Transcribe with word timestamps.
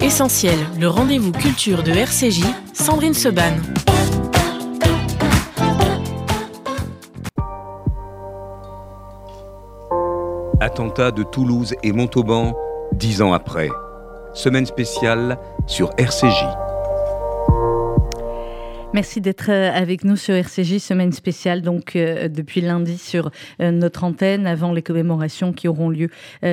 Essentiel, 0.00 0.58
le 0.78 0.88
rendez-vous 0.88 1.32
culture 1.32 1.82
de 1.82 1.92
RCJ, 1.92 2.42
Sandrine 2.72 3.14
Seban. 3.14 3.54
Attentat 10.60 11.10
de 11.10 11.22
Toulouse 11.22 11.74
et 11.82 11.92
Montauban, 11.92 12.54
dix 12.92 13.22
ans 13.22 13.32
après. 13.32 13.68
Semaine 14.34 14.66
spéciale 14.66 15.38
sur 15.66 15.90
RCJ. 15.96 16.69
Merci 18.92 19.20
d'être 19.20 19.50
euh, 19.50 19.70
avec 19.72 20.02
nous 20.02 20.16
sur 20.16 20.34
RCJ, 20.34 20.78
semaine 20.78 21.12
spéciale, 21.12 21.62
donc 21.62 21.94
euh, 21.94 22.26
depuis 22.26 22.60
lundi 22.60 22.98
sur 22.98 23.30
euh, 23.60 23.70
notre 23.70 24.02
antenne, 24.02 24.48
avant 24.48 24.72
les 24.72 24.82
commémorations 24.82 25.52
qui 25.52 25.68
auront 25.68 25.90
lieu 25.90 26.08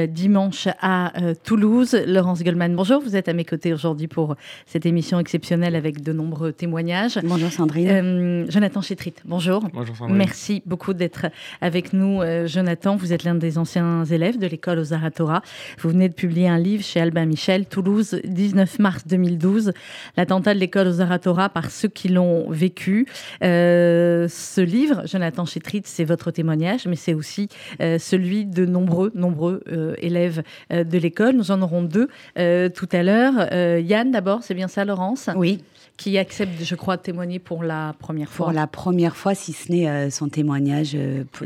dimanche 0.10 0.68
à 0.82 1.14
Toulouse. 1.44 1.98
Laurence 2.06 2.44
Goldman, 2.44 2.76
bonjour, 2.76 3.02
vous 3.02 3.16
êtes 3.16 3.28
à 3.28 3.34
mes 3.34 3.46
côtés 3.46 3.74
aujourd'hui 3.74 4.08
pour 4.08 4.36
cette 4.66 4.86
émission 4.86 5.20
exceptionnelle 5.20 5.76
avec 5.76 6.04
de 6.04 6.14
nombreux 6.14 6.52
témoignages. 6.52 7.20
Bonjour 7.24 7.52
Sandrine. 7.52 8.46
Jonathan 8.50 8.82
Chétrit, 8.82 9.14
bonjour. 9.26 9.68
Bonjour 9.74 9.96
Sandrine. 9.96 10.18
Merci 10.18 10.62
beaucoup 10.66 10.94
d'être 10.94 11.28
avec 11.62 11.94
nous, 11.94 12.22
Jonathan. 12.46 12.98
Vous 12.98 13.14
êtes 13.14 13.24
l'un 13.24 13.36
des 13.36 13.58
anciens 13.58 14.04
élèves 14.06 14.38
de 14.38 14.48
l'école 14.48 14.80
aux 14.80 14.86
Zaratora. 14.86 15.42
Vous 15.80 15.90
venez 15.90 16.10
de 16.10 16.14
publier 16.14 16.48
un 16.48 16.60
livre 16.60 16.84
chez 16.84 17.00
Albin 17.00 17.26
Michel, 17.26 17.66
Toulouse, 17.66 18.20
19 18.24 18.80
mars 18.80 19.08
2012, 19.08 19.74
l'attentat 20.18 20.54
de 20.54 20.60
l'école 20.60 20.88
aux 20.88 20.94
Zaratora 20.94 21.50
par 21.50 21.72
ceux 21.72 21.88
qui 21.88 22.10
l'ont 22.10 22.27
vécu. 22.50 23.08
Euh, 23.44 24.28
ce 24.30 24.62
livre, 24.62 25.04
Jonathan 25.06 25.46
Chétrit, 25.46 25.82
c'est 25.86 26.04
votre 26.04 26.32
témoignage, 26.32 26.88
mais 26.88 26.96
c'est 26.96 27.14
aussi 27.14 27.50
euh, 27.82 28.00
celui 28.00 28.46
de 28.46 28.66
nombreux, 28.66 29.12
nombreux 29.16 29.62
euh, 29.72 29.96
élèves 30.00 30.44
de 30.70 30.98
l'école. 30.98 31.36
Nous 31.36 31.52
en 31.52 31.62
aurons 31.62 31.84
deux 31.84 32.08
tout 32.36 32.90
à 32.92 33.04
l'heure. 33.04 33.54
Yann, 33.80 34.12
d'abord, 34.12 34.44
c'est 34.44 34.54
bien 34.54 34.68
ça, 34.68 34.86
Laurence? 34.86 35.30
Oui 35.36 35.64
qui 35.98 36.18
accepte, 36.18 36.64
je 36.64 36.76
crois, 36.76 36.98
de 36.98 37.02
témoigner 37.02 37.40
pour 37.40 37.64
la 37.64 37.96
première 38.00 38.30
fois. 38.30 38.48
Pour 38.48 38.54
la 38.54 38.68
première 38.68 39.16
fois, 39.16 39.36
si 39.36 39.54
ce 39.54 39.72
n'est 39.72 40.10
son 40.10 40.30
témoignage 40.30 40.96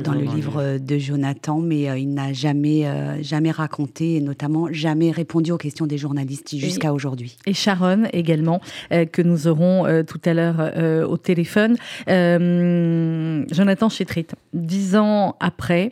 dans 0.03 0.13
le 0.13 0.21
livre 0.21 0.77
de 0.77 0.97
Jonathan, 0.97 1.59
mais 1.59 2.01
il 2.01 2.13
n'a 2.13 2.33
jamais, 2.33 2.85
jamais 3.23 3.51
raconté, 3.51 4.15
et 4.15 4.21
notamment 4.21 4.67
jamais 4.71 5.11
répondu 5.11 5.51
aux 5.51 5.57
questions 5.57 5.87
des 5.87 5.97
journalistes 5.97 6.55
jusqu'à 6.57 6.93
aujourd'hui. 6.93 7.37
Et 7.45 7.53
Sharon 7.53 8.03
également, 8.13 8.61
que 8.89 9.21
nous 9.21 9.47
aurons 9.47 10.03
tout 10.03 10.21
à 10.25 10.33
l'heure 10.33 10.71
euh, 10.81 11.05
au 11.05 11.17
téléphone. 11.17 11.77
Euh, 12.09 13.45
Jonathan 13.51 13.89
Chétrit, 13.89 14.27
dix 14.53 14.95
ans 14.95 15.35
après, 15.39 15.91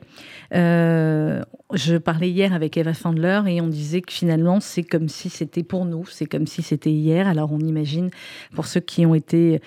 euh, 0.53 1.41
je 1.73 1.97
parlais 1.97 2.29
hier 2.29 2.53
avec 2.53 2.77
Eva 2.77 2.93
Sandler 2.93 3.41
et 3.47 3.61
on 3.61 3.67
disait 3.67 4.01
que 4.01 4.11
finalement 4.11 4.59
c'est 4.59 4.83
comme 4.83 5.07
si 5.07 5.29
c'était 5.29 5.63
pour 5.63 5.85
nous, 5.85 6.05
c'est 6.07 6.25
comme 6.25 6.47
si 6.47 6.61
c'était 6.61 6.91
hier. 6.91 7.27
Alors 7.27 7.51
on 7.51 7.59
imagine 7.59 8.09
pour 8.55 8.65
ceux 8.65 8.79
qui 8.79 9.05
ont 9.05 9.15
été 9.15 9.61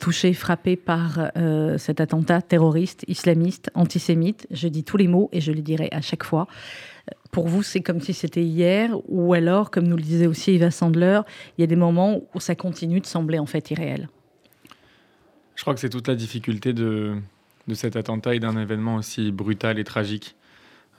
touchés, 0.00 0.34
frappés 0.34 0.76
par 0.76 1.30
cet 1.78 2.00
attentat 2.00 2.42
terroriste, 2.42 3.04
islamiste, 3.08 3.70
antisémite, 3.74 4.46
je 4.50 4.68
dis 4.68 4.84
tous 4.84 4.96
les 4.96 5.08
mots 5.08 5.30
et 5.32 5.40
je 5.40 5.52
les 5.52 5.62
dirai 5.62 5.88
à 5.92 6.00
chaque 6.00 6.24
fois. 6.24 6.46
Pour 7.30 7.46
vous, 7.46 7.62
c'est 7.62 7.80
comme 7.80 8.00
si 8.00 8.14
c'était 8.14 8.42
hier, 8.42 8.90
ou 9.08 9.34
alors, 9.34 9.70
comme 9.70 9.86
nous 9.86 9.96
le 9.96 10.02
disait 10.02 10.26
aussi 10.26 10.52
Eva 10.52 10.70
Sandler, 10.70 11.20
il 11.56 11.60
y 11.60 11.64
a 11.64 11.66
des 11.66 11.76
moments 11.76 12.22
où 12.34 12.40
ça 12.40 12.54
continue 12.54 13.00
de 13.00 13.06
sembler 13.06 13.38
en 13.38 13.46
fait 13.46 13.70
irréel. 13.70 14.08
Je 15.54 15.62
crois 15.62 15.74
que 15.74 15.80
c'est 15.80 15.90
toute 15.90 16.08
la 16.08 16.14
difficulté 16.14 16.72
de, 16.72 17.16
de 17.68 17.74
cet 17.74 17.94
attentat 17.96 18.34
et 18.34 18.40
d'un 18.40 18.58
événement 18.58 18.96
aussi 18.96 19.30
brutal 19.30 19.78
et 19.78 19.84
tragique. 19.84 20.34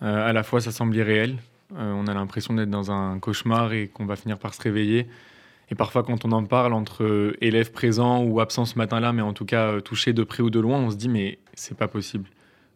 Euh, 0.02 0.30
à 0.30 0.32
la 0.32 0.44
fois, 0.44 0.62
ça 0.62 0.72
semble 0.72 0.96
irréel. 0.96 1.38
Euh, 1.76 1.92
on 1.94 2.08
a 2.08 2.14
l'impression 2.14 2.54
d'être 2.54 2.70
dans 2.70 2.92
un 2.92 3.20
cauchemar 3.20 3.74
et 3.74 3.88
qu'on 3.88 4.06
va 4.06 4.16
finir 4.16 4.38
par 4.38 4.54
se 4.54 4.62
réveiller. 4.62 5.08
Et 5.72 5.76
parfois, 5.76 6.04
quand 6.04 6.26
on 6.26 6.32
en 6.32 6.46
parle 6.46 6.74
entre 6.74 7.36
élèves 7.42 7.72
présents 7.72 8.24
ou 8.24 8.40
absents 8.40 8.66
ce 8.66 8.78
matin-là, 8.78 9.14
mais 9.14 9.22
en 9.22 9.34
tout 9.34 9.46
cas 9.46 9.74
euh, 9.74 9.82
touchés 9.82 10.14
de 10.14 10.24
près 10.24 10.42
ou 10.42 10.50
de 10.50 10.60
loin, 10.60 10.80
on 10.80 10.92
se 10.92 10.96
dit 10.96 11.10
mais 11.10 11.40
c'est 11.54 11.78
pas 11.78 11.88
possible. 11.88 12.30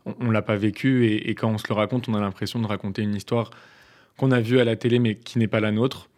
On, 0.05 0.25
ne 0.25 0.31
l'a 0.31 0.41
pas 0.41 0.57
vécu 0.57 1.07
et, 1.07 1.33
quand 1.33 1.49
on 1.49 1.57
se 1.57 1.65
le 1.69 1.75
raconte, 1.75 2.09
on 2.09 2.13
a 2.13 2.19
l'impression 2.19 2.59
de 2.59 2.67
raconter 2.67 3.03
une 3.03 3.15
histoire 3.15 3.51
qu'on 4.17 4.31
a 4.31 4.41
vue 4.41 4.59
à 4.59 4.65
la 4.65 4.75
télé 4.75 4.99
mais 4.99 5.15
qui 5.15 5.39
n'est 5.39 5.47
pas 5.47 5.61
la 5.61 5.71
nôtre. 5.71 6.09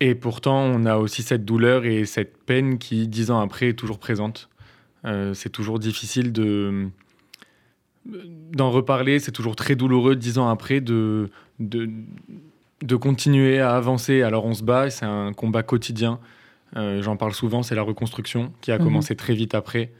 Et 0.00 0.14
pourtant, 0.14 0.58
on 0.58 0.86
a 0.86 0.96
aussi 0.96 1.22
cette 1.22 1.44
douleur 1.44 1.84
et 1.84 2.06
cette 2.06 2.38
peine 2.44 2.78
qui, 2.78 3.06
dix 3.08 3.30
ans 3.30 3.40
après, 3.40 3.68
est 3.68 3.74
toujours 3.74 3.98
présente. 3.98 4.48
Euh, 5.04 5.34
c'est 5.34 5.50
toujours 5.50 5.78
difficile 5.78 6.32
de 6.32 6.88
d'en 8.06 8.70
reparler. 8.70 9.18
C'est 9.18 9.32
toujours 9.32 9.56
très 9.56 9.76
douloureux, 9.76 10.16
dix 10.16 10.38
ans 10.38 10.48
après, 10.48 10.80
de, 10.80 11.30
de, 11.58 11.90
de, 12.82 12.96
continuer 12.96 13.60
à 13.60 13.76
avancer. 13.76 14.22
Alors 14.22 14.46
on 14.46 14.54
se 14.54 14.62
bat, 14.62 14.90
c'est 14.90 15.04
un 15.04 15.32
combat 15.32 15.62
quotidien. 15.62 16.18
Euh, 16.76 17.02
j'en 17.02 17.16
parle 17.16 17.34
souvent, 17.34 17.62
c'est 17.62 17.74
la 17.74 17.82
reconstruction 17.82 18.52
qui 18.60 18.72
a 18.72 18.78
mhm. 18.78 18.84
commencé 18.84 19.16
très 19.16 19.34
vite 19.34 19.54
après 19.54 19.92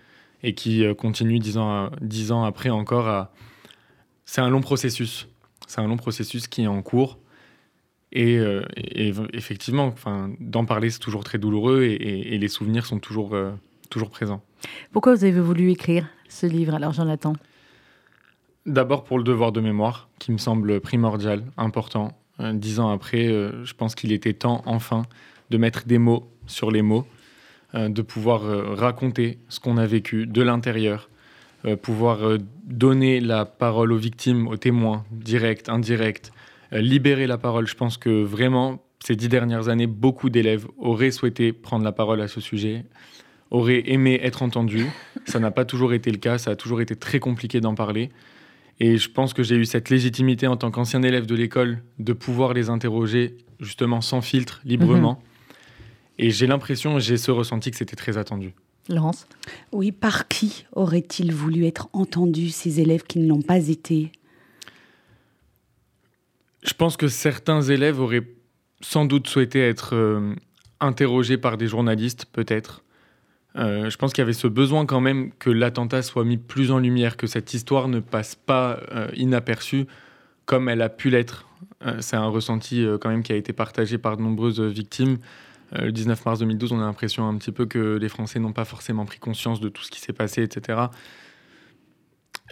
et 0.43 0.55
qui 0.55 0.85
euh, 0.85 0.95
continue 0.95 1.39
dix 1.39 1.59
ans, 1.59 1.91
dix 2.01 2.33
ans 2.33 2.45
après 2.45 2.71
encore. 2.71 3.09
À... 3.09 3.33
C'est 4.25 4.41
un 4.41 4.49
long 4.49 4.63
processus. 4.63 5.29
C'est 5.67 5.81
un 5.81 5.87
long 5.87 5.97
processus 5.97 6.49
qui 6.49 6.63
est 6.63 6.67
en 6.67 6.83
cours. 6.83 7.19
Euh, 8.17 8.65
et, 8.77 9.13
effectivement, 9.33 9.95
d'en 10.41 10.65
parler, 10.65 10.91
c'est 10.91 10.99
toujours 10.99 11.25
très 11.25 11.39
douloureux 11.39 11.83
et, 11.83 12.39
les 12.39 12.49
souvenirs 12.49 12.87
sont 12.87 12.99
toujours, 12.99 13.35
euh, 13.35 13.53
toujours 13.89 14.11
présents. 14.11 14.43
Pourquoi 14.93 15.15
vous 15.15 15.25
avez 15.25 15.41
voulu 15.41 15.71
écrire 15.71 16.07
ce 16.29 16.47
livre, 16.47 16.75
alors 16.75 16.93
Jonathan? 16.93 17.35
D'abord 18.67 19.05
pour 19.05 19.19
le 19.19 19.25
devoir 19.25 19.53
de 19.53 19.61
mémoire, 19.61 20.09
qui 20.19 20.33
me 20.33 20.39
semble 20.39 20.81
primordial, 20.81 21.45
important. 21.57 22.13
Euh, 22.41 22.53
dix 22.53 22.81
ans 22.81 22.91
après, 22.91 23.27
je 23.29 23.75
pense 23.75 23.95
qu'il 23.95 24.13
était 24.13 24.35
temps, 24.35 24.63
enfin, 24.67 25.03
de 25.51 25.59
mettre 25.59 25.87
des 25.87 25.99
mots 25.99 26.31
sur 26.47 26.71
les 26.71 26.83
mots, 26.83 27.07
de 27.75 28.03
pouvoir 28.03 28.43
raconter 28.77 29.39
ce 29.49 29.61
qu'on 29.61 29.77
a 29.77 29.87
vécu 29.87 30.27
de 30.27 30.43
l'intérieur, 30.43 31.09
pouvoir 31.83 32.19
donner 32.65 33.21
la 33.21 33.45
parole 33.45 33.93
aux 33.93 33.97
victimes, 33.97 34.49
aux 34.49 34.57
témoins, 34.57 35.05
directs, 35.13 35.69
indirects, 35.69 36.33
euh, 36.73 36.81
libérer 36.81 37.27
la 37.27 37.39
parole. 37.39 37.67
Je 37.67 37.75
pense 37.75 37.97
que 37.97 38.23
vraiment, 38.23 38.83
ces 39.01 39.17
dix 39.17 39.29
dernières 39.29 39.69
années, 39.69 39.87
beaucoup 39.87 40.31
d'élèves 40.31 40.67
auraient 40.79 41.11
souhaité 41.11 41.53
prendre 41.53 41.85
la 41.85 41.93
parole 41.93 42.21
à 42.21 42.29
ce 42.29 42.41
sujet, 42.41 42.85
auraient 43.51 43.83
aimé 43.87 44.21
être 44.23 44.43
entendus. 44.43 44.87
Ça 45.27 45.39
n'a 45.39 45.51
pas 45.51 45.65
toujours 45.65 45.93
été 45.93 46.11
le 46.11 46.19
cas, 46.19 46.39
ça 46.39 46.53
a 46.53 46.57
toujours 46.57 46.81
été 46.81 46.97
très 46.97 47.19
compliqué 47.19 47.61
d'en 47.61 47.75
parler. 47.75 48.11
Et 48.79 48.97
je 48.97 49.11
pense 49.11 49.35
que 49.35 49.43
j'ai 49.43 49.57
eu 49.57 49.67
cette 49.67 49.91
légitimité 49.91 50.47
en 50.47 50.57
tant 50.57 50.71
qu'ancien 50.71 51.03
élève 51.03 51.27
de 51.27 51.35
l'école 51.35 51.83
de 51.99 52.13
pouvoir 52.13 52.55
les 52.55 52.71
interroger 52.71 53.37
justement 53.61 54.01
sans 54.01 54.23
filtre, 54.23 54.61
librement. 54.65 55.13
Mhm. 55.13 56.27
Et 56.27 56.31
j'ai 56.31 56.47
l'impression, 56.47 56.99
j'ai 56.99 57.17
ce 57.17 57.31
ressenti 57.31 57.71
que 57.71 57.77
c'était 57.77 57.97
très 57.97 58.17
attendu. 58.17 58.55
Laurence? 58.89 59.27
Oui, 59.73 59.93
par 59.93 60.29
qui 60.29 60.67
aurait-il 60.73 61.33
voulu 61.33 61.67
être 61.67 61.89
entendu, 61.93 62.51
ces 62.51 62.81
élèves 62.81 63.05
qui 63.05 63.19
ne 63.19 63.29
l'ont 63.29 63.43
pas 63.43 63.69
été? 63.69 64.11
Je 66.63 66.75
pense 66.75 66.97
que 66.97 67.09
certains 67.09 67.63
élèves 67.63 68.01
auraient 68.01 68.27
sans 68.81 69.05
doute 69.05 69.29
souhaité 69.29 69.61
être 69.61 69.95
euh, 69.95 70.35
interrogés 70.81 71.39
par 71.39 71.57
des 71.57 71.67
journalistes, 71.67 72.27
peut-être. 72.33 72.83
Euh, 73.57 73.91
je 73.91 73.97
pense 73.97 74.13
qu'il 74.13 74.23
y 74.23 74.25
avait 74.25 74.33
ce 74.33 74.47
besoin 74.47 74.87
quand 74.87 75.01
même 75.01 75.33
que 75.39 75.51
l'attentat 75.51 76.03
soit 76.03 76.25
mis 76.25 76.37
plus 76.37 76.71
en 76.71 76.79
lumière, 76.79 77.17
que 77.17 77.27
cette 77.27 77.53
histoire 77.53 77.89
ne 77.89 78.01
passe 78.01 78.35
pas 78.35 78.81
euh, 78.93 79.09
inaperçue 79.15 79.87
comme 80.45 80.69
elle 80.69 80.83
a 80.83 80.89
pu 80.89 81.11
l'être. 81.11 81.47
C'est 82.01 82.17
un 82.17 82.27
ressenti 82.27 82.85
quand 83.01 83.09
même 83.09 83.23
qui 83.23 83.33
a 83.33 83.37
été 83.37 83.53
partagé 83.53 83.97
par 83.97 84.17
de 84.17 84.23
nombreuses 84.23 84.61
victimes. 84.61 85.17
le 85.73 85.93
19 85.93 86.27
mars 86.27 86.41
2012, 86.41 86.73
on 86.73 86.81
a 86.81 86.85
l'impression 86.85 87.27
un 87.27 87.37
petit 87.39 87.53
peu 87.53 87.65
que 87.67 87.97
les 87.97 88.09
Français 88.09 88.39
n'ont 88.39 88.53
pas 88.53 88.67
forcément 88.67 89.07
pris 89.07 89.19
conscience 89.19 89.61
de 89.61 89.69
tout 89.71 89.83
ce 89.83 89.91
qui 89.91 90.01
s'est 90.01 90.13
passé, 90.13 90.43
etc. 90.43 90.89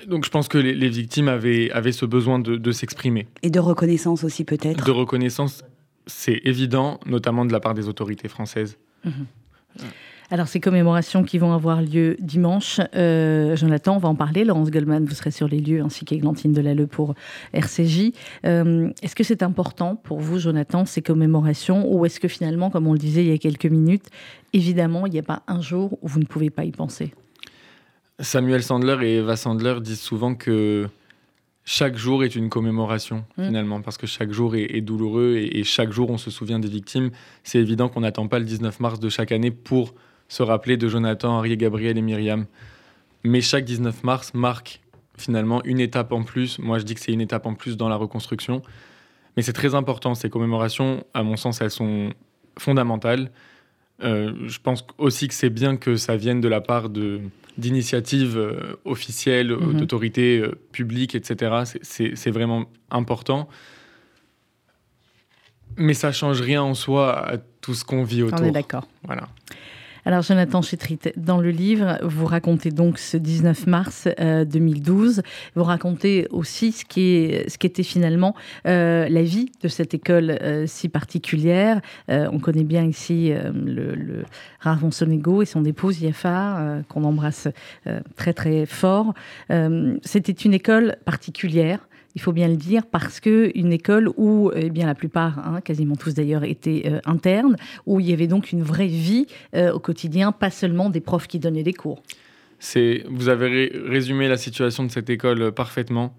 Donc 0.06 0.24
je 0.24 0.30
pense 0.30 0.48
que 0.48 0.58
les, 0.58 0.88
victimes 0.88 1.28
avaient, 1.28 1.70
avaient, 1.70 1.92
ce 1.92 2.06
besoin 2.06 2.38
de, 2.38 2.72
s'exprimer. 2.72 3.26
Et 3.42 3.50
de 3.50 3.58
reconnaissance 3.58 4.24
aussi 4.24 4.44
peut-être? 4.44 4.84
De 4.84 4.90
reconnaissance, 4.90 5.64
c'est 6.06 6.40
évident, 6.44 7.00
notamment 7.06 7.44
de 7.44 7.52
la 7.52 7.60
part 7.60 7.74
des 7.74 7.88
autorités 7.88 8.28
françaises. 8.28 8.78
Mhm. 9.04 9.26
Alors, 10.30 10.46
ces 10.46 10.60
commémorations 10.60 11.24
qui 11.24 11.38
vont 11.38 11.52
avoir 11.54 11.80
lieu 11.80 12.16
dimanche, 12.20 12.80
euh, 12.94 13.56
Jonathan, 13.56 13.96
on 13.96 13.98
va 13.98 14.10
en 14.10 14.14
parler. 14.14 14.44
Laurence 14.44 14.70
Goldman, 14.70 15.06
vous 15.06 15.14
serez 15.14 15.30
sur 15.30 15.48
les 15.48 15.58
lieux, 15.58 15.80
ainsi 15.80 16.04
qu'Églantine 16.04 16.52
Delalleux 16.52 16.86
pour 16.86 17.14
RCJ. 17.54 18.12
Euh, 18.44 18.90
est-ce 19.02 19.16
que 19.16 19.24
c'est 19.24 19.42
important 19.42 19.96
pour 19.96 20.20
vous, 20.20 20.38
Jonathan, 20.38 20.84
ces 20.84 21.00
commémorations, 21.00 21.90
ou 21.90 22.04
est-ce 22.04 22.20
que 22.20 22.28
finalement, 22.28 22.68
comme 22.68 22.86
on 22.86 22.92
le 22.92 22.98
disait 22.98 23.22
il 23.22 23.30
y 23.30 23.32
a 23.32 23.38
quelques 23.38 23.66
minutes, 23.66 24.10
évidemment, 24.52 25.06
il 25.06 25.12
n'y 25.12 25.18
a 25.18 25.22
pas 25.22 25.42
un 25.46 25.62
jour 25.62 25.98
où 26.02 26.08
vous 26.08 26.20
ne 26.20 26.26
pouvez 26.26 26.50
pas 26.50 26.64
y 26.64 26.72
penser? 26.72 27.14
Samuel 28.20 28.62
Sandler 28.62 28.98
et 29.06 29.16
Eva 29.18 29.36
Sandler 29.36 29.76
disent 29.80 30.00
souvent 30.00 30.34
que 30.34 30.88
chaque 31.64 31.96
jour 31.96 32.24
est 32.24 32.34
une 32.34 32.50
commémoration, 32.50 33.24
mm. 33.38 33.46
finalement, 33.46 33.80
parce 33.80 33.96
que 33.96 34.06
chaque 34.06 34.32
jour 34.32 34.56
est, 34.56 34.80
douloureux 34.82 35.36
et, 35.36 35.64
chaque 35.64 35.92
jour 35.92 36.10
on 36.10 36.18
se 36.18 36.30
souvient 36.30 36.58
des 36.58 36.68
victimes. 36.68 37.10
C'est 37.44 37.60
évident 37.60 37.88
qu'on 37.88 38.00
n'attend 38.00 38.28
pas 38.28 38.38
le 38.38 38.44
19 38.44 38.80
mars 38.80 39.00
de 39.00 39.08
chaque 39.08 39.32
année 39.32 39.50
pour 39.50 39.94
se 40.28 40.42
rappeler 40.42 40.76
de 40.76 40.88
Jonathan, 40.88 41.38
Henri, 41.38 41.56
Gabriel 41.56 41.98
et 41.98 42.02
Myriam. 42.02 42.46
Mais 43.24 43.40
chaque 43.40 43.64
19 43.64 44.04
mars 44.04 44.34
marque 44.34 44.80
finalement 45.16 45.62
une 45.64 45.80
étape 45.80 46.12
en 46.12 46.22
plus. 46.22 46.58
Moi, 46.58 46.78
je 46.78 46.84
dis 46.84 46.94
que 46.94 47.00
c'est 47.00 47.12
une 47.12 47.20
étape 47.20 47.46
en 47.46 47.54
plus 47.54 47.76
dans 47.76 47.88
la 47.88 47.96
reconstruction. 47.96 48.62
Mais 49.36 49.42
c'est 49.42 49.52
très 49.52 49.74
important, 49.74 50.14
ces 50.14 50.30
commémorations, 50.30 51.04
à 51.14 51.22
mon 51.22 51.36
sens, 51.36 51.60
elles 51.60 51.70
sont 51.70 52.10
fondamentales. 52.58 53.30
Euh, 54.02 54.32
je 54.46 54.58
pense 54.60 54.84
aussi 54.96 55.28
que 55.28 55.34
c'est 55.34 55.50
bien 55.50 55.76
que 55.76 55.96
ça 55.96 56.16
vienne 56.16 56.40
de 56.40 56.48
la 56.48 56.60
part 56.60 56.88
d'initiatives 56.88 58.38
euh, 58.38 58.76
officielles, 58.84 59.52
mhm. 59.52 59.74
d'autorités 59.74 60.38
euh, 60.38 60.58
publiques, 60.72 61.14
etc. 61.14 61.78
C'est 61.82 62.30
vraiment 62.30 62.66
important. 62.90 63.48
Mais 65.76 65.94
ça 65.94 66.12
change 66.12 66.40
rien 66.40 66.62
en 66.62 66.74
soi 66.74 67.16
à 67.16 67.38
tout 67.60 67.74
ce 67.74 67.84
qu'on 67.84 68.02
vit 68.02 68.22
autour. 68.22 68.40
On 68.40 68.44
est 68.44 68.50
d'accord. 68.50 68.88
Voilà. 69.04 69.28
Alors, 70.08 70.22
Jonathan 70.22 70.62
Chétrit, 70.62 70.98
dans 71.18 71.36
le 71.36 71.50
livre, 71.50 71.98
vous 72.00 72.24
racontez 72.24 72.70
donc 72.70 72.98
ce 72.98 73.18
19 73.18 73.66
mars 73.66 74.08
2012. 74.18 75.18
Euh, 75.18 75.22
vous 75.54 75.64
racontez 75.64 76.26
aussi 76.30 76.72
ce 76.72 76.86
qui, 76.86 77.10
est, 77.10 77.50
ce 77.50 77.58
qui 77.58 77.66
était 77.66 77.82
finalement 77.82 78.34
euh, 78.66 79.06
la 79.10 79.22
vie 79.22 79.52
de 79.62 79.68
cette 79.68 79.92
école 79.92 80.30
euh, 80.30 80.64
si 80.66 80.88
particulière. 80.88 81.82
on 82.08 82.38
connaît 82.38 82.64
bien 82.64 82.84
ici 82.84 83.34
le, 83.52 83.94
le 83.94 84.24
Ravon 84.60 84.90
Sonego 84.90 85.42
et 85.42 85.44
son 85.44 85.66
épouse 85.66 86.00
Yafa, 86.00 86.84
qu'on 86.88 87.04
embrasse 87.04 87.48
très 88.16 88.32
très 88.32 88.64
fort. 88.64 89.12
C'était 89.50 90.32
une 90.32 90.54
école 90.54 90.96
particulière 91.04 91.87
il 92.18 92.20
faut 92.20 92.32
bien 92.32 92.48
le 92.48 92.56
dire, 92.56 92.84
parce 92.84 93.20
que 93.20 93.52
une 93.54 93.72
école 93.72 94.10
où, 94.16 94.50
eh 94.52 94.70
bien, 94.70 94.86
la 94.86 94.96
plupart, 94.96 95.38
hein, 95.38 95.60
quasiment 95.60 95.94
tous 95.94 96.14
d'ailleurs, 96.14 96.42
étaient 96.42 96.82
euh, 96.86 96.98
internes, 97.04 97.54
où 97.86 98.00
il 98.00 98.10
y 98.10 98.12
avait 98.12 98.26
donc 98.26 98.50
une 98.50 98.64
vraie 98.64 98.88
vie 98.88 99.28
euh, 99.54 99.72
au 99.72 99.78
quotidien, 99.78 100.32
pas 100.32 100.50
seulement 100.50 100.90
des 100.90 101.00
profs 101.00 101.28
qui 101.28 101.38
donnaient 101.38 101.62
des 101.62 101.74
cours. 101.74 102.02
C'est, 102.58 103.04
vous 103.08 103.28
avez 103.28 103.70
résumé 103.86 104.26
la 104.26 104.36
situation 104.36 104.82
de 104.82 104.90
cette 104.90 105.08
école 105.10 105.42
euh, 105.42 105.50
parfaitement. 105.52 106.16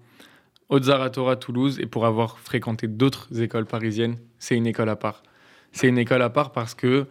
Haute-Zaratora, 0.70 1.36
Toulouse, 1.36 1.78
et 1.80 1.86
pour 1.86 2.06
avoir 2.06 2.38
fréquenté 2.38 2.88
d'autres 2.88 3.42
écoles 3.42 3.66
parisiennes, 3.66 4.16
c'est 4.38 4.56
une 4.56 4.66
école 4.66 4.88
à 4.88 4.96
part. 4.96 5.22
C'est 5.70 5.86
une 5.86 5.98
école 5.98 6.22
à 6.22 6.30
part 6.30 6.52
parce 6.52 6.74
que 6.74 7.08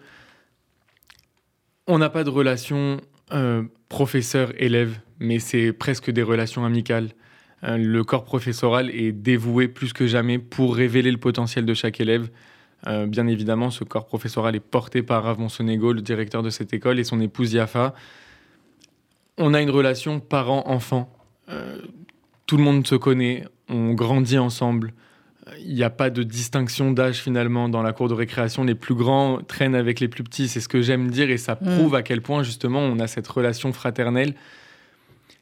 on 1.85 1.99
n'a 1.99 2.09
pas 2.09 2.23
de 2.23 2.31
relation 2.31 2.97
professeur-élève, 3.89 4.97
mais 5.19 5.37
c'est 5.37 5.73
presque 5.73 6.09
des 6.09 6.23
relations 6.23 6.65
amicales. 6.65 7.09
Euh, 7.63 7.77
le 7.77 8.03
corps 8.03 8.23
professoral 8.23 8.89
est 8.89 9.11
dévoué 9.11 9.67
plus 9.67 9.93
que 9.93 10.07
jamais 10.07 10.39
pour 10.39 10.75
révéler 10.75 11.11
le 11.11 11.17
potentiel 11.17 11.65
de 11.65 11.73
chaque 11.73 11.99
élève. 11.99 12.29
Euh, 12.87 13.05
bien 13.05 13.27
évidemment, 13.27 13.71
ce 13.71 13.83
corps 13.83 14.05
professoral 14.05 14.55
est 14.55 14.61
porté 14.61 15.03
par 15.03 15.23
Rav 15.23 15.39
Monsonego, 15.39 15.91
le 15.91 16.01
directeur 16.01 16.43
de 16.43 16.49
cette 16.49 16.73
école, 16.73 16.99
et 16.99 17.03
son 17.03 17.19
épouse 17.19 17.53
Yafa. 17.53 17.93
On 19.37 19.53
a 19.53 19.61
une 19.61 19.69
relation 19.69 20.19
parent-enfant. 20.19 21.11
Euh, 21.49 21.79
tout 22.45 22.57
le 22.57 22.63
monde 22.63 22.87
se 22.87 22.95
connaît, 22.95 23.45
on 23.67 23.93
grandit 23.93 24.37
ensemble. 24.37 24.93
Il 25.59 25.73
n'y 25.73 25.83
a 25.83 25.89
pas 25.89 26.09
de 26.09 26.23
distinction 26.23 26.91
d'âge 26.91 27.17
finalement 27.17 27.69
dans 27.69 27.81
la 27.81 27.91
cour 27.91 28.07
de 28.07 28.13
récréation. 28.13 28.63
Les 28.63 28.75
plus 28.75 28.95
grands 28.95 29.39
traînent 29.39 29.75
avec 29.75 29.99
les 29.99 30.07
plus 30.07 30.23
petits, 30.23 30.47
c'est 30.47 30.59
ce 30.59 30.69
que 30.69 30.81
j'aime 30.81 31.09
dire, 31.09 31.29
et 31.29 31.37
ça 31.37 31.57
mm. 31.59 31.75
prouve 31.75 31.95
à 31.95 32.03
quel 32.03 32.21
point 32.21 32.43
justement 32.43 32.79
on 32.79 32.99
a 32.99 33.07
cette 33.07 33.27
relation 33.27 33.73
fraternelle 33.73 34.35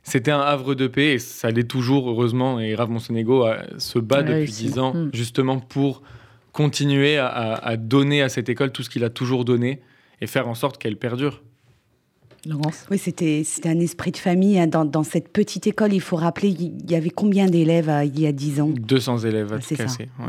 c'était 0.08 0.32
un 0.32 0.40
havre 0.40 0.74
de 0.74 0.88
paix 0.88 1.16
et 1.16 1.20
ça 1.20 1.52
l'est 1.52 1.68
toujours, 1.68 2.10
heureusement. 2.10 2.62
Et 2.62 2.74
Rav 2.76 2.90
Monsonego 2.90 3.46
se 3.78 4.00
bat 4.00 4.24
depuis 4.24 4.50
dix 4.50 4.80
ans 4.80 4.94
mm. 4.94 5.10
justement 5.14 5.60
pour 5.60 6.02
continuer 6.54 7.18
à, 7.18 7.76
donner 7.78 8.22
à 8.22 8.30
cette 8.30 8.48
école 8.48 8.72
tout 8.72 8.84
ce 8.84 8.90
qu'il 8.90 9.04
a 9.04 9.10
toujours 9.10 9.44
donné 9.44 9.82
et 10.22 10.28
faire 10.28 10.48
en 10.48 10.56
sorte 10.56 10.78
qu'elle 10.78 10.96
perdure. 10.96 11.44
Oui, 12.92 12.98
c'était 12.98 13.44
un 13.66 13.80
esprit 13.80 14.12
de 14.12 14.18
famille. 14.18 14.60
Hein. 14.60 14.68
Dans, 14.68 15.04
cette 15.04 15.30
petite 15.30 15.68
école, 15.68 15.94
il 15.94 16.02
faut 16.02 16.16
rappeler, 16.16 16.50
il 16.50 16.90
y 16.90 16.96
avait 16.96 17.10
combien 17.10 17.46
d'élèves 17.46 17.90
euh, 17.90 18.04
il 18.04 18.20
y 18.20 18.28
a 18.28 18.32
10 18.32 18.62
ans? 18.62 18.70
200 18.70 19.20
élèves 19.20 19.54
à 19.54 19.62
C'est 19.62 19.78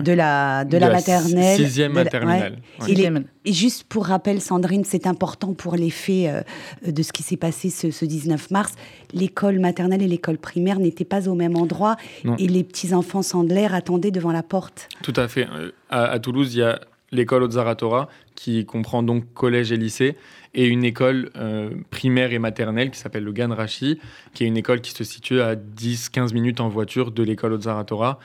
De 0.02 0.12
la, 0.12 0.64
de, 0.64 0.76
la, 0.76 0.90
maternelle. 0.90 1.56
Sixième 1.56 1.92
maternelle. 1.92 2.58
Et, 2.86 3.52
juste 3.52 3.84
pour 3.84 4.06
rappel, 4.06 4.40
Sandrine, 4.40 4.84
c'est 4.84 5.06
important 5.06 5.54
pour 5.54 5.76
l'effet 5.76 6.28
euh, 6.28 6.90
de 6.90 7.02
ce 7.02 7.12
qui 7.12 7.22
s'est 7.22 7.36
passé 7.36 7.70
ce, 7.70 8.04
19 8.04 8.50
mars. 8.50 8.74
L'école 9.12 9.58
maternelle 9.58 10.02
et 10.02 10.08
l'école 10.08 10.38
primaire 10.38 10.78
n'étaient 10.78 11.04
pas 11.04 11.28
au 11.28 11.34
même 11.34 11.56
endroit 11.56 11.96
et 12.38 12.46
les 12.46 12.64
petits-enfants 12.64 13.22
Sandler 13.22 13.68
attendaient 13.72 14.10
devant 14.10 14.32
la 14.32 14.42
porte. 14.42 14.88
Tout 15.02 15.14
à 15.16 15.28
fait. 15.28 15.46
Euh, 15.52 15.70
à, 15.90 16.04
à 16.04 16.18
Toulouse, 16.18 16.54
il 16.54 16.58
y 16.58 16.62
a 16.62 16.80
l'école 17.12 17.42
Ozaratora, 17.42 18.08
qui 18.34 18.64
comprend 18.64 19.02
donc 19.02 19.32
collège 19.34 19.72
et 19.72 19.76
lycée, 19.76 20.16
et 20.54 20.66
une 20.66 20.84
école 20.84 21.30
euh, 21.36 21.70
primaire 21.90 22.32
et 22.32 22.38
maternelle 22.38 22.90
qui 22.90 22.98
s'appelle 22.98 23.24
le 23.24 23.32
Gan 23.32 23.54
Rashi, 23.54 23.98
qui 24.34 24.44
est 24.44 24.46
une 24.46 24.56
école 24.56 24.80
qui 24.80 24.92
se 24.92 25.04
situe 25.04 25.40
à 25.40 25.54
10-15 25.54 26.32
minutes 26.32 26.60
en 26.60 26.68
voiture 26.68 27.10
de 27.10 27.22
l'école 27.22 27.52
Ozaratora. 27.52 28.18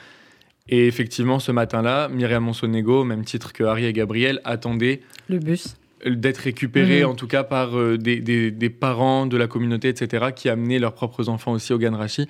Et 0.68 0.86
effectivement, 0.86 1.38
ce 1.38 1.52
matin-là, 1.52 2.08
Myriam 2.08 2.44
Monsonego, 2.44 3.02
au 3.02 3.04
même 3.04 3.24
titre 3.24 3.52
que 3.52 3.64
Harry 3.64 3.84
et 3.84 3.92
Gabriel, 3.92 4.40
attendaient 4.44 5.00
le 5.28 5.38
bus 5.38 5.76
d'être 6.06 6.38
récupérés, 6.38 7.02
mhm. 7.02 7.10
en 7.10 7.14
tout 7.14 7.26
cas 7.26 7.44
par 7.44 7.78
euh, 7.78 7.96
des, 7.96 8.20
des, 8.20 8.70
parents 8.70 9.26
de 9.26 9.36
la 9.36 9.46
communauté, 9.46 9.88
etc., 9.88 10.26
qui 10.36 10.48
amenaient 10.48 10.78
leurs 10.78 10.94
propres 10.94 11.28
enfants 11.28 11.52
aussi 11.52 11.72
au 11.72 11.78
Gan 11.78 11.96
Rashi 11.96 12.26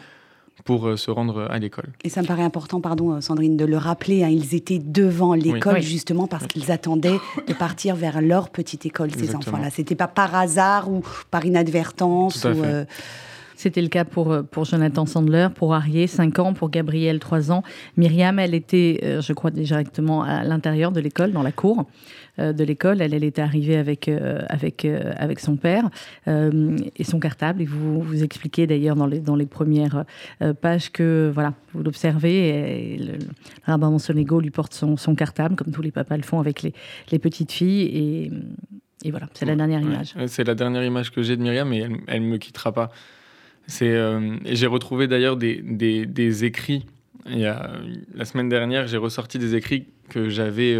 pour 0.64 0.86
euh, 0.86 0.96
se 0.96 1.10
rendre 1.10 1.46
à 1.50 1.58
l'école. 1.58 1.88
Et 2.04 2.08
ça 2.08 2.22
me 2.22 2.26
paraît 2.26 2.42
important, 2.42 2.80
pardon 2.80 3.12
euh, 3.12 3.20
Sandrine, 3.20 3.56
de 3.56 3.64
le 3.64 3.76
rappeler, 3.76 4.22
hein, 4.22 4.28
ils 4.28 4.54
étaient 4.54 4.78
devant 4.78 5.34
l'école 5.34 5.82
justement 5.82 6.26
parce 6.26 6.46
qu'ils 6.46 6.70
attendaient 6.70 7.18
de 7.46 7.54
partir 7.54 7.96
vers 7.96 8.20
leur 8.20 8.50
petite 8.50 8.86
école, 8.86 9.10
ces 9.12 9.34
enfants-là. 9.34 9.70
C'était 9.70 9.94
pas 9.94 10.08
par 10.08 10.34
hasard 10.34 10.90
ou 10.90 11.02
par 11.30 11.44
inadvertance. 11.44 12.44
Euh, 12.44 12.84
C'était 13.56 13.82
le 13.82 13.88
cas 13.88 14.04
pour, 14.04 14.36
pour 14.50 14.64
Jonathan 14.64 15.06
Sandler, 15.06 15.48
pour 15.54 15.74
Arié, 15.74 16.06
5 16.06 16.38
ans, 16.40 16.52
pour 16.54 16.70
Gabriel, 16.70 17.18
3 17.18 17.52
ans. 17.52 17.62
Myriam, 17.96 18.38
elle 18.38 18.54
était, 18.54 19.00
je 19.20 19.32
crois, 19.32 19.50
directement 19.50 20.22
à 20.22 20.42
l'intérieur 20.42 20.92
de 20.92 21.00
l'école, 21.00 21.32
dans 21.32 21.42
la 21.42 21.52
cour. 21.52 21.86
Euh, 22.40 22.52
de 22.52 22.64
l'école. 22.64 23.00
Elle, 23.00 23.14
elle 23.14 23.22
était 23.22 23.42
arrivée 23.42 23.76
avec, 23.76 24.08
euh, 24.08 24.40
avec, 24.48 24.84
euh, 24.84 25.12
avec 25.18 25.38
son 25.38 25.54
père 25.54 25.88
et 26.26 27.04
son 27.04 27.20
cartable. 27.20 27.62
Et 27.62 27.64
vous, 27.64 28.02
vous 28.02 28.24
expliquez 28.24 28.66
d'ailleurs 28.66 28.96
dans 28.96 29.06
les, 29.06 29.20
dans 29.20 29.36
les 29.36 29.46
premières 29.46 30.04
pages 30.60 30.90
que, 30.90 31.30
voilà, 31.32 31.54
vous 31.72 31.84
l'observez, 31.84 32.94
et 32.94 32.98
le, 32.98 33.12
rabbin 33.66 33.88
Monsonego 33.90 34.40
lui 34.40 34.50
porte 34.50 34.74
son, 34.74 34.96
son, 34.96 35.14
cartable, 35.14 35.54
comme 35.54 35.72
tous 35.72 35.82
les 35.82 35.92
papas 35.92 36.16
le 36.16 36.24
font 36.24 36.40
avec 36.40 36.62
les, 36.62 36.72
les 37.12 37.20
petites 37.20 37.52
filles. 37.52 37.82
Et, 37.82 38.32
et 39.04 39.10
voilà, 39.12 39.28
c'est 39.34 39.46
la 39.46 39.54
dernière 39.54 39.80
image. 39.80 40.14
C'est 40.26 40.44
la 40.44 40.56
dernière 40.56 40.82
image 40.82 41.12
que 41.12 41.22
j'ai 41.22 41.36
de 41.36 41.42
Myriam, 41.42 41.68
mais 41.68 41.86
elle 42.08 42.22
ne 42.22 42.28
me 42.28 42.38
quittera 42.38 42.72
pas. 42.72 42.90
Et 43.80 43.94
j'ai 44.56 44.66
retrouvé 44.66 45.06
d'ailleurs 45.06 45.36
des, 45.36 45.62
des, 45.62 46.04
des, 46.04 46.44
écrits. 46.44 46.84
Il 47.26 47.38
y 47.38 47.46
a, 47.46 47.70
la 48.12 48.24
semaine 48.24 48.48
dernière, 48.48 48.88
j'ai 48.88 48.96
ressorti 48.96 49.38
des 49.38 49.54
écrits 49.54 49.86
que 50.08 50.28
j'avais 50.28 50.76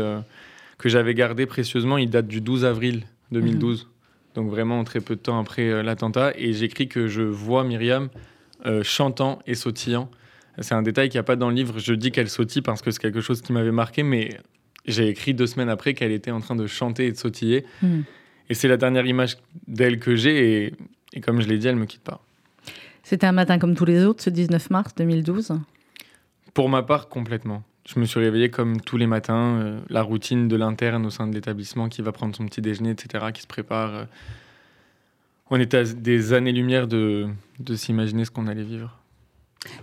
que 0.85 0.91
j'avais 0.91 1.14
gardé 1.14 1.47
précieusement. 1.47 1.97
Il 1.97 2.11
date 2.11 2.26
du 2.26 2.43
12 2.43 2.67
avril 2.67 3.05
2012, 3.33 3.85
mhm. 3.85 3.88
donc 4.35 4.50
vraiment 4.50 4.85
très 4.85 5.00
peu 5.00 5.17
de 5.17 5.21
temps 5.21 5.41
après 5.41 5.71
euh, 5.71 5.83
l'attentat. 5.83 6.35
Et 6.37 6.53
j'écris 6.53 6.88
que 6.88 7.09
je 7.09 7.23
vois 7.23 7.64
Myriam 7.64 8.11
euh, 8.67 8.83
chantant 8.83 9.38
et 9.47 9.55
sautillant. 9.55 10.11
C'est 10.59 10.75
un 10.75 10.83
détail 10.83 11.09
qu'il 11.09 11.17
n'y 11.17 11.21
a 11.21 11.25
pas 11.25 11.37
dans 11.37 11.49
le 11.49 11.57
livre. 11.57 11.79
Je 11.79 11.95
dis 11.95 12.12
qu'elle 12.12 12.29
sautille 12.29 12.61
parce 12.61 12.83
que 12.83 12.91
c'est 12.91 13.00
quelque 13.00 13.23
chose 13.23 13.41
qui 13.41 13.55
m'avait 13.55 13.73
marqué, 13.73 14.03
mais 14.03 14.37
j'ai 14.85 15.09
écrit 15.09 15.33
deux 15.33 15.47
semaines 15.47 15.71
après 15.71 15.95
qu'elle 15.95 16.12
était 16.12 16.31
en 16.31 16.41
train 16.41 16.55
de 16.55 16.67
chanter 16.67 17.07
et 17.07 17.12
de 17.12 17.17
sautiller. 17.17 17.64
Mhm. 17.81 18.05
Et 18.50 18.55
c'est 18.55 18.69
la 18.69 18.76
dernière 18.76 19.07
image 19.07 19.38
d'elle 19.67 19.99
que 19.99 20.17
j'ai, 20.17 20.64
et, 20.67 20.75
et, 21.14 21.23
comme 21.23 21.41
je 21.41 21.49
l'ai 21.49 21.57
dit, 21.57 21.67
elle 21.67 21.76
ne 21.76 21.81
me 21.81 21.87
quitte 21.87 22.05
pas. 22.05 22.21
C'était 23.03 23.26
un 23.26 23.33
matin 23.33 23.59
comme 23.59 23.75
tous 23.75 23.87
les 23.87 24.05
autres, 24.05 24.23
ce 24.23 24.29
19 24.29 24.69
mars 24.69 24.95
2012 24.97 25.55
Pour 26.53 26.69
ma 26.69 26.83
part, 26.83 27.09
complètement. 27.09 27.62
Je 27.87 28.00
me 28.00 28.07
suis 28.07 28.19
réveillé 28.19 28.50
comme 28.50 28.81
tous 28.81 28.97
les 28.97 29.07
matins, 29.07 29.59
euh, 29.61 29.81
la 29.91 30.03
routine 30.03 30.49
de 30.49 30.57
l'interne 30.57 31.05
au 31.05 31.11
sein 31.11 31.26
de 31.26 31.35
l'établissement 31.35 31.88
qui 31.88 32.00
va 32.00 32.12
prendre 32.12 32.35
son 32.35 32.47
petit 32.47 32.62
déjeuner, 32.62 32.91
etc., 32.91 33.26
qui 33.33 33.43
se 33.43 33.47
prépare. 33.47 33.95
Euh. 33.95 34.05
On 35.50 35.61
était 35.61 35.76
à 35.76 35.85
des 35.85 36.33
années-lumière 36.33 36.87
de, 36.87 37.26
de 37.61 37.76
s'imaginer 37.76 38.25
ce 38.25 38.31
qu'on 38.31 38.47
allait 38.47 38.62
vivre. 38.62 38.99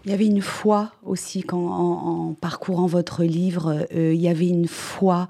Il 0.05 0.11
y 0.11 0.13
avait 0.13 0.25
une 0.25 0.41
foi 0.41 0.91
aussi, 1.03 1.43
quand, 1.43 1.59
en, 1.59 2.33
parcourant 2.33 2.87
votre 2.87 3.23
livre, 3.23 3.85
euh, 3.93 4.13
il 4.13 4.21
y 4.21 4.27
avait 4.27 4.47
une 4.47 4.67
foi 4.67 5.27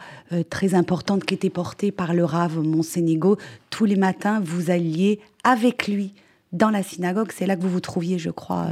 très 0.49 0.73
importante 0.73 1.23
qui 1.23 1.33
était 1.33 1.49
portée 1.49 1.91
par 1.91 2.13
le 2.13 2.25
Rave 2.25 2.59
Monsénégo. 2.59 3.37
Tous 3.69 3.85
les 3.85 3.95
matins, 3.95 4.41
vous 4.43 4.69
alliez 4.69 5.19
avec 5.43 5.87
lui 5.87 6.13
dans 6.51 6.69
la 6.69 6.83
synagogue. 6.83 7.31
C'est 7.33 7.45
là 7.45 7.55
que 7.55 7.61
vous 7.61 7.69
vous 7.69 7.79
trouviez, 7.79 8.17
je 8.17 8.29
crois, 8.29 8.67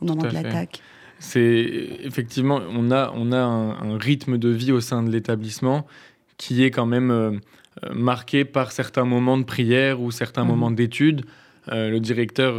au 0.00 0.04
moment 0.04 0.22
de 0.22 0.34
l'attaque. 0.34 0.82
C'est 1.22 1.88
effectivement, 2.02 2.60
on 2.68 2.90
a, 2.90 3.12
on 3.14 3.30
a 3.30 3.38
un, 3.38 3.96
rythme 3.96 4.38
de 4.38 4.48
vie 4.48 4.72
au 4.72 4.80
sein 4.80 5.04
de 5.04 5.10
l'établissement 5.10 5.86
qui 6.36 6.64
est 6.64 6.72
quand 6.72 6.84
même 6.84 7.12
euh, 7.12 7.30
euh, 7.84 7.94
marqué 7.94 8.44
par 8.44 8.72
certains 8.72 9.04
moments 9.04 9.38
de 9.38 9.44
prière 9.44 10.00
ou 10.00 10.10
certains 10.10 10.42
mhm. 10.42 10.50
moments 10.50 10.70
d'études. 10.72 11.24
Euh, 11.70 11.90
le 11.90 12.00
directeur 12.00 12.54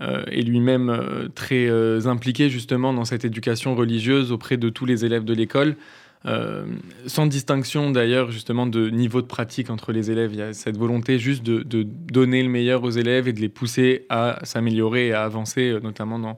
est 0.00 0.42
lui-même 0.42 1.30
très 1.34 2.06
impliqué 2.06 2.50
justement 2.50 2.92
dans 2.92 3.06
cette 3.06 3.24
éducation 3.24 3.74
religieuse 3.74 4.32
auprès 4.32 4.58
de 4.58 4.68
tous 4.68 4.84
les 4.84 5.06
élèves 5.06 5.24
de 5.24 5.32
l'école. 5.32 5.74
sans 7.06 7.26
distinction 7.26 7.90
d'ailleurs 7.90 8.30
justement 8.30 8.66
de 8.66 8.90
niveau 8.90 9.22
de 9.22 9.26
pratique 9.26 9.70
entre 9.70 9.92
les 9.92 10.10
élèves. 10.10 10.34
Il 10.34 10.38
y 10.40 10.42
a 10.42 10.52
cette 10.52 10.76
volonté 10.76 11.18
juste 11.18 11.42
de, 11.42 11.62
de 11.62 11.84
donner 11.84 12.42
le 12.42 12.50
meilleur 12.50 12.84
aux 12.84 12.90
élèves 12.90 13.28
et 13.28 13.32
de 13.32 13.40
les 13.40 13.48
pousser 13.48 14.04
à 14.10 14.40
s'améliorer 14.42 15.08
et 15.08 15.14
à 15.14 15.24
avancer, 15.24 15.78
notamment 15.82 16.18
dans, 16.18 16.36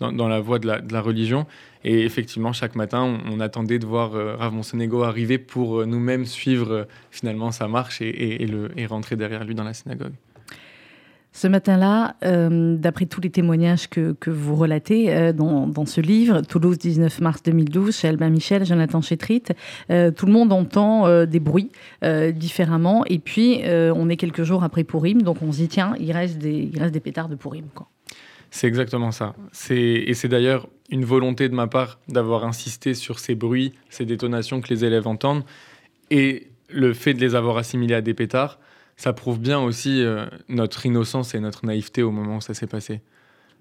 dans, 0.00 0.28
la 0.28 0.40
voie 0.40 0.58
de 0.58 0.66
la, 0.66 1.00
religion. 1.00 1.46
Et 1.84 2.04
effectivement, 2.04 2.52
chaque 2.52 2.74
matin, 2.74 3.20
on, 3.30 3.40
attendait 3.40 3.78
de 3.78 3.86
voir 3.86 4.12
Rav 4.12 4.52
Monsenego 4.52 5.02
arriver 5.02 5.38
pour 5.38 5.86
nous-mêmes 5.86 6.26
suivre 6.26 6.86
finalement 7.10 7.52
sa 7.52 7.68
marche 7.68 8.00
et, 8.02 8.46
le, 8.46 8.70
et 8.76 8.86
rentrer 8.86 9.16
derrière 9.16 9.44
lui 9.44 9.54
dans 9.54 9.64
la 9.64 9.74
synagogue. 9.74 10.12
Ce 11.32 11.46
matin-là, 11.46 12.16
euh, 12.24 12.76
d'après 12.76 13.06
tous 13.06 13.20
les 13.20 13.30
témoignages 13.30 13.88
que, 13.88 14.16
vous 14.26 14.56
relatez 14.56 15.14
euh, 15.14 15.32
dans, 15.32 15.86
ce 15.86 16.00
livre, 16.00 16.40
Toulouse 16.42 16.76
19 16.78 17.20
mars 17.20 17.42
2012, 17.44 17.96
chez 17.96 18.08
Albin 18.08 18.30
Michel, 18.30 18.66
Jonathan 18.66 19.00
Chétrit, 19.00 19.44
euh, 19.90 20.10
tout 20.10 20.26
le 20.26 20.32
monde 20.32 20.52
entend 20.52 21.24
des 21.26 21.40
bruits 21.40 21.70
différemment. 22.34 23.04
Et 23.06 23.18
puis, 23.18 23.62
on 23.64 24.08
est 24.08 24.16
quelques 24.16 24.42
jours 24.42 24.64
après 24.64 24.84
Pourim, 24.84 25.22
donc 25.22 25.42
on 25.42 25.52
se 25.52 25.58
dit, 25.58 25.68
tiens, 25.68 25.94
il 26.00 26.12
reste 26.12 26.38
des, 26.38 26.68
il 26.72 26.78
reste 26.78 26.92
des 26.92 27.00
pétards 27.00 27.28
de 27.28 27.36
Pourim. 27.36 27.64
C'est 28.50 28.66
exactement 28.66 29.12
ça. 29.12 29.34
Et 29.70 30.14
c'est 30.14 30.28
d'ailleurs 30.28 30.68
une 30.90 31.04
volonté 31.04 31.48
de 31.48 31.54
ma 31.54 31.68
part 31.68 32.00
d'avoir 32.08 32.44
insisté 32.44 32.94
sur 32.94 33.18
ces 33.18 33.34
bruits, 33.34 33.72
ces 33.90 34.04
détonations 34.04 34.60
que 34.60 34.68
les 34.68 34.84
élèves 34.84 35.06
entendent, 35.06 35.44
et 36.10 36.48
le 36.68 36.92
fait 36.92 37.14
de 37.14 37.20
les 37.20 37.34
avoir 37.34 37.56
assimilés 37.56 37.94
à 37.94 38.00
des 38.00 38.14
pétards 38.14 38.58
ça 39.00 39.14
prouve 39.14 39.40
bien 39.40 39.58
aussi 39.58 40.02
euh, 40.02 40.26
notre 40.50 40.84
innocence 40.84 41.34
et 41.34 41.40
notre 41.40 41.64
naïveté 41.64 42.02
au 42.02 42.10
moment 42.10 42.36
où 42.36 42.40
ça 42.42 42.52
s'est 42.52 42.66
passé. 42.66 43.00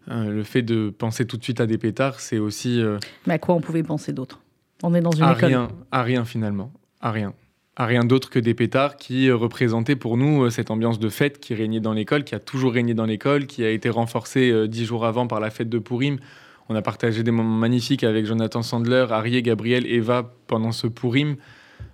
Euh, 0.09 0.29
le 0.29 0.43
fait 0.43 0.63
de 0.63 0.89
penser 0.89 1.25
tout 1.25 1.37
de 1.37 1.43
suite 1.43 1.61
à 1.61 1.65
des 1.65 1.77
pétards, 1.77 2.19
c'est 2.19 2.39
aussi. 2.39 2.81
Euh, 2.81 2.97
Mais 3.25 3.35
à 3.35 3.39
quoi 3.39 3.55
on 3.55 3.61
pouvait 3.61 3.83
penser 3.83 4.11
d'autre? 4.11 4.41
On 4.83 4.93
est 4.93 4.99
dans 4.99 5.11
une 5.11 5.23
à 5.23 5.31
école. 5.31 5.45
Rien, 5.45 5.69
à 5.91 6.03
rien 6.03 6.25
finalement, 6.25 6.73
à 6.99 7.11
rien. 7.11 7.33
À 7.79 7.85
rien 7.85 8.03
d'autre 8.03 8.29
que 8.29 8.37
des 8.37 8.53
pétards 8.53 8.97
qui 8.97 9.31
représentaient 9.31 9.95
pour 9.95 10.17
nous 10.17 10.49
cette 10.51 10.69
ambiance 10.69 10.99
de 10.99 11.09
fête 11.09 11.39
qui 11.39 11.55
régnait 11.55 11.79
dans 11.79 11.93
l'école, 11.93 12.23
qui 12.25 12.35
a 12.35 12.39
toujours 12.39 12.73
régné 12.73 12.93
dans 12.93 13.05
l'école, 13.05 13.47
qui 13.47 13.63
a 13.63 13.69
été 13.71 13.89
renforcée 13.89 14.67
dix 14.67 14.85
jours 14.85 15.05
avant 15.05 15.25
par 15.25 15.39
la 15.39 15.49
fête 15.49 15.69
de 15.69 15.79
Pourim. 15.79 16.17
On 16.67 16.75
a 16.75 16.83
partagé 16.83 17.23
des 17.23 17.31
moments 17.31 17.57
magnifiques 17.57 18.03
avec 18.03 18.25
Jonathan 18.25 18.61
Sandler, 18.61 19.07
Arié, 19.09 19.41
Gabriel, 19.41 19.87
Eva 19.87 20.35
pendant 20.45 20.71
ce 20.71 20.85
Pourim. 20.85 21.37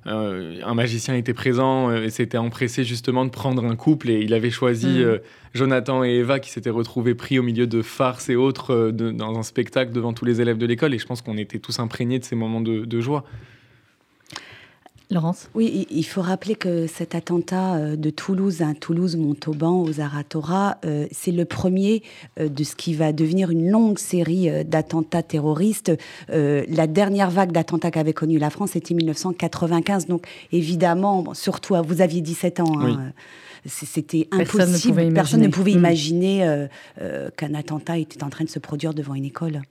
Euh, 0.08 0.60
un 0.64 0.76
magicien 0.76 1.16
était 1.16 1.34
présent 1.34 1.90
euh, 1.90 2.04
et 2.04 2.10
s'était 2.12 2.38
empressé 2.38 2.84
justement 2.84 3.26
de 3.26 3.32
prendre 3.32 3.66
un 3.66 3.76
couple 3.76 4.12
et 4.12 4.20
il 4.20 4.36
avait 4.36 4.52
choisi 4.52 5.00
mm. 5.00 5.02
euh, 5.02 5.18
Jonathan 5.56 6.04
et 6.04 6.18
Eva 6.18 6.40
qui 6.40 6.52
s'étaient 6.52 6.70
retrouvés 6.70 7.16
pris 7.16 7.40
au 7.40 7.44
milieu 7.44 7.66
de 7.66 7.82
farces 7.82 8.30
et 8.30 8.36
autres 8.36 8.92
dans 8.92 9.40
un 9.40 9.44
spectacle 9.44 9.92
devant 9.92 10.14
tous 10.14 10.26
les 10.26 10.42
élèves 10.42 10.60
de 10.60 10.66
l'école 10.68 10.94
et 10.94 11.00
je 11.00 11.08
pense 11.08 11.24
qu'on 11.24 11.38
était 11.38 11.58
tous 11.58 11.80
imprégnés 11.80 12.20
de 12.20 12.24
ces 12.24 12.36
moments 12.36 12.62
de 12.62 13.02
joie. 13.02 13.24
Laurence? 15.12 15.50
Oui, 15.54 15.88
il 15.92 16.04
faut 16.04 16.22
rappeler 16.22 16.56
que 16.56 16.88
cet 16.88 17.14
attentat 17.14 17.76
euh, 17.76 17.96
de 17.96 18.10
Toulouse 18.10 18.62
à 18.62 18.74
Toulouse-Montauban 18.74 19.84
aux 19.84 20.02
Aratora, 20.02 20.78
euh, 20.86 21.06
c'est 21.12 21.32
le 21.32 21.46
premier 21.46 22.02
euh, 22.40 22.50
de 22.50 22.64
ce 22.64 22.76
qui 22.76 22.94
va 22.96 23.14
devenir 23.14 23.52
une 23.52 23.70
longue 23.70 24.00
série 24.00 24.66
d'attentats 24.66 25.24
terroristes. 25.24 25.92
La 26.30 26.88
dernière 26.88 27.30
vague 27.30 27.52
d'attentats 27.52 27.92
qu'avait 27.92 28.14
connue 28.14 28.40
la 28.40 28.50
France, 28.50 28.72
c'était 28.72 28.94
1995. 28.94 30.08
Donc 30.08 30.28
évidemment, 30.52 31.34
surtout, 31.34 31.76
vous 31.86 32.02
aviez 32.02 32.22
17 32.22 32.60
ans. 32.60 32.80
Hein, 32.80 33.12
c'était 33.66 34.28
impossible. 34.32 35.14
Personne 35.14 35.42
ne 35.42 35.48
pouvait 35.48 35.72
imaginer, 35.72 36.46
mm. 37.00 37.32
qu'un 37.38 37.54
attentat 37.54 37.98
était 37.98 38.24
en 38.24 38.30
train 38.30 38.44
de 38.44 38.50
se 38.50 38.60
produire 38.60 38.94
devant 38.94 39.14
une 39.14 39.26
école. 39.26 39.62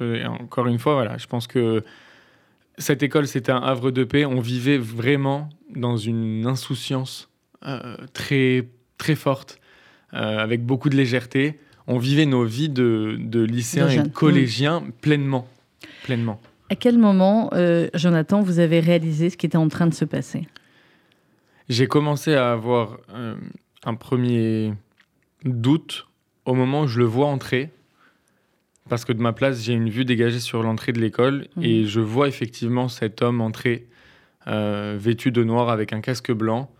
Oui, 0.00 0.24
encore 0.24 0.66
une 0.66 0.78
fois, 0.78 0.94
voilà, 0.94 1.18
je 1.18 1.26
pense 1.26 1.46
que 1.46 1.82
cette 2.78 3.02
école, 3.02 3.26
c'était 3.26 3.52
un 3.52 3.62
havre 3.62 3.90
de 3.90 4.04
paix. 4.04 4.24
On 4.24 4.40
vivait 4.40 4.78
vraiment 4.78 5.48
dans 5.74 5.96
une 5.96 6.46
insouciance 6.46 7.28
euh, 7.66 7.96
très, 8.12 8.68
très 8.98 9.14
forte, 9.14 9.58
euh, 10.14 10.38
avec 10.38 10.64
beaucoup 10.64 10.88
de 10.88 10.96
légèreté. 10.96 11.58
On 11.86 11.98
vivait 11.98 12.26
nos 12.26 12.44
vies 12.44 12.68
de, 12.68 13.18
lycéens 13.48 13.88
et 13.88 14.02
de 14.02 14.08
collégiens 14.08 14.84
pleinement, 15.00 15.46
pleinement. 16.04 16.40
À 16.70 16.76
quel 16.76 16.98
moment, 16.98 17.50
euh, 17.52 17.88
Jonathan, 17.94 18.40
vous 18.40 18.58
avez 18.58 18.80
réalisé 18.80 19.30
ce 19.30 19.36
qui 19.36 19.46
était 19.46 19.56
en 19.56 19.68
train 19.68 19.86
de 19.86 19.94
se 19.94 20.04
passer? 20.04 20.46
J'ai 21.68 21.86
commencé 21.86 22.34
à 22.34 22.52
avoir 22.52 22.98
un 23.84 23.94
premier 23.94 24.74
doute 25.44 26.06
au 26.44 26.54
moment 26.54 26.82
où 26.82 26.86
je 26.86 26.98
le 26.98 27.04
vois 27.04 27.26
entrer 27.26 27.70
parce 28.92 29.06
que 29.06 29.14
de 29.14 29.22
ma 29.22 29.32
place, 29.32 29.62
j'ai 29.62 29.72
une 29.72 29.88
vue 29.88 30.04
dégagée 30.04 30.38
sur 30.38 30.62
l'entrée 30.62 30.92
de 30.92 31.00
l'école 31.00 31.46
mmh. 31.56 31.62
et 31.64 31.86
je 31.86 32.00
vois 32.00 32.28
effectivement 32.28 32.88
cet 32.88 33.22
homme 33.22 33.40
entrer 33.40 33.86
euh, 34.48 34.98
vêtu 35.00 35.32
de 35.32 35.42
noir 35.42 35.70
avec 35.70 35.94
un 35.94 36.02
casque 36.02 36.30
blanc. 36.30 36.70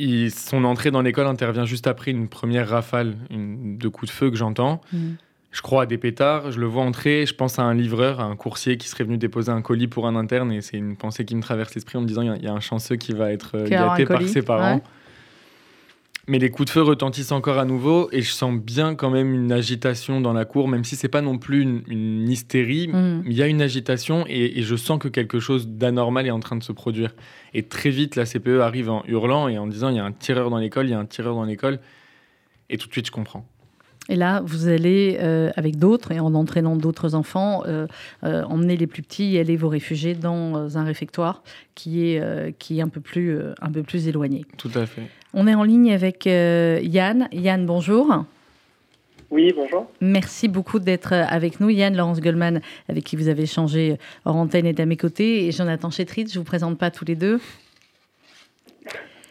son 0.00 0.64
entrée 0.64 0.90
dans 0.90 1.00
l'école 1.02 1.28
intervient 1.28 1.66
juste 1.66 1.86
après 1.86 2.10
une 2.10 2.26
première 2.26 2.68
rafale 2.68 3.14
de 3.30 3.86
coups 3.86 4.10
de 4.10 4.12
feu 4.12 4.28
que 4.28 4.36
j'entends. 4.36 4.80
Mmh. 4.92 5.10
Je 5.52 5.62
crois 5.62 5.84
à 5.84 5.86
des 5.86 5.98
pétards, 5.98 6.50
je 6.50 6.58
le 6.58 6.66
vois 6.66 6.82
entrer, 6.82 7.26
je 7.26 7.34
pense 7.36 7.60
à 7.60 7.62
un 7.62 7.74
livreur, 7.74 8.18
à 8.18 8.24
un 8.24 8.34
coursier 8.34 8.76
qui 8.76 8.88
serait 8.88 9.04
venu 9.04 9.18
déposer 9.18 9.52
un 9.52 9.62
colis 9.62 9.86
pour 9.86 10.08
un 10.08 10.16
interne 10.16 10.50
et 10.50 10.62
c'est 10.62 10.78
une 10.78 10.96
pensée 10.96 11.24
qui 11.24 11.36
me 11.36 11.42
traverse 11.42 11.76
l'esprit 11.76 11.96
en 11.96 12.00
me 12.00 12.08
disant 12.08 12.22
il 12.22 12.42
y, 12.42 12.48
a 12.48 12.52
un 12.52 12.58
chanceux 12.58 12.96
qui 12.96 13.12
va 13.12 13.30
être 13.30 13.56
euh, 13.56 13.68
gâté 13.68 14.04
par 14.04 14.20
ses 14.22 14.42
parents. 14.42 14.82
Mais 16.28 16.38
les 16.38 16.50
coups 16.50 16.66
de 16.66 16.70
feu 16.70 16.82
retentissent 16.82 17.32
encore 17.32 17.58
à 17.58 17.64
nouveau 17.64 18.08
et 18.12 18.22
je 18.22 18.30
sens 18.30 18.56
bien 18.56 18.94
quand 18.94 19.10
même 19.10 19.34
une 19.34 19.50
agitation 19.50 20.20
dans 20.20 20.32
la 20.32 20.44
cour, 20.44 20.68
même 20.68 20.84
si 20.84 20.94
c'est 20.94 21.08
pas 21.08 21.20
non 21.20 21.36
plus 21.36 21.62
une, 21.62 22.28
hystérie. 22.28 22.86
Mm. 22.88 23.24
Il 23.26 23.32
y 23.32 23.42
a 23.42 23.48
une 23.48 23.60
agitation 23.60 24.24
et, 24.28 24.62
je 24.62 24.76
sens 24.76 25.00
que 25.00 25.08
quelque 25.08 25.40
chose 25.40 25.66
d'anormal 25.66 26.26
est 26.26 26.30
en 26.30 26.38
train 26.38 26.56
de 26.56 26.62
se 26.62 26.70
produire. 26.70 27.12
Et 27.54 27.64
très 27.64 27.90
vite, 27.90 28.14
la 28.14 28.24
CPE 28.24 28.60
arrive 28.60 28.88
en 28.88 29.02
hurlant 29.08 29.48
et 29.48 29.58
en 29.58 29.66
disant 29.66 29.88
il 29.88 29.96
y 29.96 29.98
a 29.98 30.04
un 30.04 30.12
tireur 30.12 30.48
dans 30.50 30.58
l'école, 30.58 30.86
il 30.86 30.90
y 30.90 30.94
a 30.94 30.98
un 30.98 31.06
tireur 31.06 31.34
dans 31.34 31.44
l'école. 31.44 31.80
Et 32.70 32.78
tout 32.78 32.86
de 32.86 32.92
suite, 32.92 33.06
je 33.06 33.12
comprends. 33.12 33.44
Et 34.08 34.16
là, 34.16 34.42
vous 34.44 34.68
allez, 34.68 35.18
euh, 35.20 35.50
avec 35.56 35.76
d'autres, 35.76 36.12
et 36.12 36.18
en 36.18 36.34
entraînant 36.34 36.76
d'autres 36.76 37.14
enfants, 37.14 37.62
euh, 37.66 37.86
euh, 38.24 38.42
emmener 38.44 38.76
les 38.76 38.86
plus 38.86 39.02
petits 39.02 39.36
et 39.36 39.40
aller 39.40 39.56
vous 39.56 39.68
réfugier 39.68 40.14
dans 40.14 40.76
un 40.76 40.84
réfectoire 40.84 41.42
qui 41.74 42.06
est, 42.06 42.58
qui 42.58 42.78
est 42.78 42.82
un, 42.82 42.88
peu 42.88 43.00
plus, 43.00 43.38
un 43.60 43.70
peu 43.70 43.82
plus 43.82 44.08
éloigné. 44.08 44.44
Tout 44.58 44.70
à 44.74 44.86
fait. 44.86 45.02
On 45.34 45.46
est 45.46 45.54
en 45.54 45.62
ligne 45.62 45.92
avec 45.92 46.26
Yann. 46.26 47.28
Yann, 47.32 47.64
bonjour. 47.64 48.24
Oui, 49.30 49.50
bonjour. 49.56 49.86
Merci 50.02 50.48
beaucoup 50.48 50.78
d'être 50.78 51.14
avec 51.14 51.58
nous. 51.58 51.70
Yann 51.70 51.96
Laurence 51.96 52.20
Goldman, 52.20 52.60
avec 52.88 53.04
qui 53.04 53.16
vous 53.16 53.28
avez 53.28 53.44
échangé 53.44 53.96
hors 54.26 54.36
antenne, 54.36 54.66
est 54.66 54.78
à 54.78 54.84
mes 54.84 54.98
côtés. 54.98 55.46
Et 55.46 55.52
Jonathan 55.52 55.90
Chétrit, 55.90 56.26
je 56.28 56.34
ne 56.34 56.40
vous 56.40 56.44
présente 56.44 56.76
pas 56.76 56.90
tous 56.90 57.06
les 57.06 57.16
deux. 57.16 57.40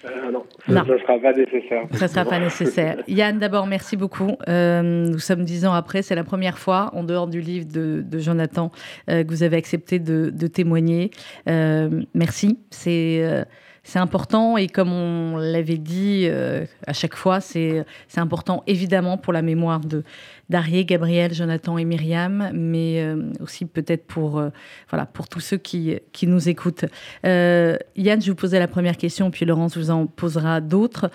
Euh, 0.06 0.32
non, 0.32 0.44
ça 0.68 0.84
ne 0.84 0.98
sera 0.98 1.20
pas 1.20 1.34
nécessaire. 1.34 1.84
Ça 1.92 2.06
ne 2.06 2.10
sera 2.10 2.26
pas 2.26 2.40
nécessaire. 2.40 2.98
Yann, 3.08 3.40
d'abord, 3.40 3.68
merci 3.68 3.98
beaucoup. 3.98 4.36
Euh, 4.48 4.82
nous 4.82 5.20
sommes 5.20 5.44
dix 5.44 5.66
ans 5.66 5.74
après. 5.74 6.02
C'est 6.02 6.16
la 6.16 6.24
première 6.24 6.58
fois, 6.58 6.90
en 6.94 7.04
dehors 7.04 7.28
du 7.28 7.42
livre 7.42 7.68
de, 7.72 8.20
Jonathan, 8.20 8.72
euh, 9.10 9.24
que 9.24 9.30
vous 9.30 9.44
avez 9.44 9.58
accepté 9.58 10.00
de, 10.00 10.30
de 10.30 10.48
témoigner. 10.48 11.12
merci. 11.46 12.60
C'est 12.70 13.46
c'est 13.84 14.00
important 14.00 14.58
et 14.58 14.68
comme 14.68 14.94
on 14.94 15.38
l'avait 15.38 15.80
dit 15.80 16.26
euh, 16.26 16.66
à 16.86 16.94
chaque 16.94 17.16
fois, 17.16 17.42
c'est 17.42 17.84
important 18.16 18.64
évidemment 18.68 19.18
pour 19.18 19.34
la 19.34 19.42
mémoire 19.42 19.80
de 19.80 20.04
d'Arié, 20.50 20.84
Gabriel, 20.84 21.34
Jonathan 21.34 21.78
et 21.78 21.86
Myriam, 21.86 22.52
mais 22.54 23.02
euh, 23.02 23.32
aussi 23.40 23.66
peut-être 23.66 24.06
pour, 24.06 24.38
euh, 24.38 24.50
voilà, 24.90 25.06
pour 25.06 25.30
tous 25.30 25.40
ceux 25.40 25.56
qui, 25.56 25.98
qui 26.12 26.28
nous 26.28 26.50
écoutent. 26.50 26.84
Yann, 27.24 28.22
je 28.22 28.30
vous 28.30 28.36
posais 28.36 28.60
la 28.60 28.68
première 28.68 28.98
question, 28.98 29.32
puis 29.32 29.46
Laurence 29.46 29.78
vous 29.78 29.92
en 29.92 30.08
posera 30.08 30.60
d'autres. 30.60 31.10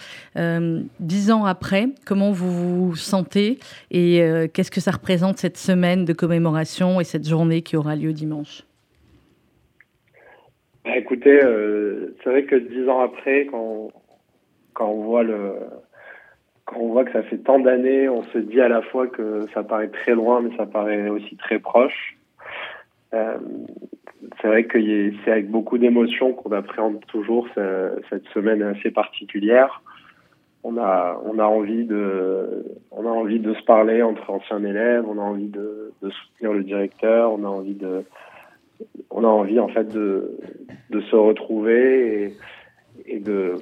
dix 1.00 1.30
ans 1.30 1.44
après, 1.44 1.90
comment 2.06 2.32
vous 2.32 2.88
vous 2.88 2.96
sentez 2.96 3.58
et 3.90 4.22
qu'est-ce 4.54 4.70
que 4.70 4.80
ça 4.80 4.92
représente 4.92 5.38
cette 5.38 5.58
semaine 5.58 6.06
de 6.06 6.14
commémoration 6.14 6.98
et 6.98 7.04
cette 7.04 7.28
journée 7.28 7.60
qui 7.60 7.76
aura 7.76 7.94
lieu 7.94 8.14
dimanche? 8.14 8.62
Bah, 10.86 10.96
écoutez, 10.96 11.40
euh, 11.42 12.14
c'est 12.22 12.30
vrai 12.30 12.44
que 12.44 12.54
dix 12.54 12.88
ans 12.88 13.00
après, 13.00 13.46
quand, 13.46 13.90
on 14.80 15.02
voit 15.02 15.24
que 17.04 17.12
ça 17.12 17.24
fait 17.24 17.38
tant 17.38 17.58
d'années, 17.58 18.08
on 18.08 18.22
se 18.22 18.38
dit 18.38 18.60
à 18.60 18.68
la 18.68 18.82
fois 18.82 19.08
que 19.08 19.46
ça 19.52 19.64
paraît 19.64 19.88
très 19.88 20.14
loin, 20.14 20.40
mais 20.42 20.56
ça 20.56 20.64
paraît 20.64 21.08
aussi 21.08 21.36
très 21.36 21.58
proche. 21.58 22.16
Euh, 23.14 23.36
c'est 24.40 24.46
vrai 24.46 24.64
que 24.64 24.78
c'est 25.24 25.30
avec 25.32 25.50
beaucoup 25.50 25.76
d'émotions 25.76 26.32
qu'on 26.32 26.52
appréhende 26.52 27.04
toujours 27.06 27.48
cette 27.54 28.26
semaine 28.28 28.62
assez 28.62 28.92
particulière. 28.92 29.82
On 30.62 30.76
a, 30.78 31.16
envie 31.24 31.84
de, 31.84 32.64
se 32.92 33.64
parler 33.64 34.02
entre 34.02 34.30
anciens 34.30 34.62
élèves, 34.62 35.04
on 35.08 35.18
a 35.18 35.22
envie 35.22 35.48
de 35.48 35.92
soutenir 36.00 36.52
le 36.52 36.62
directeur, 36.62 37.32
on 37.32 37.44
a 37.44 37.48
envie 37.48 37.74
de, 37.74 38.04
on 39.10 39.24
a 39.24 39.28
envie 39.28 39.60
en 39.60 39.68
fait 39.68 39.88
de, 39.88 40.38
de 40.90 41.00
se 41.02 41.16
retrouver 41.16 42.34
et, 43.06 43.14
et 43.16 43.18
de, 43.18 43.56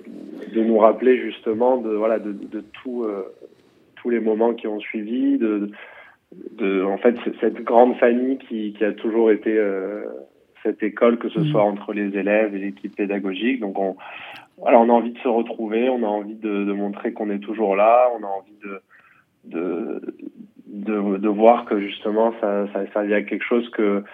de, 0.52 0.62
nous 0.62 0.78
rappeler 0.78 1.18
justement 1.18 1.76
de 1.76 1.90
voilà 1.90 2.18
de, 2.18 2.32
de 2.32 2.60
tout, 2.60 3.04
euh, 3.04 3.24
tous 3.96 4.10
les 4.10 4.20
moments 4.20 4.54
qui 4.54 4.66
ont 4.66 4.80
suivi, 4.80 5.38
de, 5.38 5.70
de 6.52 6.82
en 6.82 6.98
fait 6.98 7.16
cette 7.40 7.62
grande 7.62 7.96
famille 7.96 8.38
qui, 8.38 8.72
qui 8.72 8.84
a 8.84 8.92
toujours 8.92 9.30
été 9.30 9.56
euh, 9.56 10.04
cette 10.62 10.82
école, 10.82 11.18
que 11.18 11.28
ce 11.28 11.40
mmh. 11.40 11.46
soit 11.46 11.62
entre 11.62 11.92
les 11.92 12.16
élèves 12.16 12.54
et 12.54 12.58
l'équipe 12.58 12.94
pédagogique. 12.96 13.60
Donc 13.60 13.78
on 13.78 13.96
voilà, 14.58 14.78
on 14.78 14.88
a 14.88 14.92
envie 14.92 15.12
de 15.12 15.18
se 15.18 15.28
retrouver, 15.28 15.88
on 15.88 16.04
a 16.04 16.06
envie 16.06 16.36
de, 16.36 16.72
montrer 16.72 17.12
qu'on 17.12 17.28
est 17.28 17.40
toujours 17.40 17.74
là, 17.74 18.08
on 18.18 18.22
a 18.22 18.28
envie 18.28 18.56
de, 18.62 18.80
de 19.44 20.14
de, 20.66 21.28
voir 21.28 21.64
que 21.64 21.80
justement 21.80 22.32
ça, 22.40 22.66
ça 22.72 22.86
servi 22.92 23.14
à 23.14 23.22
quelque 23.22 23.44
chose 23.44 23.68
que 23.70 24.04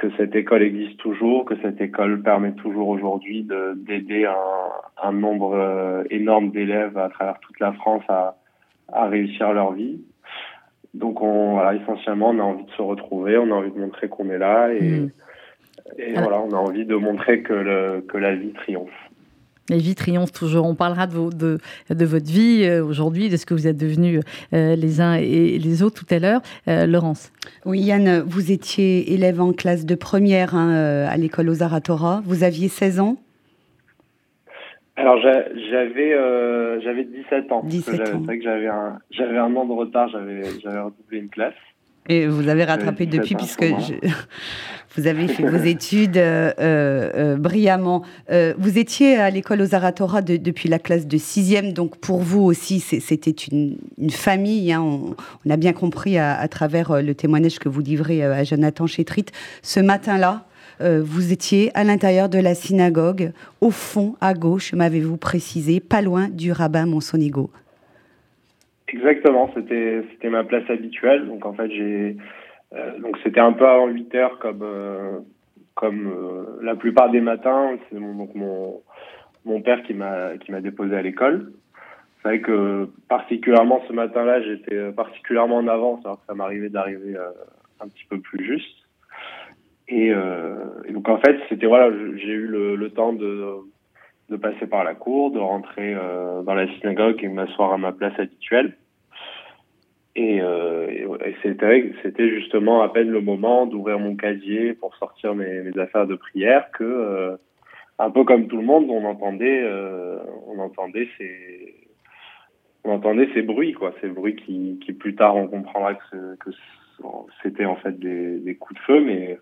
que 0.00 0.06
cette 0.16 0.34
école 0.34 0.62
existe 0.62 0.96
toujours, 0.96 1.44
que 1.44 1.54
cette 1.60 1.78
école 1.78 2.22
permet 2.22 2.52
toujours 2.52 2.88
aujourd'hui 2.88 3.46
d'aider 3.76 4.24
un, 4.24 5.08
un, 5.08 5.12
nombre 5.12 5.52
euh, 5.54 6.04
énorme 6.08 6.50
d'élèves 6.52 6.96
à 6.96 7.10
travers 7.10 7.38
toute 7.40 7.60
la 7.60 7.74
France 7.74 8.02
à, 8.08 8.36
à 8.90 9.08
réussir 9.08 9.52
leur 9.52 9.72
vie. 9.72 10.00
Donc 10.94 11.20
on, 11.20 11.52
voilà, 11.52 11.74
essentiellement, 11.74 12.30
on 12.30 12.38
a 12.38 12.42
envie 12.42 12.64
de 12.64 12.70
se 12.70 12.80
retrouver, 12.80 13.36
on 13.36 13.50
a 13.52 13.54
envie 13.54 13.70
de 13.70 13.78
montrer 13.78 14.08
qu'on 14.08 14.30
est 14.30 14.38
là 14.38 14.72
et, 14.72 14.80
mmh. 14.80 15.10
et 15.98 16.12
voilà, 16.14 16.40
on 16.40 16.50
a 16.50 16.56
envie 16.56 16.86
de 16.86 16.96
montrer 16.96 17.42
que, 17.42 17.52
le, 17.52 18.00
que 18.00 18.16
la 18.16 18.34
vie 18.34 18.54
triomphe. 18.54 19.09
La 19.70 19.76
vie 19.76 19.94
triomphe 19.94 20.32
toujours. 20.32 20.66
On 20.66 20.74
parlera 20.74 21.06
de, 21.06 21.14
vos, 21.14 21.30
de, 21.30 21.58
de 21.90 22.04
votre 22.04 22.26
vie 22.26 22.64
euh, 22.64 22.84
aujourd'hui, 22.84 23.28
de 23.28 23.36
ce 23.36 23.46
que 23.46 23.54
vous 23.54 23.68
êtes 23.68 23.76
devenus 23.76 24.20
euh, 24.52 24.74
les 24.74 25.00
uns 25.00 25.14
et 25.14 25.58
les 25.58 25.84
autres 25.84 26.04
tout 26.04 26.12
à 26.12 26.18
l'heure. 26.18 26.40
Euh, 26.66 26.86
Laurence. 26.86 27.32
Oui, 27.64 27.78
Yann, 27.78 28.20
vous 28.26 28.50
étiez 28.50 29.14
élève 29.14 29.40
en 29.40 29.52
classe 29.52 29.86
de 29.86 29.94
première 29.94 30.56
hein, 30.56 31.06
à 31.08 31.16
l'école 31.16 31.48
aux 31.50 31.62
Aratora. 31.62 32.20
Vous 32.24 32.42
aviez 32.42 32.66
16 32.66 32.98
ans? 32.98 33.16
Alors 34.96 35.18
j'avais 35.20 36.80
j'avais 36.82 37.04
17 37.04 37.52
ans. 37.52 37.62
17 37.64 38.00
ans. 38.00 38.04
C'est 38.04 38.12
vrai 38.26 38.38
que 38.38 38.44
j'avais 38.44 38.66
un 38.66 38.98
j'avais 39.12 39.38
un 39.38 39.54
an 39.54 39.64
de 39.64 39.72
retard, 39.72 40.08
j'avais 40.08 40.42
j'avais 40.62 40.80
redoublé 40.80 41.18
une 41.18 41.30
classe. 41.30 41.54
Et 42.10 42.26
vous 42.26 42.48
avez 42.48 42.64
rattrapé 42.64 43.06
depuis, 43.06 43.36
puisque 43.36 43.62
je, 43.62 43.94
vous 44.96 45.06
avez 45.06 45.28
fait 45.28 45.44
vos 45.44 45.64
études 45.64 46.16
euh, 46.16 46.50
euh, 46.58 47.36
brillamment. 47.36 48.02
Euh, 48.32 48.52
vous 48.58 48.78
étiez 48.78 49.16
à 49.16 49.30
l'école 49.30 49.62
aux 49.62 49.76
Aratora 49.76 50.20
depuis 50.20 50.68
la 50.68 50.80
classe 50.80 51.06
de 51.06 51.16
sixième, 51.18 51.72
donc 51.72 51.98
pour 51.98 52.18
vous 52.18 52.40
aussi, 52.40 52.80
c'était 52.80 53.30
une, 53.30 53.78
une, 53.96 54.10
famille. 54.10 54.72
Hein. 54.72 54.82
on, 54.82 55.14
on, 55.46 55.50
a 55.50 55.56
bien 55.56 55.72
compris 55.72 56.18
à, 56.18 56.36
à, 56.36 56.48
travers 56.48 57.00
le 57.00 57.14
témoignage 57.14 57.60
que 57.60 57.68
vous 57.68 57.80
livrez 57.80 58.24
à 58.24 58.42
Jonathan 58.42 58.88
Chétrit. 58.88 59.26
Ce 59.62 59.78
matin-là, 59.78 60.46
vous 60.80 61.30
étiez 61.30 61.70
à 61.74 61.84
l'intérieur 61.84 62.28
de 62.28 62.38
la 62.38 62.56
synagogue, 62.56 63.32
au 63.60 63.70
fond, 63.70 64.16
à 64.20 64.34
gauche, 64.34 64.72
m'avez-vous 64.72 65.18
précisé, 65.18 65.78
pas 65.78 66.00
loin 66.02 66.28
du 66.28 66.50
rabbin 66.50 66.86
Monsonigo. 66.86 67.50
Exactement, 68.92 69.50
c'était 69.54 70.30
ma 70.30 70.44
place 70.44 70.68
habituelle. 70.68 71.26
Donc 71.26 71.46
en 71.46 71.52
fait 71.52 71.70
j'ai 71.70 72.16
euh, 72.74 72.98
donc 72.98 73.16
c'était 73.22 73.40
un 73.40 73.52
peu 73.52 73.66
avant 73.66 73.86
8 73.88 74.14
heures 74.16 74.38
comme 74.38 74.62
euh, 74.62 75.18
comme 75.74 76.08
euh, 76.08 76.58
la 76.62 76.74
plupart 76.74 77.10
des 77.10 77.20
matins. 77.20 77.76
C'est 77.88 77.98
mon, 77.98 78.14
donc 78.14 78.34
mon 78.34 78.82
mon 79.44 79.62
père 79.62 79.82
qui 79.84 79.94
m'a 79.94 80.36
qui 80.38 80.50
m'a 80.50 80.60
déposé 80.60 80.96
à 80.96 81.02
l'école. 81.02 81.52
C'est 82.16 82.28
vrai 82.28 82.40
que 82.40 82.88
particulièrement 83.08 83.82
ce 83.86 83.92
matin-là, 83.92 84.42
j'étais 84.42 84.92
particulièrement 84.92 85.56
en 85.56 85.68
avance, 85.68 86.04
alors 86.04 86.20
que 86.20 86.26
ça 86.26 86.34
m'arrivait 86.34 86.68
d'arriver 86.68 87.16
un 87.80 87.88
petit 87.88 88.04
peu 88.10 88.20
plus 88.20 88.44
juste. 88.44 88.76
Et, 89.88 90.12
donc 90.90 91.08
en 91.08 91.16
fait, 91.16 91.40
c'était 91.48 91.66
voilà, 91.66 91.90
j'ai 92.16 92.32
eu 92.32 92.46
le 92.46 92.90
temps 92.90 93.14
de 93.14 93.62
de 94.30 94.36
passer 94.36 94.66
par 94.66 94.84
la 94.84 94.94
cour, 94.94 95.32
de 95.32 95.38
rentrer 95.38 95.94
euh, 95.94 96.42
dans 96.42 96.54
la 96.54 96.72
synagogue 96.76 97.22
et 97.22 97.28
m'asseoir 97.28 97.72
à 97.72 97.78
ma 97.78 97.92
place 97.92 98.18
habituelle. 98.18 98.76
Et, 100.16 100.40
euh, 100.40 100.86
c'était, 101.42 102.30
justement 102.30 102.82
à 102.82 102.88
peine 102.88 103.10
le 103.10 103.20
moment 103.20 103.66
d'ouvrir 103.66 103.98
mon 103.98 104.16
casier 104.16 104.72
pour 104.74 104.94
sortir 104.96 105.34
mes, 105.34 105.76
affaires 105.78 106.06
de 106.06 106.14
prière 106.14 106.70
que, 106.72 106.84
euh, 106.84 107.36
un 107.98 108.10
peu 108.10 108.24
comme 108.24 108.46
tout 108.48 108.56
le 108.56 108.64
monde, 108.64 108.86
on 108.88 109.04
entendait, 109.04 109.62
on 110.46 110.58
entendait 110.58 111.08
ces, 113.34 113.42
bruits, 113.42 113.72
quoi, 113.72 113.92
ces 114.00 114.08
bruits 114.08 114.36
qui, 114.36 114.78
plus 114.98 115.14
tard 115.14 115.36
on 115.36 115.48
comprendra 115.48 115.94
que, 115.94 116.36
c'était 117.42 117.66
en 117.66 117.76
fait 117.76 117.98
des, 117.98 118.56
coups 118.58 118.80
de 118.80 118.84
feu, 118.86 119.00
mais 119.00 119.38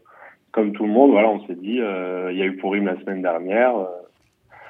comme 0.50 0.72
tout 0.72 0.84
le 0.84 0.90
monde, 0.90 1.12
voilà, 1.12 1.28
on 1.28 1.46
s'est 1.46 1.54
dit, 1.54 1.76
il 1.76 2.36
y 2.36 2.42
a 2.42 2.46
eu 2.46 2.56
Pourim 2.56 2.86
la 2.86 2.98
semaine 3.00 3.22
dernière 3.22 3.74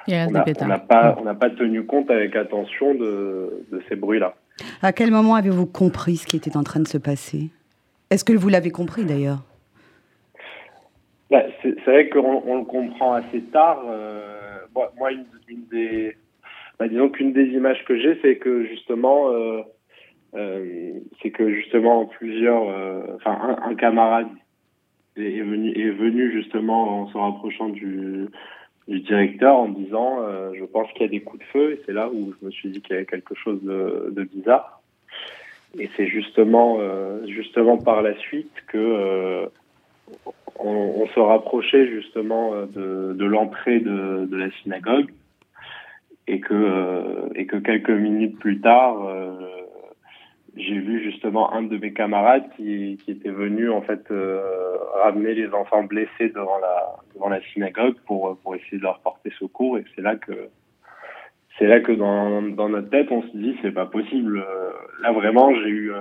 on 0.07 0.67
n'a 0.67 0.79
pas, 0.79 1.17
on 1.19 1.35
pas 1.35 1.49
tenu 1.49 1.85
compte 1.85 2.09
avec 2.09 2.35
attention 2.35 2.93
de, 2.93 3.65
de 3.71 3.81
ces 3.89 3.95
bruits-là. 3.95 4.35
À 4.81 4.91
quel 4.93 5.11
moment 5.11 5.35
avez-vous 5.35 5.65
compris 5.65 6.17
ce 6.17 6.25
qui 6.25 6.35
était 6.35 6.57
en 6.57 6.63
train 6.63 6.79
de 6.79 6.87
se 6.87 6.97
passer? 6.97 7.49
Est-ce 8.09 8.23
que 8.25 8.33
vous 8.33 8.49
l'avez 8.49 8.71
compris 8.71 9.05
d'ailleurs? 9.05 9.43
Bah, 11.29 11.43
C'est 11.61 11.85
vrai 11.85 12.09
qu'on 12.09 12.41
on 12.45 12.57
le 12.59 12.65
comprend 12.65 13.13
assez 13.13 13.41
tard. 13.51 13.83
Euh, 13.87 14.59
moi, 14.75 15.11
une, 15.11 15.25
des, 15.71 16.15
bah, 16.79 16.87
disons 16.87 17.09
qu'une 17.09 17.33
des 17.33 17.45
images 17.49 17.83
que 17.85 17.97
j'ai, 17.99 18.19
c'est 18.21 18.37
que 18.37 18.65
justement, 18.65 19.29
euh, 19.29 19.61
euh, 20.35 20.93
c'est 21.21 21.29
que 21.29 21.53
justement 21.53 22.05
plusieurs, 22.05 22.63
enfin 23.15 23.37
un, 23.41 23.69
un, 23.69 23.75
camarade 23.75 24.27
est 25.17 25.41
venu, 25.41 25.69
est 25.71 25.91
venu 25.91 26.31
justement 26.31 27.01
en 27.01 27.07
se 27.07 27.17
rapprochant 27.17 27.69
du 27.69 28.27
du 28.89 28.99
directeur 29.01 29.55
en 29.55 29.69
disant 29.69 30.23
euh, 30.23 30.51
je 30.57 30.65
pense 30.65 30.91
qu'il 30.93 31.03
y 31.03 31.05
a 31.05 31.09
des 31.09 31.21
coups 31.21 31.43
de 31.43 31.49
feu 31.51 31.71
et 31.73 31.81
c'est 31.85 31.93
là 31.93 32.09
où 32.09 32.33
je 32.39 32.45
me 32.45 32.51
suis 32.51 32.69
dit 32.69 32.81
qu'il 32.81 32.93
y 32.93 32.97
avait 32.97 33.05
quelque 33.05 33.35
chose 33.35 33.61
de, 33.61 34.11
de 34.11 34.23
bizarre. 34.23 34.81
Et 35.77 35.89
c'est 35.95 36.07
justement 36.07 36.77
euh, 36.79 37.25
justement 37.27 37.77
par 37.77 38.01
la 38.01 38.17
suite 38.17 38.51
que 38.67 38.77
euh, 38.77 39.45
on, 40.57 41.03
on, 41.03 41.07
se 41.07 41.19
rapprochait 41.19 41.87
justement 41.87 42.53
de, 42.65 43.13
de 43.13 43.25
l'entrée 43.25 43.79
de, 43.79 44.25
de, 44.25 44.35
la 44.35 44.49
synagogue 44.63 45.11
et 46.25 46.39
que 46.39 47.29
et 47.35 47.45
que 47.45 47.57
quelques 47.57 47.91
minutes 47.91 48.39
plus 48.39 48.59
tard 48.59 49.07
j'ai 50.55 50.79
vu 50.79 51.03
justement 51.03 51.53
un 51.53 51.63
de 51.63 51.77
mes 51.77 51.93
camarades 51.93 52.45
qui, 52.55 52.97
qui 53.03 53.11
était 53.11 53.29
venu 53.29 53.69
en 53.69 53.81
fait 53.81 54.09
euh, 54.11 54.41
ramener 55.03 55.33
les 55.33 55.49
enfants 55.53 55.83
blessés 55.83 56.29
devant 56.29 56.57
la 56.59 56.95
devant 57.13 57.29
la 57.29 57.41
synagogue 57.53 57.95
pour 58.05 58.37
pour 58.39 58.55
essayer 58.55 58.77
de 58.77 58.83
leur 58.83 58.99
porter 58.99 59.31
secours. 59.39 59.77
Et 59.77 59.85
c'est 59.95 60.01
là 60.01 60.15
que 60.15 60.49
c'est 61.57 61.67
là 61.67 61.79
que 61.79 61.91
dans 61.91 62.41
dans 62.41 62.69
notre 62.69 62.89
tête 62.89 63.11
on 63.11 63.21
se 63.21 63.37
dit 63.37 63.57
c'est 63.61 63.71
pas 63.71 63.85
possible. 63.85 64.43
Là 65.01 65.11
vraiment 65.11 65.53
j'ai 65.55 65.69
eu 65.69 65.91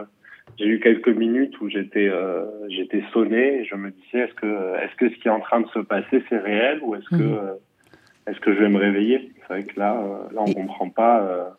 j'ai 0.58 0.66
eu 0.66 0.80
quelques 0.80 1.08
minutes 1.08 1.60
où 1.60 1.68
j'étais 1.68 2.08
euh, 2.08 2.46
j'étais 2.68 3.02
sonné. 3.12 3.60
Et 3.60 3.64
je 3.64 3.74
me 3.74 3.90
disais 3.90 4.20
est-ce 4.20 4.34
que 4.34 4.76
est-ce 4.82 4.94
que 4.96 5.10
ce 5.10 5.14
qui 5.16 5.28
est 5.28 5.32
en 5.32 5.40
train 5.40 5.60
de 5.60 5.68
se 5.68 5.80
passer 5.80 6.22
c'est 6.28 6.38
réel 6.38 6.80
ou 6.82 6.94
est-ce 6.94 7.08
que 7.10 7.22
mmh. 7.22 7.56
est-ce 8.28 8.40
que 8.40 8.54
je 8.54 8.60
vais 8.60 8.68
me 8.68 8.78
réveiller? 8.78 9.32
C'est 9.40 9.54
vrai 9.54 9.64
que 9.64 9.78
là 9.78 10.00
là 10.32 10.42
on 10.46 10.52
comprend 10.52 10.88
pas 10.88 11.56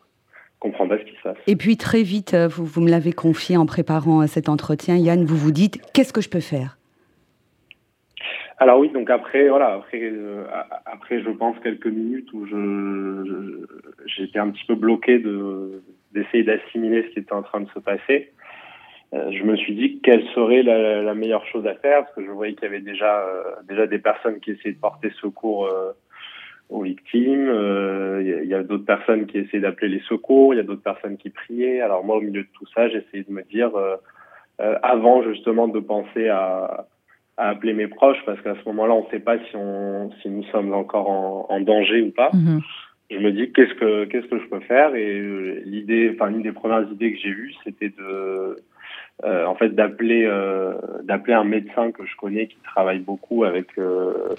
comprendre 0.60 0.98
ce 0.98 1.04
qui 1.04 1.15
se 1.15 1.22
passe. 1.24 1.38
Et 1.48 1.56
puis 1.56 1.78
très 1.78 2.04
vite, 2.04 2.34
euh, 2.34 2.48
vous, 2.48 2.65
vous 2.65 2.82
me 2.82 2.89
l'avez 2.89 3.13
confié 3.13 3.58
en 3.58 3.65
préparant 3.65 4.22
euh, 4.22 4.28
cet 4.28 4.50
entretien, 4.50 4.95
Yann, 4.98 5.24
vous 5.26 5.38
vous 5.38 5.52
dites, 5.52 5.82
qu'est-ce 5.93 6.13
que 6.13 6.22
je 6.22 6.30
peux 6.30 6.41
faire? 6.41 6.78
Alors 8.58 8.80
oui, 8.80 8.89
donc 8.89 9.10
après, 9.10 9.48
voilà, 9.48 9.74
après, 9.74 10.02
euh, 10.04 10.43
après, 10.86 11.22
je 11.22 11.30
pense 11.30 11.58
quelques 11.60 11.88
minutes 11.88 12.32
où 12.34 12.45
je, 12.45 13.65
j'étais 14.06 14.39
un 14.39 14.50
petit 14.50 14.65
peu 14.65 14.76
bloqué 14.76 15.19
de 15.19 15.82
d'essayer 16.12 16.43
d'assimiler 16.43 17.04
ce 17.04 17.13
qui 17.13 17.19
était 17.19 17.34
en 17.34 17.43
train 17.43 17.62
de 17.62 17.69
se 17.69 17.80
passer. 17.80 18.32
Euh, 19.13 19.32
je 19.32 19.43
me 19.43 19.56
suis 19.56 19.76
dit 19.76 20.02
quelle 20.04 20.26
serait 20.34 20.63
la, 20.63 21.04
la, 21.04 21.13
meilleure 21.13 21.45
chose 21.45 21.65
à 21.67 21.76
faire 21.76 22.04
parce 22.04 22.15
que 22.15 22.26
je 22.26 22.32
voyais 22.32 22.54
qu'il 22.54 22.63
y 22.63 22.65
avait 22.65 22.82
déjà 22.82 23.24
déjà 23.67 23.88
des 23.88 24.00
personnes 24.00 24.39
qui 24.39 24.52
essayaient 24.52 24.74
de 24.74 24.80
porter 24.80 25.12
secours 25.22 25.69
aux 26.70 26.84
victimes. 26.84 27.46
Il 27.46 27.50
euh, 27.50 28.44
y, 28.46 28.54
a 28.54 28.64
d'autres 28.64 28.86
personnes 28.86 29.26
qui 29.26 29.40
essaient 29.40 29.60
d'appeler 29.60 29.90
les 29.90 30.02
secours. 30.02 30.54
Il 30.54 30.58
y 30.58 30.60
a 30.60 30.64
d'autres 30.64 30.84
personnes 30.84 31.18
qui 31.18 31.30
priaient. 31.30 31.82
Alors 31.82 32.04
moi, 32.04 32.18
au 32.18 32.22
milieu 32.22 32.44
de 32.44 32.48
tout 32.54 32.66
ça, 32.76 32.88
j'essayais 32.90 33.24
de 33.24 33.32
me 33.32 33.44
dire, 33.44 33.76
euh, 33.76 33.96
euh, 34.62 34.78
avant 34.84 35.24
justement 35.24 35.68
de 35.68 35.80
penser 35.80 36.30
à, 36.30 36.86
à, 37.38 37.50
appeler 37.50 37.74
mes 37.74 37.88
proches, 37.88 38.24
parce 38.26 38.40
qu'à 38.42 38.56
ce 38.56 38.70
moment-là, 38.70 38.94
on 38.94 39.06
ne 39.06 39.10
sait 39.10 39.20
pas 39.20 39.38
si, 39.40 39.56
on, 39.56 40.12
si 40.22 40.30
nous 40.30 40.44
sommes 40.46 40.74
encore 40.74 41.10
en, 41.10 41.48
en 41.50 41.60
danger 41.60 42.02
ou 42.02 42.12
pas. 42.12 42.30
Mm-hmm. 42.30 42.62
Je 43.12 43.18
me 43.18 43.32
dis 43.32 43.52
qu'est-ce 43.52 43.74
que 43.74 44.06
qu'est-ce 44.06 44.28
que 44.28 44.38
je 44.38 44.48
peux 44.50 44.60
faire? 44.60 44.94
Et 44.94 45.20
l'idée, 45.66 46.12
enfin 46.14 46.30
une 46.30 46.44
des 46.44 46.52
premières 46.52 46.88
idées 46.92 47.14
que 47.14 47.20
j'ai 47.20 47.30
eues, 47.30 47.56
c'était 47.64 47.90
de 47.90 48.56
en 49.24 49.56
fait 49.56 49.70
d'appeler 49.70 50.30
d'appeler 51.06 51.34
un 51.34 51.44
médecin 51.44 51.92
que 51.92 52.06
je 52.06 52.16
connais 52.18 52.46
qui 52.46 52.58
travaille 52.64 53.00
beaucoup 53.00 53.46
avec 53.46 53.66
euh, 53.80 54.36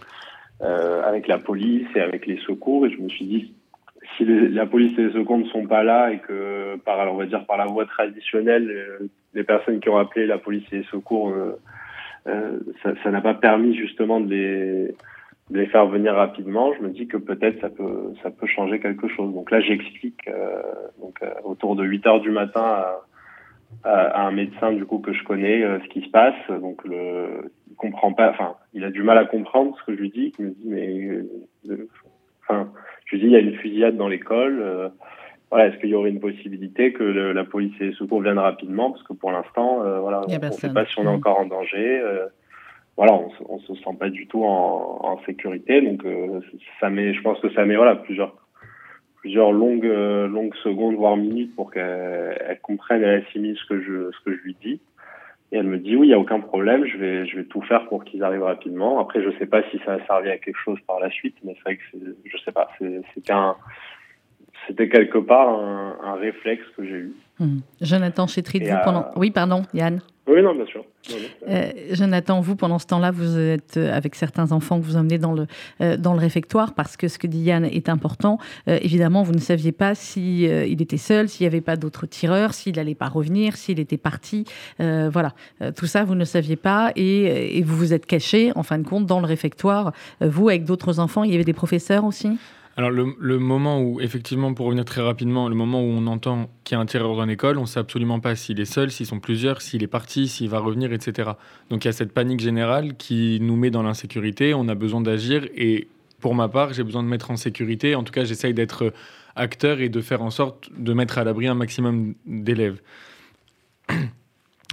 avec 0.63 1.27
la 1.27 1.39
police 1.39 1.87
et 1.95 2.01
avec 2.01 2.27
les 2.27 2.39
secours. 2.39 2.87
Et 2.87 2.91
je 2.91 3.01
me 3.01 3.09
suis 3.09 3.25
dit, 3.25 3.55
si 4.17 4.25
la 4.25 4.67
police 4.67 4.97
et 4.99 5.05
les 5.05 5.13
secours 5.13 5.39
ne 5.39 5.45
sont 5.47 5.67
pas 5.67 5.83
là 5.83 6.13
et 6.13 6.19
que 6.19 6.77
par, 6.85 7.13
on 7.13 7.17
va 7.17 7.27
dire 7.27 7.45
par 7.47 7.57
la 7.57 7.67
voie 7.67 7.87
traditionnelle, 7.87 8.71
euh, 8.71 9.09
les 9.35 9.45
personnes 9.45 9.81
qui 9.81 9.89
ont 9.89 9.99
appelé 9.99 10.27
la 10.27 10.39
police 10.39 10.65
et 10.73 10.79
les 10.79 10.85
secours, 10.85 11.31
euh, 11.31 11.59
euh 12.27 12.59
ça 13.03 13.11
n'a 13.11 13.21
pas 13.21 13.35
permis 13.35 13.75
justement 13.75 14.21
de 14.21 14.31
les, 14.31 14.95
de 15.51 15.59
les 15.59 15.67
faire 15.67 15.87
venir 15.87 16.15
rapidement. 16.15 16.73
Je 16.75 16.83
me 16.83 16.91
dis 16.91 17.07
que 17.07 17.17
peut-être 17.17 17.61
ça 17.61 17.71
peut, 17.71 18.13
ça 18.23 18.31
peut 18.31 18.47
changer 18.47 18.81
quelque 18.81 19.09
chose. 19.09 19.33
Donc 19.33 19.51
là, 19.51 19.61
j'explique 19.61 20.29
euh, 20.29 20.63
donc 21.01 21.21
autour 21.45 21.77
de 21.77 21.85
8 21.85 22.07
heures 22.07 22.21
du 22.21 22.31
matin 22.31 22.85
à, 23.85 24.27
un 24.27 24.33
médecin 24.33 24.73
du 24.73 24.85
coup 24.85 24.99
que 24.99 25.13
je 25.13 25.25
connais 25.25 25.63
ce 25.63 25.89
qui 25.89 26.03
se 26.03 26.11
passe. 26.11 26.35
Donc 26.49 26.85
le, 26.85 27.51
comprend 27.81 28.13
pas, 28.13 28.31
enfin, 28.31 28.57
il 28.75 28.85
a 28.85 28.91
du 28.91 29.03
mal 29.03 29.19
à 29.19 29.25
comprendre 29.25 29.75
ce 29.79 29.85
que 29.85 29.97
je 29.97 30.01
lui 30.03 30.11
dis. 30.11 30.33
Il 30.39 30.45
me 30.45 30.51
dit, 30.51 30.67
mais, 30.67 31.71
euh, 31.71 31.89
enfin, 32.43 32.71
je 33.07 33.17
lui 33.17 33.23
dis, 33.23 33.27
il 33.29 33.33
y 33.33 33.37
a 33.37 33.41
une 33.41 33.57
fusillade 33.57 33.97
dans 33.97 34.09
l'école. 34.09 34.61
Euh, 34.61 34.89
voilà, 35.51 35.69
est-ce 35.69 35.79
qu'il 35.79 35.89
y 35.89 35.95
aurait 35.95 36.11
une 36.11 36.21
possibilité 36.21 36.93
que 36.93 37.03
la 37.03 37.45
police 37.45 37.73
et 37.81 37.87
les 37.87 37.93
secours 37.95 38.21
viennent 38.23 38.39
rapidement? 38.39 38.93
Parce 38.93 39.03
que 39.03 39.15
pour 39.15 39.33
l'instant, 39.33 39.81
voilà, 40.01 40.21
on 40.21 40.33
ne 40.33 40.51
sait 40.51 40.73
pas 40.73 40.85
si 40.85 40.99
on 41.01 41.03
est 41.03 41.07
mm. 41.07 41.09
encore 41.09 41.41
en 41.41 41.47
danger. 41.47 42.01
voilà, 42.97 43.15
on, 43.15 43.57
ne 43.57 43.61
se 43.63 43.75
sent 43.75 43.97
pas 43.99 44.11
du 44.11 44.29
tout 44.29 44.45
en, 44.45 45.01
en 45.03 45.19
sécurité. 45.25 45.81
Donc, 45.81 46.07
ça 46.79 46.89
met, 46.89 47.15
je 47.15 47.23
pense 47.23 47.41
que 47.41 47.51
ça 47.53 47.65
met 47.65 47.75
voilà, 47.75 47.97
plusieurs 47.97 48.33
plusieurs 49.21 49.53
longues 49.53 49.85
longues 49.85 50.55
secondes 50.63 50.97
voire 50.97 51.17
minutes 51.17 51.55
pour 51.55 51.71
qu'elle 51.71 52.59
comprenne 52.63 53.03
et 53.03 53.25
assimile 53.25 53.57
ce 53.57 53.67
que 53.67 53.81
je 53.81 54.11
ce 54.11 54.25
que 54.25 54.37
je 54.37 54.43
lui 54.43 54.57
dis 54.63 54.81
et 55.53 55.57
elle 55.57 55.67
me 55.67 55.79
dit 55.79 55.97
oui, 55.97 56.07
il 56.07 56.11
n'y 56.11 56.15
a 56.15 56.19
aucun 56.19 56.41
problème, 56.41 56.85
je 56.87 56.97
vais, 56.97 57.27
je 57.27 57.37
vais 57.37 57.45
tout 57.45 57.63
faire 57.63 57.87
pour 57.89 58.05
qu'ils 58.05 58.23
arrivent 58.23 58.45
rapidement. 58.45 59.01
Après, 59.01 59.21
je 59.23 59.37
sais 59.39 59.47
pas 59.47 59.63
si 59.71 59.81
ça 59.85 59.95
a 59.95 60.07
servi 60.07 60.31
à 60.31 60.39
quelque 60.39 60.59
chose 60.59 60.79
par 60.87 61.01
la 61.01 61.11
suite, 61.11 61.37
mais 61.43 61.55
c'est 61.57 61.63
vrai 61.63 61.77
que 61.77 61.83
je 62.25 62.39
sais 62.45 62.53
pas, 62.53 62.69
c'était 62.79 63.33
un, 63.33 63.57
c'était 64.67 64.89
quelque 64.89 65.19
part 65.19 65.49
un, 65.49 65.97
un, 66.05 66.15
réflexe 66.15 66.65
que 66.77 66.85
j'ai 66.85 66.91
eu. 66.91 67.13
Mmh. 67.39 67.59
Jonathan 67.81 68.27
Chétrit, 68.27 68.61
vous 68.61 68.77
pendant. 68.85 69.07
Oui, 69.17 69.31
pardon, 69.31 69.63
Yann. 69.75 70.01
Oui, 70.31 70.43
non, 70.43 70.55
bien 70.55 70.67
sûr. 70.67 70.85
Euh, 71.49 71.73
Jonathan, 71.91 72.41
vous, 72.41 72.55
pendant 72.55 72.79
ce 72.79 72.87
temps-là, 72.87 73.11
vous 73.11 73.37
êtes 73.37 73.77
euh, 73.77 73.93
avec 73.93 74.15
certains 74.15 74.53
enfants 74.53 74.79
que 74.79 74.85
vous 74.85 74.97
emmenez 74.97 75.19
dans 75.19 75.33
le, 75.33 75.47
euh, 75.81 75.97
dans 75.97 76.13
le 76.13 76.21
réfectoire 76.21 76.75
parce 76.75 76.97
que 76.97 77.09
ce 77.09 77.19
que 77.19 77.27
dit 77.27 77.41
Yann 77.41 77.65
est 77.65 77.89
important. 77.89 78.39
évidemment, 78.67 79.23
vous 79.23 79.33
ne 79.33 79.41
saviez 79.41 79.73
pas 79.73 79.95
s'il 79.97 80.43
il 80.43 80.83
était 80.83 80.99
seul, 80.99 81.29
s'il 81.29 81.45
n'y 81.45 81.49
avait 81.49 81.61
pas 81.61 81.77
d'autres 81.77 82.07
tireurs, 82.07 82.55
s'il 82.55 82.77
n'allait 82.77 82.95
pas 82.95 83.09
revenir, 83.09 83.57
s'il 83.57 83.81
était 83.81 83.97
parti. 83.97 84.45
voilà, 84.79 85.33
tout 85.77 85.87
ça, 85.87 86.05
vous 86.05 86.15
ne 86.15 86.25
saviez 86.25 86.57
pas 86.57 86.93
et, 86.95 87.59
et, 87.59 87.63
vous 87.63 87.77
vous 87.77 87.93
êtes 87.93 88.07
caché, 88.07 88.53
en 88.55 88.63
fin 88.63 88.79
de 88.79 88.87
compte, 88.87 89.07
dans 89.07 89.21
le 89.21 89.27
réfectoire. 89.27 89.93
vous, 90.21 90.49
avec 90.49 90.65
d'autres 90.65 91.01
enfants, 91.01 91.25
il 91.25 91.33
y 91.33 91.35
avait 91.35 91.45
des 91.45 91.53
professeurs 91.53 92.05
aussi? 92.05 92.39
Alors 92.77 92.91
le, 92.91 93.39
moment 93.39 93.81
où, 93.81 94.01
effectivement, 94.01 94.55
pour 94.55 94.67
revenir 94.67 94.85
très 94.85 95.03
rapidement, 95.03 95.49
le 95.49 95.55
moment 95.55 95.83
où 95.83 95.87
on 95.87 96.07
entend 96.07 96.49
qu'il 96.65 96.77
y 96.77 96.79
a 96.79 96.81
un 96.81 96.87
tireur 96.87 97.17
dans 97.17 97.27
l'école, 97.27 97.59
on 97.59 97.63
ne 97.63 97.67
sait 97.67 97.81
absolument 97.81 98.21
pas 98.21 98.37
s'il 98.37 98.61
est 98.61 98.65
seul, 98.65 98.91
s'ils 98.91 99.07
sont 99.07 99.21
plusieurs, 99.21 99.61
s'il 99.61 99.83
est 99.83 99.89
parti, 99.89 100.29
s'il 100.29 100.49
va 100.49 100.61
revenir, 100.61 100.93
etc. 100.93 101.33
Donc 101.69 101.85
il 101.85 101.89
y 101.89 101.91
a 101.91 101.93
cette 101.93 102.13
panique 102.13 102.41
générale 102.41 102.97
qui 102.97 103.39
nous 103.41 103.57
met 103.57 103.71
dans 103.71 103.83
l'insécurité, 103.83 104.55
on 104.55 104.69
a 104.69 104.75
besoin 104.75 105.01
d'agir 105.01 105.47
et 105.55 105.89
pour 106.21 106.35
ma 106.35 106.49
part, 106.49 106.73
j'ai 106.73 106.85
besoin 106.85 107.03
de 107.03 107.09
mettre 107.09 107.31
en 107.31 107.37
sécurité. 107.37 107.95
En 107.95 108.05
tout 108.05 108.13
cas, 108.13 108.25
j'essaye 108.25 108.55
d'être 108.55 108.93
acteur 109.37 109.81
et 109.81 109.89
de 109.89 110.01
faire 110.01 110.23
en 110.23 110.31
sorte 110.31 110.71
de 110.77 110.93
mettre 110.93 111.19
à 111.19 111.25
l'abri 111.25 111.49
un 111.49 111.55
maximum 111.55 112.15
d'élèves. 112.27 112.81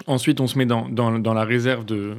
Ensuite, 0.05 0.39
on 0.39 0.47
se 0.47 0.57
met 0.57 0.65
dans, 0.65 1.33
la 1.33 1.43
réserve 1.43 1.83
de, 1.83 2.15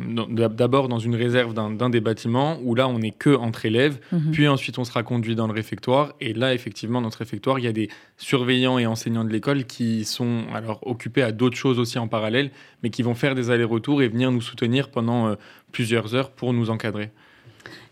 d'abord 0.49 0.89
dans 0.89 0.99
une 0.99 1.15
réserve 1.15 1.55
d'un, 1.55 1.91
des 1.91 2.01
bâtiments 2.01 2.59
où 2.63 2.75
là, 2.75 2.89
on 2.89 2.99
n'est 2.99 3.13
que 3.13 3.35
entre 3.35 3.67
élèves. 3.67 4.01
Mhm. 4.11 4.31
Puis 4.33 4.49
ensuite, 4.49 4.79
on 4.79 4.85
sera 4.85 5.03
conduit 5.03 5.37
dans 5.37 5.47
le 5.47 5.53
réfectoire. 5.53 6.15
Et 6.21 6.35
là, 6.35 6.55
effectivement, 6.55 7.01
dans 7.01 7.11
ce 7.11 7.19
réfectoire, 7.19 7.59
il 7.59 7.65
y 7.65 7.69
a 7.69 7.73
des 7.73 7.89
surveillants 8.17 8.79
et 8.79 8.87
enseignants 8.87 9.25
de 9.25 9.31
l'école 9.31 9.65
qui 9.65 10.05
sont 10.05 10.43
alors 10.53 10.81
occupés 10.87 11.23
à 11.23 11.31
d'autres 11.31 11.57
choses 11.57 11.79
aussi 11.79 11.99
en 11.99 12.09
parallèle, 12.09 12.51
mais 12.83 12.91
qui 12.91 13.03
vont 13.03 13.15
faire 13.15 13.35
des 13.35 13.51
allers-retours 13.51 14.03
et 14.03 14.09
venir 14.09 14.33
nous 14.33 14.43
soutenir 14.43 14.91
pendant 14.91 15.29
euh, 15.29 15.35
plusieurs 15.71 16.15
heures 16.15 16.31
pour 16.31 16.53
nous 16.53 16.71
encadrer. 16.71 17.11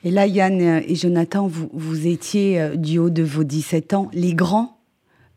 Et 0.04 0.10
là, 0.10 0.26
Yann 0.26 0.60
et 0.60 0.94
Jonathan, 0.94 1.46
vous, 1.46 1.70
vous 1.72 2.06
étiez 2.06 2.60
euh, 2.60 2.76
du 2.76 2.98
haut 2.98 3.10
de 3.10 3.22
vos 3.22 3.44
17 3.44 3.94
ans, 3.94 4.10
les 4.12 4.34
grands 4.34 4.75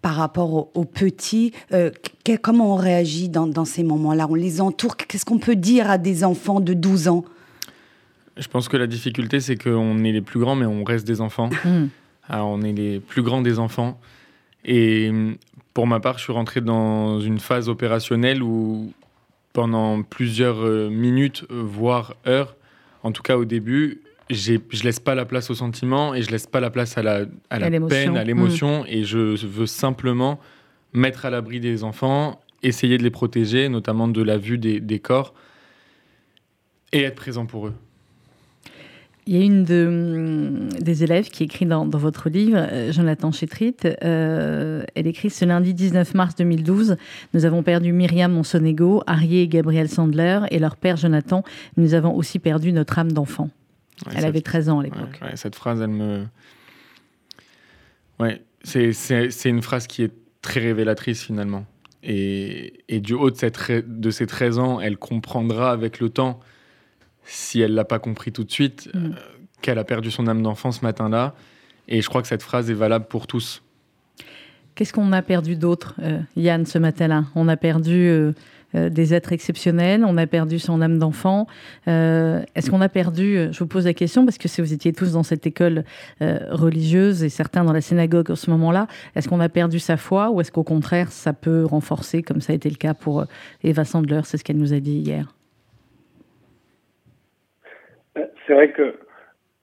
par 0.02 0.16
rapport 0.16 0.76
aux, 0.76 0.86
petits 0.86 1.54
euh, 1.74 1.92
Comment 2.42 2.74
on 2.74 2.76
réagit 2.76 3.28
dans, 3.28 3.66
ces 3.66 3.84
moments-là? 3.84 4.28
On 4.30 4.36
les 4.36 4.62
entoure 4.62 4.98
Qu'est-ce 4.98 5.26
qu'on 5.26 5.40
peut 5.40 5.56
dire 5.56 5.90
à 5.90 5.98
des 5.98 6.24
enfants 6.24 6.60
de 6.60 6.74
12 6.74 7.08
ans? 7.08 7.26
Je 8.38 8.48
pense 8.48 8.70
que 8.70 8.78
la 8.78 8.88
difficulté, 8.88 9.40
c'est 9.40 9.62
qu'on 9.62 10.04
est 10.04 10.12
les 10.12 10.22
plus 10.22 10.40
grands, 10.40 10.56
mais 10.56 10.66
on 10.66 10.84
reste 10.84 11.08
des 11.08 11.22
enfants. 11.22 11.50
Hmm. 11.66 11.88
Alors, 12.28 12.50
on 12.50 12.62
est 12.62 12.72
les 12.72 13.00
plus 13.00 13.24
grands 13.24 13.42
des 13.42 13.58
enfants. 13.58 14.00
Et 14.64 15.12
pour 15.74 15.88
ma 15.88 16.00
part, 16.00 16.18
je 16.20 16.24
suis 16.24 16.34
rentré 16.34 16.62
dans 16.62 17.20
une 17.20 17.40
phase 17.40 17.68
opérationnelle 17.68 18.44
où, 18.44 18.94
pendant 19.52 20.04
plusieurs 20.04 20.64
euh, 20.64 20.90
minutes, 20.90 21.46
voire 21.50 22.16
heures, 22.28 22.56
en 23.04 23.12
tout 23.12 23.24
cas 23.24 23.38
au 23.38 23.46
début, 23.46 24.02
je 24.30 24.84
laisse 24.84 25.00
pas 25.00 25.16
la 25.16 25.26
place 25.26 25.50
au 25.50 25.56
sentiment 25.56 26.14
et 26.14 26.22
je 26.22 26.30
laisse 26.30 26.48
pas 26.48 26.60
la 26.60 26.70
place 26.70 26.98
à 26.98 27.04
la, 27.04 27.26
à 27.50 27.60
la 27.60 27.70
peine, 27.82 28.18
à 28.18 28.24
l'émotion. 28.24 28.84
Mm. 28.84 28.88
Et 28.88 29.04
je 29.04 29.46
veux 29.46 29.66
simplement 29.66 30.40
mettre 30.94 31.26
à 31.26 31.30
l'abri 31.30 31.60
des 31.60 31.84
enfants, 31.84 32.40
essayer 32.64 32.98
de 32.98 33.04
les 33.04 33.10
protéger, 33.10 33.70
notamment 33.70 34.08
de 34.08 34.22
la 34.22 34.38
vue 34.38 34.58
des, 34.58 34.80
des 34.80 35.00
corps, 35.00 35.34
et 36.92 37.04
être 37.04 37.16
présent 37.16 37.46
pour 37.46 37.68
eux. 37.68 37.74
Il 39.28 39.38
y 39.38 39.42
a 39.42 39.46
une 39.46 39.64
de, 39.64 39.88
mm, 39.88 40.82
des 40.82 41.04
élèves 41.04 41.30
qui 41.30 41.44
écrit 41.44 41.68
dans, 41.68 41.86
dans 41.86 42.00
votre 42.00 42.30
livre, 42.30 42.58
euh, 42.58 42.92
Jonathan 42.92 43.32
Chétrit. 43.32 43.76
Euh, 44.04 44.84
elle 44.96 45.06
écrit 45.06 45.30
Ce 45.30 45.46
lundi 45.46 45.76
19 45.76 46.16
mars 46.16 46.36
2012, 46.36 46.98
nous 47.36 47.46
avons 47.46 47.62
perdu 47.62 47.94
Myriam 47.94 48.32
Monsonego, 48.32 49.04
Arié 49.06 49.44
et 49.44 49.48
Gabriel 49.48 49.88
Sandler, 49.88 50.40
et 50.50 50.58
leur 50.58 50.78
père 50.78 50.98
Jonathan. 50.98 51.44
Nous 51.78 51.94
avons 51.94 52.16
aussi 52.16 52.40
perdu 52.40 52.72
notre 52.72 52.98
âme 52.98 53.12
d'enfant 53.12 53.50
elle 54.16 54.26
avait 54.26 54.42
13 54.42 54.70
ans 54.70 54.80
à 54.80 54.84
l'époque. 54.84 55.20
cette 55.36 55.56
phrase, 55.56 55.82
elle 55.82 55.90
me. 55.90 56.26
Ouais, 58.20 58.42
c'est 58.64 59.50
une 59.50 59.62
phrase 59.62 59.88
qui 59.88 60.04
est 60.04 60.14
très 60.42 60.60
révélatrice 60.60 61.24
finalement. 61.24 61.66
Et, 62.02 62.84
et 62.88 63.02
du 63.02 63.14
haut 63.14 63.30
de, 63.30 63.36
cette, 63.36 63.60
de 63.86 64.10
ses 64.10 64.26
13 64.26 64.60
ans, 64.60 64.80
elle 64.80 64.98
comprendra 64.98 65.72
avec 65.72 66.00
le 66.00 66.10
temps, 66.10 66.40
si 67.26 67.60
elle 67.60 67.74
l'a 67.74 67.84
pas 67.84 68.00
compris 68.00 68.32
tout 68.32 68.46
de 68.46 68.52
suite, 68.52 68.90
mm. 68.94 68.98
euh, 68.98 69.10
qu'elle 69.62 69.80
a 69.80 69.84
perdu 69.84 70.10
son 70.10 70.28
âme 70.28 70.42
d'enfant 70.42 70.72
ce 70.72 70.84
matin-là. 70.84 71.36
Et 71.88 72.02
je 72.02 72.08
crois 72.08 72.22
que 72.22 72.28
cette 72.28 72.44
phrase 72.44 72.70
est 72.70 72.76
valable 72.76 73.06
pour 73.06 73.28
tous. 73.28 73.64
Qu'est-ce 74.76 74.94
qu'on 74.94 75.12
a 75.12 75.22
perdu 75.22 75.58
d'autre, 75.58 75.96
euh, 76.02 76.20
Yann, 76.38 76.66
ce 76.66 76.78
matin-là? 76.78 77.26
On 77.36 77.50
a 77.50 77.58
perdu 77.58 78.08
euh, 78.08 78.32
euh, 78.76 78.90
des 78.90 79.14
êtres 79.14 79.34
exceptionnels, 79.34 80.06
on 80.06 80.18
a 80.18 80.28
perdu 80.28 80.60
son 80.60 80.82
âme 80.82 81.00
d'enfant. 81.00 81.48
Euh, 81.88 82.42
est-ce 82.56 82.70
qu'on 82.70 82.82
a 82.82 82.90
perdu, 82.90 83.38
euh, 83.38 83.52
je 83.52 83.60
vous 83.60 83.68
pose 83.68 83.86
la 83.86 83.94
question, 83.94 84.26
parce 84.26 84.38
que 84.38 84.48
si 84.48 84.62
vous 84.62 84.74
étiez 84.74 84.94
tous 84.94 85.14
dans 85.14 85.24
cette 85.24 85.48
école 85.48 85.84
religieuse 86.20 87.24
et 87.24 87.30
certains 87.30 87.64
dans 87.64 87.74
la 87.74 87.82
synagogue 87.82 88.32
en 88.32 88.36
ce 88.36 88.50
moment-là, 88.52 88.88
est-ce 89.16 89.28
qu'on 89.28 89.40
a 89.40 89.50
perdu 89.50 89.80
sa 89.80 89.98
foi 89.98 90.30
ou 90.32 90.42
est-ce 90.42 90.52
qu'au 90.52 90.64
contraire 90.64 91.12
ça 91.12 91.34
peut 91.34 91.66
renforcer, 91.66 92.22
comme 92.22 92.42
ça 92.42 92.54
a 92.54 92.56
été 92.56 92.70
le 92.70 92.76
cas 92.76 92.94
pour 92.94 93.26
Eva 93.64 93.86
Sandler, 93.86 94.22
c'est 94.24 94.38
ce 94.38 94.44
qu'elle 94.44 94.58
nous 94.58 94.74
a 94.74 94.80
dit 94.80 94.98
hier. 94.98 95.34
C'est 98.46 98.54
vrai 98.54 98.72
que 98.72 99.00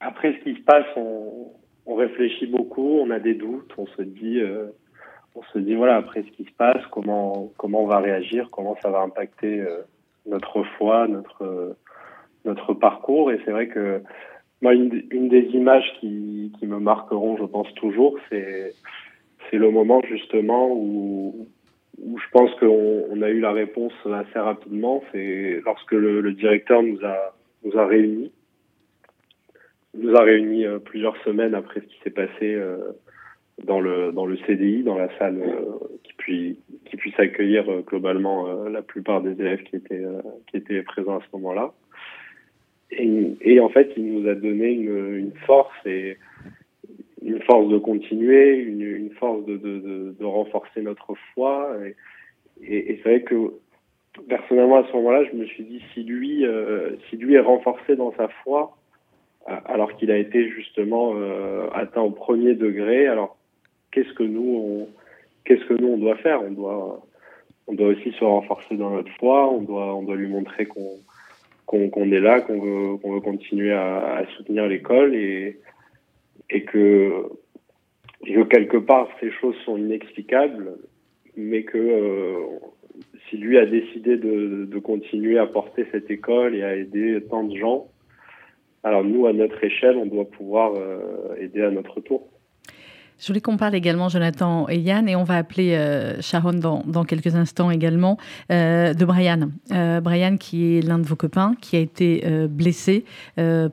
après 0.00 0.34
ce 0.38 0.44
qui 0.44 0.58
se 0.58 0.64
passe, 0.64 0.86
on, 0.96 1.52
on, 1.86 1.94
réfléchit 1.94 2.46
beaucoup, 2.46 2.98
on 2.98 3.10
a 3.10 3.18
des 3.18 3.34
doutes, 3.34 3.72
on 3.76 3.86
se 3.86 4.02
dit 4.02 4.40
on 5.36 5.42
se 5.52 5.58
dit 5.58 5.74
voilà 5.74 5.96
après 5.96 6.22
ce 6.22 6.30
qui 6.30 6.44
se 6.44 6.52
passe, 6.52 6.82
comment 6.90 7.52
comment 7.58 7.82
on 7.82 7.86
va 7.86 7.98
réagir, 7.98 8.48
comment 8.50 8.76
ça 8.82 8.90
va 8.90 9.00
impacter 9.00 9.60
euh, 9.60 9.82
notre 10.26 10.62
foi, 10.78 11.06
notre 11.06 11.76
notre 12.44 12.74
parcours. 12.74 13.30
Et 13.30 13.40
c'est 13.44 13.50
vrai 13.50 13.68
que 13.68 14.02
moi 14.62 14.74
une, 14.74 15.28
des 15.28 15.46
images 15.52 15.92
qui, 16.00 16.52
qui 16.58 16.66
me 16.66 16.78
marqueront, 16.78 17.36
je 17.36 17.44
pense 17.44 17.72
toujours, 17.74 18.16
c'est 18.30 18.72
c'est 19.50 19.58
le 19.58 19.70
moment 19.70 20.00
justement 20.08 20.68
où 20.72 21.46
où 22.02 22.18
je 22.18 22.30
pense 22.32 22.50
qu'on 22.58 23.04
on 23.10 23.22
a 23.22 23.28
eu 23.28 23.40
la 23.40 23.52
réponse 23.52 23.94
assez 24.04 24.38
rapidement. 24.38 25.02
C'est 25.12 25.60
lorsque 25.64 25.92
le, 25.92 26.20
le, 26.20 26.32
directeur 26.32 26.82
nous 26.82 27.04
a 27.04 27.34
nous 27.64 27.76
a 27.78 27.86
réunis, 27.86 28.32
nous 29.94 30.14
a 30.14 30.22
réunis 30.22 30.64
euh, 30.64 30.78
plusieurs 30.78 31.16
semaines 31.24 31.54
après 31.54 31.80
ce 31.80 31.86
qui 31.86 31.98
s'est 32.04 32.10
passé. 32.10 32.54
Euh, 32.54 32.92
dans 33.64 33.80
le 33.80 34.12
dans 34.12 34.26
le 34.26 34.36
CDI, 34.46 34.82
dans 34.82 34.98
la 34.98 35.08
salle 35.18 35.40
euh, 35.40 35.98
qui 36.02 36.12
puisse 36.14 36.56
qui 36.84 36.96
puisse 36.96 37.18
accueillir 37.18 37.68
euh, 37.70 37.80
globalement 37.80 38.46
euh, 38.46 38.68
la 38.68 38.82
plupart 38.82 39.22
des 39.22 39.32
élèves 39.32 39.62
qui 39.64 39.76
étaient 39.76 40.04
qui 40.48 40.56
étaient 40.58 40.82
présents 40.82 41.16
à 41.16 41.20
ce 41.20 41.36
moment-là. 41.36 41.72
Et, 42.92 43.36
et, 43.40 43.58
en 43.58 43.68
fait, 43.68 43.90
il 43.96 44.12
nous 44.12 44.28
a 44.28 44.36
donné 44.36 44.70
une, 44.70 45.32
force 45.44 45.74
et 45.86 46.18
une 47.20 47.42
force 47.42 47.68
de 47.68 47.78
continuer, 47.78 48.58
une, 48.58 49.10
force 49.18 49.44
de, 49.44 50.14
renforcer 50.24 50.82
notre 50.82 51.14
foi. 51.34 51.76
Et, 52.62 52.92
et, 52.92 53.00
c'est 53.02 53.08
vrai 53.08 53.22
que 53.22 53.54
personnellement, 54.28 54.76
à 54.76 54.86
ce 54.86 54.92
moment-là, 54.92 55.24
je 55.24 55.36
me 55.36 55.46
suis 55.46 55.64
dit, 55.64 55.82
si 55.92 56.04
lui, 56.04 56.44
si 57.10 57.16
lui 57.16 57.34
est 57.34 57.40
renforcé 57.40 57.96
dans 57.96 58.14
sa 58.16 58.28
foi, 58.44 58.76
alors 59.46 59.96
qu'il 59.96 60.12
a 60.12 60.16
été 60.16 60.48
justement 60.48 61.12
atteint 61.74 62.02
au 62.02 62.12
premier 62.12 62.54
degré, 62.54 63.08
alors 63.08 63.35
qu'est-ce 63.96 64.12
que 64.12 64.22
nous 64.22 64.54
on, 64.54 64.88
qu'est-ce 65.44 65.64
que 65.64 65.74
nous 65.74 65.88
on 65.88 65.96
doit 65.96 66.16
faire 66.16 66.42
On 66.42 66.50
doit 66.50 67.06
on 67.66 67.74
doit 67.74 67.88
aussi 67.88 68.12
se 68.12 68.22
renforcer 68.24 68.76
dans 68.76 68.90
notre 68.90 69.10
foi. 69.12 69.50
On 69.50 69.62
doit 69.62 69.94
on 69.94 70.02
doit 70.02 70.16
lui 70.16 70.28
montrer 70.28 70.66
qu'on 70.66 70.98
qu'on 71.66 72.12
est 72.12 72.20
là, 72.20 72.42
qu'on 72.42 72.60
veut 72.60 72.96
qu'on 72.98 73.14
veut 73.14 73.20
continuer 73.20 73.72
à, 73.72 74.22
soutenir 74.36 74.66
l'école 74.66 75.14
et 75.14 75.58
et 76.50 76.62
que 76.64 77.24
que 78.24 78.42
quelque 78.44 78.76
part 78.76 79.08
ces 79.18 79.30
choses 79.30 79.56
sont 79.64 79.78
inexplicables, 79.78 80.74
mais 81.36 81.62
que 81.62 81.78
euh, 81.78 82.36
si 83.28 83.38
lui 83.38 83.58
a 83.58 83.64
décidé 83.64 84.18
de, 84.18 84.66
de, 84.66 84.78
continuer 84.78 85.38
à 85.38 85.46
porter 85.46 85.86
cette 85.90 86.10
école 86.10 86.54
et 86.54 86.62
à 86.62 86.74
aider 86.76 87.22
tant 87.28 87.44
de 87.44 87.56
gens, 87.56 87.88
alors 88.84 89.04
nous, 89.04 89.26
à 89.26 89.32
notre 89.32 89.62
échelle, 89.62 89.96
on 89.96 90.06
doit 90.06 90.24
pouvoir 90.24 90.74
euh, 90.76 91.34
aider 91.38 91.62
à 91.62 91.70
notre 91.70 92.00
tour. 92.00 92.26
Je 93.18 93.28
voulais 93.28 93.40
qu'on 93.40 93.56
parle 93.56 93.74
également, 93.74 94.10
Jonathan 94.10 94.68
et 94.68 94.78
Yann, 94.78 95.08
et 95.08 95.16
on 95.16 95.24
va 95.24 95.36
appeler 95.36 95.74
euh, 95.74 96.20
Sharon 96.20 96.52
dans, 96.52 96.82
dans, 96.86 97.04
quelques 97.04 97.34
instants 97.34 97.70
également, 97.70 98.18
euh, 98.52 98.92
de 98.92 99.04
Brian. 99.06 99.48
Euh, 99.72 100.00
Brian, 100.02 100.36
qui 100.36 100.76
est 100.76 100.82
l'un 100.82 100.98
de 100.98 101.06
vos 101.06 101.16
copains, 101.16 101.54
qui 101.62 101.76
a 101.76 101.78
été 101.78 102.24
euh, 102.26 102.46
blessé 102.46 103.04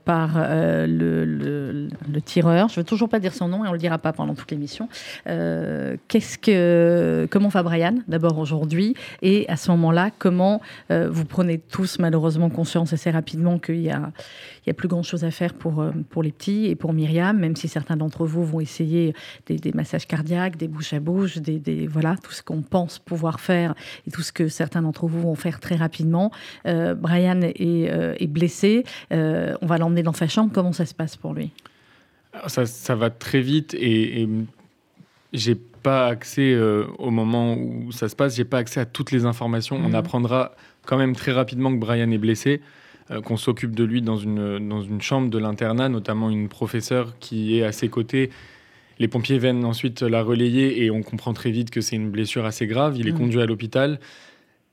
par 0.05 0.29
le, 0.37 1.89
tireur. 2.25 2.69
Je 2.69 2.75
ne 2.75 2.83
veux 2.83 2.87
toujours 2.87 3.09
pas 3.09 3.19
dire 3.19 3.33
son 3.33 3.49
nom 3.49 3.65
et 3.65 3.67
on 3.67 3.71
ne 3.71 3.73
le 3.73 3.79
dira 3.79 3.97
pas 3.97 4.13
pendant 4.13 4.33
toute 4.33 4.49
l'émission. 4.51 4.87
Qu'est-ce 5.25 6.37
que, 6.37 7.27
comment 7.29 7.49
va 7.49 7.63
Brian, 7.63 7.95
d'abord 8.07 8.37
aujourd'hui? 8.37 8.95
Et 9.21 9.45
à 9.49 9.57
ce 9.57 9.71
moment-là, 9.71 10.09
comment 10.17 10.61
vous 10.89 11.25
prenez 11.25 11.57
tous 11.57 11.99
malheureusement 11.99 12.49
conscience 12.49 12.93
assez 12.93 13.11
rapidement 13.11 13.59
qu'il 13.59 13.81
y 13.81 13.89
a, 13.89 14.11
il 14.65 14.67
y 14.67 14.69
a 14.69 14.73
plus 14.73 14.87
grand-chose 14.87 15.23
à 15.23 15.31
faire 15.31 15.53
pour, 15.53 15.85
pour 16.09 16.23
les 16.23 16.31
petits 16.31 16.67
et 16.67 16.75
pour 16.75 16.93
Myriam, 16.93 17.37
même 17.37 17.55
si 17.55 17.67
certains 17.67 17.97
d'entre 17.97 18.25
vous 18.25 18.45
vont 18.45 18.59
essayer 18.59 19.13
des, 19.45 19.57
des, 19.57 19.71
massages 19.71 20.07
cardiaques, 20.07 20.57
des 20.57 20.67
bouches 20.67 20.93
à 20.93 20.99
bouche, 20.99 21.37
des, 21.37 21.59
des 21.59 21.87
voilà, 21.87 22.15
tout 22.21 22.31
ce 22.31 22.41
qu'on 22.41 22.61
pense 22.61 22.99
pouvoir 22.99 23.39
faire 23.39 23.75
et 24.07 24.11
tout 24.11 24.21
ce 24.21 24.31
que 24.31 24.47
certains 24.47 24.81
d'entre 24.81 25.07
vous 25.07 25.21
vont 25.21 25.35
faire 25.35 25.59
très 25.59 25.75
rapidement. 25.75 26.31
Euh, 26.65 26.93
Brian 26.95 27.41
est, 27.41 27.55
euh, 27.89 28.15
est 28.19 28.27
blessé, 28.27 28.83
euh, 29.11 29.55
on 29.61 29.65
va 29.65 29.77
l'emmener 29.77 30.03
dans 30.03 30.13
sa 30.13 30.27
chambre. 30.27 30.51
Comment 30.53 30.73
ça 30.73 30.85
se 30.85 30.93
passe 30.93 31.15
pour 31.15 31.33
lui? 31.33 31.51
Ça, 32.47 32.65
ça, 32.65 32.95
va 32.95 33.09
très 33.09 33.41
vite 33.41 33.75
et, 33.75 34.23
et 34.23 34.29
j'ai 35.33 35.55
pas 35.55 36.07
accès 36.07 36.57
au 36.97 37.11
moment 37.11 37.55
où 37.55 37.91
ça 37.91 38.09
se 38.09 38.15
passe, 38.15 38.35
j'ai 38.35 38.45
pas 38.45 38.57
accès 38.57 38.79
à 38.79 38.85
toutes 38.85 39.11
les 39.11 39.25
informations. 39.25 39.77
Mmh. 39.77 39.85
On 39.85 39.93
apprendra 39.93 40.55
quand 40.85 40.97
même 40.97 41.15
très 41.15 41.31
rapidement 41.31 41.71
que 41.71 41.77
Brian 41.77 42.09
est 42.11 42.17
blessé. 42.17 42.61
Qu'on 43.25 43.35
s'occupe 43.35 43.75
de 43.75 43.83
lui 43.83 44.01
dans 44.01 44.15
une, 44.15 44.69
dans 44.69 44.81
une 44.81 45.01
chambre 45.01 45.29
de 45.29 45.37
l'internat, 45.37 45.89
notamment 45.89 46.29
une 46.29 46.47
professeure 46.47 47.13
qui 47.19 47.59
est 47.59 47.63
à 47.63 47.73
ses 47.73 47.89
côtés 47.89 48.31
les 49.03 49.09
pompiers 49.09 49.37
viennent 49.37 49.65
ensuite 49.65 50.01
la 50.01 50.23
relayer 50.23 50.81
et 50.81 50.89
on 50.89 51.03
comprend 51.03 51.33
très 51.33 51.51
vite 51.51 51.71
que 51.71 51.81
c'est 51.81 51.97
une 51.97 52.09
blessure 52.09 52.45
assez 52.45 52.67
grave. 52.67 52.95
Il 52.97 53.09
est 53.09 53.11
mmh. 53.11 53.17
conduit 53.17 53.41
à 53.41 53.45
l'hôpital. 53.45 53.99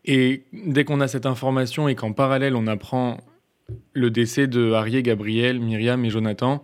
Et 0.05 0.45
dès 0.53 0.85
qu'on 0.85 1.01
a 1.01 1.09
cette 1.09 1.27
information 1.27 1.89
et 1.89 1.97
qu'en 1.97 2.13
parallèle 2.13 2.55
on 2.55 2.69
apprend 2.69 3.19
le 3.93 4.09
décès 4.09 4.47
de 4.47 4.71
Harry, 4.71 5.03
Gabriel, 5.03 5.59
Myriam 5.59 6.05
et 6.05 6.11
Jonathan, 6.11 6.63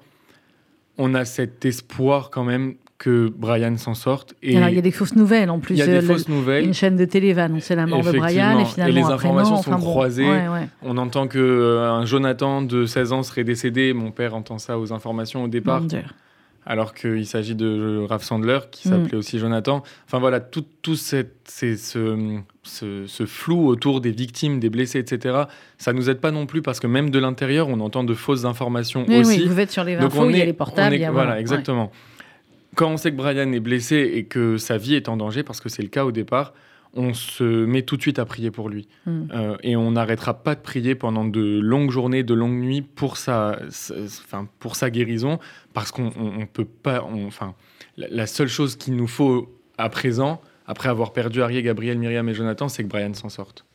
on 0.97 1.13
a 1.13 1.25
cet 1.25 1.65
espoir 1.65 2.31
quand 2.31 2.45
même 2.45 2.77
que 2.99 3.33
Brian 3.37 3.77
s'en 3.79 3.95
sorte. 3.95 4.37
Et 4.45 4.57
Alors, 4.57 4.69
il 4.69 4.77
y 4.77 4.79
a 4.79 4.83
des 4.83 4.93
fausses 4.93 5.17
nouvelles 5.17 5.51
en 5.51 5.59
plus. 5.59 5.75
Il 5.75 5.79
y 5.79 5.83
a 5.83 5.87
des 5.87 5.95
le, 5.95 6.03
fausses 6.03 6.29
nouvelles. 6.29 6.65
Une 6.65 6.73
chaîne 6.73 6.95
de 6.95 7.05
télé 7.05 7.33
va 7.33 7.47
annoncer 7.47 7.75
la 7.75 7.87
mort 7.87 8.01
de 8.01 8.13
Brian 8.13 8.61
et 8.61 8.65
finalement 8.65 8.97
et 8.97 9.01
les 9.01 9.07
informations 9.07 9.57
non, 9.57 9.63
sont 9.63 9.73
enfin, 9.73 9.81
croisées. 9.81 10.23
Bon, 10.23 10.31
ouais, 10.31 10.49
ouais. 10.49 10.69
On 10.83 10.97
entend 10.99 11.27
que 11.27 11.39
euh, 11.41 11.91
un 11.91 12.07
Jonathan 12.07 12.63
de 12.63 12.87
16 12.87 13.13
ans 13.13 13.23
serait 13.25 13.43
décédé. 13.43 13.93
Mon 13.93 14.13
père 14.13 14.37
entend 14.37 14.59
ça 14.59 14.79
aux 14.79 14.93
informations 14.93 15.43
au 15.43 15.49
départ. 15.49 15.83
Alors 16.69 16.95
qu'il 16.95 17.27
s'agit 17.27 17.55
de 17.55 18.05
Raph 18.09 18.25
Sandler, 18.25 18.59
qui 18.73 18.89
s'appelait 18.89 19.17
mm. 19.17 19.21
aussi 19.21 19.39
Jonathan. 19.39 19.85
Enfin 20.07 20.19
voilà, 20.19 20.41
tout, 20.41 20.65
tout 20.83 20.97
cette, 20.97 21.49
ce, 21.49 21.77
ce, 22.65 23.05
ce, 23.07 23.27
flou 23.27 23.69
autour 23.69 24.01
des 24.01 24.11
victimes, 24.11 24.59
des 24.59 24.69
blessés, 24.69 24.99
etc., 24.99 25.45
ça 25.79 25.93
nous 25.93 26.11
aide 26.11 26.19
pas 26.19 26.33
non 26.33 26.47
plus 26.47 26.63
parce 26.63 26.81
que 26.81 26.89
même 26.89 27.11
de 27.11 27.21
l'intérieur, 27.21 27.69
on 27.69 27.79
entend 27.79 28.03
de 28.03 28.15
fausses 28.15 28.45
informations 28.45 29.05
oui, 29.07 29.19
aussi. 29.19 29.43
Oui, 29.43 29.47
vous 29.47 29.61
êtes 29.61 29.71
sur 29.71 29.85
les 29.85 29.95
infos, 29.95 30.29
il 30.29 30.37
y 30.37 30.43
a 30.43 30.45
les 30.45 30.53
portables. 30.53 30.95
Est, 30.95 30.99
il 30.99 31.03
y 31.03 31.05
a, 31.05 31.13
voilà, 31.13 31.39
exactement. 31.39 31.93
Quand 32.75 32.91
on 32.91 32.97
sait 32.97 33.13
que 33.13 33.17
Brian 33.17 33.53
est 33.53 33.61
blessé 33.61 34.11
et 34.15 34.25
que 34.25 34.59
sa 34.59 34.77
vie 34.77 34.97
est 34.97 35.09
en 35.09 35.17
danger, 35.17 35.45
parce 35.45 35.61
que 35.61 35.69
c'est 35.69 35.83
le 35.83 35.89
cas 35.89 36.05
au 36.05 36.11
départ, 36.11 36.53
on 36.97 37.15
se 37.15 37.45
met 37.65 37.83
tout 37.83 37.97
de 37.97 38.03
suite 38.03 38.19
à 38.19 38.25
prier 38.25 38.51
pour 38.51 38.69
lui. 38.69 38.89
Mm. 39.07 39.23
Euh, 39.33 39.57
et 39.63 39.77
on 39.77 39.93
n'arrêtera 39.93 40.35
pas 40.35 40.55
de 40.55 40.61
prier 40.61 40.95
pendant 40.95 41.25
de 41.25 41.61
longues 41.61 41.91
journées, 41.91 42.23
de 42.23 42.35
longues 42.35 42.59
nuits 42.59 42.83
pour 42.83 43.17
sa, 43.17 43.59
sa, 43.71 43.95
enfin, 43.95 44.49
pour 44.59 44.77
sa 44.77 44.91
guérison, 44.91 45.39
parce 45.75 45.91
qu'on 45.91 46.11
ne 46.11 46.45
peut 46.47 46.65
pas. 46.65 47.05
On, 47.05 47.27
enfin, 47.27 47.55
la, 47.97 48.09
la, 48.09 48.27
seule 48.27 48.49
chose 48.49 48.77
qu'il 48.77 48.97
nous 48.97 49.07
faut 49.07 49.55
à 49.79 49.89
présent, 49.89 50.41
après 50.67 50.89
avoir 50.89 51.13
perdu 51.13 51.43
Arié, 51.43 51.63
Gabriel, 51.63 51.99
Myriam 51.99 52.29
et 52.29 52.35
Jonathan, 52.35 52.69
c'est 52.69 52.83
que 52.83 52.89
Brian 52.89 53.15
s'en 53.15 53.29
sorte. 53.29 53.66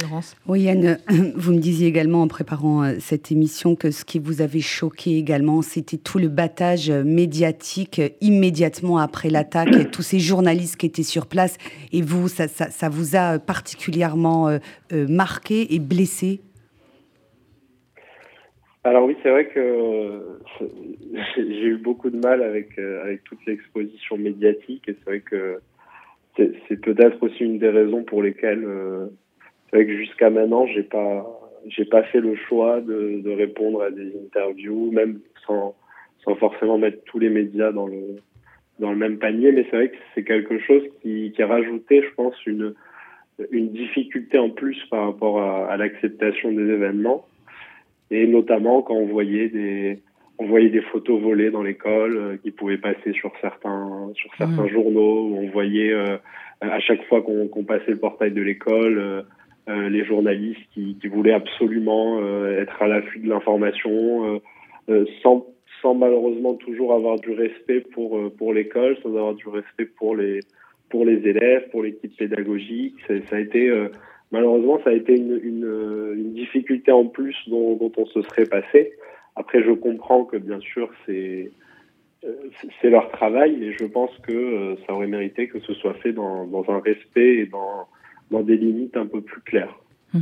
Laurence. 0.00 0.36
Oui, 0.46 0.62
Yann, 0.62 0.98
vous 1.36 1.52
me 1.52 1.58
disiez 1.58 1.88
également 1.88 2.22
en 2.22 2.28
préparant 2.28 2.82
euh, 2.82 2.94
cette 2.98 3.30
émission 3.30 3.76
que 3.76 3.90
ce 3.90 4.04
qui 4.04 4.18
vous 4.18 4.40
avait 4.40 4.60
choqué 4.60 5.16
également, 5.16 5.62
c'était 5.62 5.96
tout 5.96 6.18
le 6.18 6.28
battage 6.28 6.90
médiatique 6.90 8.00
immédiatement 8.20 8.98
après 8.98 9.30
l'attaque, 9.30 9.90
tous 9.90 10.02
ces 10.02 10.18
journalistes 10.18 10.76
qui 10.76 10.86
étaient 10.86 11.02
sur 11.02 11.26
place. 11.26 11.56
Et 11.92 12.02
vous, 12.02 12.28
ça, 12.28 12.48
ça, 12.48 12.70
ça 12.70 12.88
vous 12.88 13.16
a 13.16 13.38
particulièrement 13.38 14.48
euh, 14.48 14.58
euh, 14.92 15.06
marqué 15.08 15.74
et 15.74 15.78
blessé? 15.78 16.40
Alors 18.82 19.04
oui, 19.04 19.16
c'est 19.22 19.30
vrai 19.30 19.46
que 19.48 20.40
j'ai 21.36 21.66
eu 21.66 21.78
beaucoup 21.78 22.10
de 22.10 22.18
mal 22.18 22.42
avec, 22.42 22.78
avec 22.78 23.24
toute 23.24 23.44
l'exposition 23.46 24.18
médiatique 24.18 24.88
et 24.88 24.96
c'est 24.98 25.04
vrai 25.04 25.20
que 25.20 25.60
c'est 26.36 26.80
peut-être 26.80 27.22
aussi 27.22 27.44
une 27.44 27.58
des 27.58 27.68
raisons 27.68 28.02
pour 28.02 28.22
lesquelles 28.22 28.64
euh, 28.64 29.06
jusqu'à 29.82 30.30
maintenant, 30.30 30.66
j'ai 30.66 30.82
pas, 30.82 31.26
j'ai 31.66 31.84
pas 31.84 32.02
fait 32.04 32.20
le 32.20 32.36
choix 32.36 32.80
de, 32.80 33.20
de, 33.22 33.30
répondre 33.30 33.82
à 33.82 33.90
des 33.90 34.12
interviews, 34.24 34.90
même 34.92 35.20
sans, 35.46 35.74
sans 36.24 36.34
forcément 36.36 36.78
mettre 36.78 37.02
tous 37.04 37.18
les 37.18 37.30
médias 37.30 37.72
dans 37.72 37.86
le, 37.86 38.16
dans 38.78 38.90
le 38.90 38.96
même 38.96 39.18
panier. 39.18 39.52
Mais 39.52 39.66
c'est 39.70 39.76
vrai 39.76 39.88
que 39.88 39.96
c'est 40.14 40.24
quelque 40.24 40.58
chose 40.60 40.82
qui, 41.02 41.32
qui 41.34 41.42
a 41.42 41.46
rajouté, 41.46 42.02
je 42.02 42.14
pense, 42.14 42.34
une, 42.46 42.74
une 43.50 43.70
difficulté 43.72 44.38
en 44.38 44.50
plus 44.50 44.78
par 44.90 45.06
rapport 45.06 45.40
à, 45.40 45.66
à 45.66 45.76
l'acceptation 45.76 46.52
des 46.52 46.62
événements. 46.62 47.26
Et 48.10 48.26
notamment 48.26 48.82
quand 48.82 48.94
on 48.94 49.06
voyait 49.06 49.48
des, 49.48 49.98
on 50.38 50.46
voyait 50.46 50.70
des 50.70 50.82
photos 50.82 51.20
volées 51.20 51.50
dans 51.50 51.62
l'école 51.62 52.16
euh, 52.16 52.36
qui 52.42 52.50
pouvaient 52.50 52.78
passer 52.78 53.12
sur 53.12 53.32
certains, 53.40 54.10
sur 54.14 54.30
certains 54.36 54.64
mmh. 54.64 54.68
journaux. 54.68 55.28
Où 55.28 55.38
on 55.38 55.50
voyait 55.50 55.92
euh, 55.92 56.16
à 56.60 56.80
chaque 56.80 57.04
fois 57.04 57.22
qu'on 57.22 57.48
qu 57.48 57.62
passait 57.64 57.92
le 57.92 57.98
portail 57.98 58.32
de 58.32 58.42
l'école, 58.42 59.24
euh, 59.68 59.72
euh, 59.72 59.88
les 59.88 60.04
journalistes 60.04 60.60
qui, 60.72 60.96
qui 61.00 61.08
voulaient 61.08 61.32
absolument 61.32 62.18
euh, 62.20 62.60
être 62.60 62.82
à 62.82 62.86
l'affût 62.86 63.20
de 63.20 63.28
l'information, 63.28 64.40
euh, 64.88 65.04
sans, 65.22 65.46
sans 65.80 65.94
malheureusement 65.94 66.54
toujours 66.54 66.92
avoir 66.92 67.18
du 67.18 67.32
respect 67.32 67.80
pour, 67.80 68.32
pour 68.36 68.52
l'école, 68.52 68.96
sans 69.02 69.10
avoir 69.10 69.34
du 69.34 69.48
respect 69.48 69.86
pour 69.86 70.16
les, 70.16 70.40
pour 70.90 71.04
les 71.04 71.26
élèves, 71.26 71.68
pour 71.70 71.82
l'équipe 71.82 72.16
pédagogique. 72.16 72.94
Ça 73.08 73.36
a 73.36 73.40
été, 73.40 73.72
malheureusement, 74.30 74.80
ça 74.84 74.90
a 74.90 74.92
été 74.92 75.16
une, 75.16 75.40
une, 75.42 76.14
une 76.16 76.32
difficulté 76.34 76.92
en 76.92 77.06
plus 77.06 77.36
dont, 77.46 77.76
dont, 77.76 77.92
on 77.96 78.06
se 78.06 78.22
serait 78.22 78.46
passé. 78.46 78.92
Après, 79.36 79.62
je 79.62 79.72
comprends 79.72 80.24
que 80.24 80.36
bien 80.36 80.60
sûr, 80.60 80.90
c'est 81.06 81.50
c'est 82.80 82.88
leur 82.88 83.10
travail 83.10 83.62
et 83.62 83.72
je 83.72 83.84
pense 83.84 84.10
que 84.26 84.76
ça 84.86 84.94
aurait 84.94 85.06
mérité 85.06 85.46
que 85.46 85.60
ce 85.60 85.74
soit 85.74 85.92
fait 85.94 86.12
dans, 86.12 86.46
dans 86.46 86.64
un 86.70 86.80
respect 86.80 87.36
et 87.36 87.46
dans, 87.46 87.86
dans 88.30 88.42
des 88.42 88.56
limites 88.56 88.96
un 88.96 89.06
peu 89.06 89.20
plus 89.20 89.40
claires. 89.42 89.74
Mmh. 90.12 90.20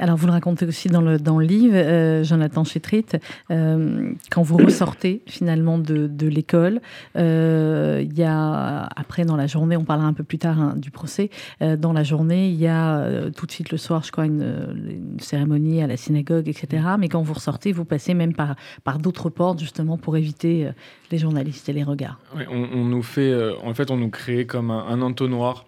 Alors, 0.00 0.16
vous 0.16 0.26
le 0.26 0.32
racontez 0.32 0.64
aussi 0.64 0.88
dans 0.88 1.02
le, 1.02 1.18
dans 1.18 1.38
le 1.38 1.44
livre, 1.44 1.74
euh, 1.76 2.24
Jonathan 2.24 2.64
Chétrit, 2.64 3.04
euh, 3.50 4.12
quand 4.30 4.42
vous 4.42 4.56
ressortez 4.56 5.22
finalement 5.26 5.78
de, 5.78 6.06
de 6.06 6.26
l'école, 6.26 6.80
euh, 7.16 8.02
il 8.02 8.18
y 8.18 8.22
a, 8.22 8.88
après 8.96 9.26
dans 9.26 9.36
la 9.36 9.46
journée, 9.46 9.76
on 9.76 9.84
parlera 9.84 10.08
un 10.08 10.14
peu 10.14 10.24
plus 10.24 10.38
tard 10.38 10.58
hein, 10.58 10.74
du 10.76 10.90
procès, 10.90 11.28
euh, 11.60 11.76
dans 11.76 11.92
la 11.92 12.02
journée, 12.02 12.48
il 12.48 12.56
y 12.56 12.66
a 12.66 13.00
euh, 13.00 13.30
tout 13.30 13.44
de 13.44 13.52
suite 13.52 13.70
le 13.70 13.76
soir, 13.76 14.02
je 14.02 14.10
crois, 14.10 14.24
une, 14.24 14.40
une, 14.88 15.20
cérémonie 15.20 15.82
à 15.82 15.86
la 15.86 15.98
synagogue, 15.98 16.48
etc. 16.48 16.82
Mais 16.98 17.08
quand 17.08 17.20
vous 17.20 17.34
ressortez, 17.34 17.72
vous 17.72 17.84
passez 17.84 18.14
même 18.14 18.34
par, 18.34 18.56
par 18.84 18.98
d'autres 18.98 19.28
portes, 19.28 19.58
justement, 19.58 19.98
pour 19.98 20.16
éviter 20.16 20.66
euh, 20.66 20.72
les 21.10 21.18
journalistes 21.18 21.68
et 21.68 21.74
les 21.74 21.82
regards. 21.84 22.18
Oui, 22.34 22.44
on, 22.50 22.68
on, 22.72 22.84
nous 22.86 23.02
fait, 23.02 23.34
en 23.62 23.74
fait, 23.74 23.90
on 23.90 23.98
nous 23.98 24.10
crée 24.10 24.46
comme 24.46 24.70
un, 24.70 24.86
un 24.86 25.02
entonnoir 25.02 25.66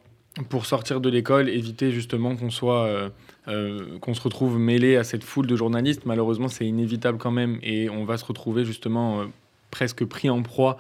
pour 0.49 0.67
sortir 0.67 1.01
de 1.01 1.11
l'école, 1.11 1.49
éviter 1.49 1.93
justement 1.93 2.37
qu'on 2.37 2.51
soit, 2.51 2.87
euh, 2.87 3.11
euh, 3.49 3.99
qu'on 3.99 4.15
se 4.15 4.23
retrouve 4.23 4.59
mêlé 4.59 4.97
à 4.97 5.05
cette 5.05 5.25
foule 5.25 5.47
de 5.47 5.57
journalistes. 5.57 6.07
Malheureusement, 6.07 6.49
c'est 6.49 6.67
inévitable 6.67 7.19
quand 7.19 7.31
même, 7.31 7.59
et 7.63 7.91
on 7.91 8.05
va 8.05 8.17
se 8.17 8.25
retrouver 8.25 8.65
justement 8.65 9.21
euh, 9.21 9.25
presque 9.71 10.05
pris 10.05 10.31
en 10.31 10.43
proie 10.43 10.79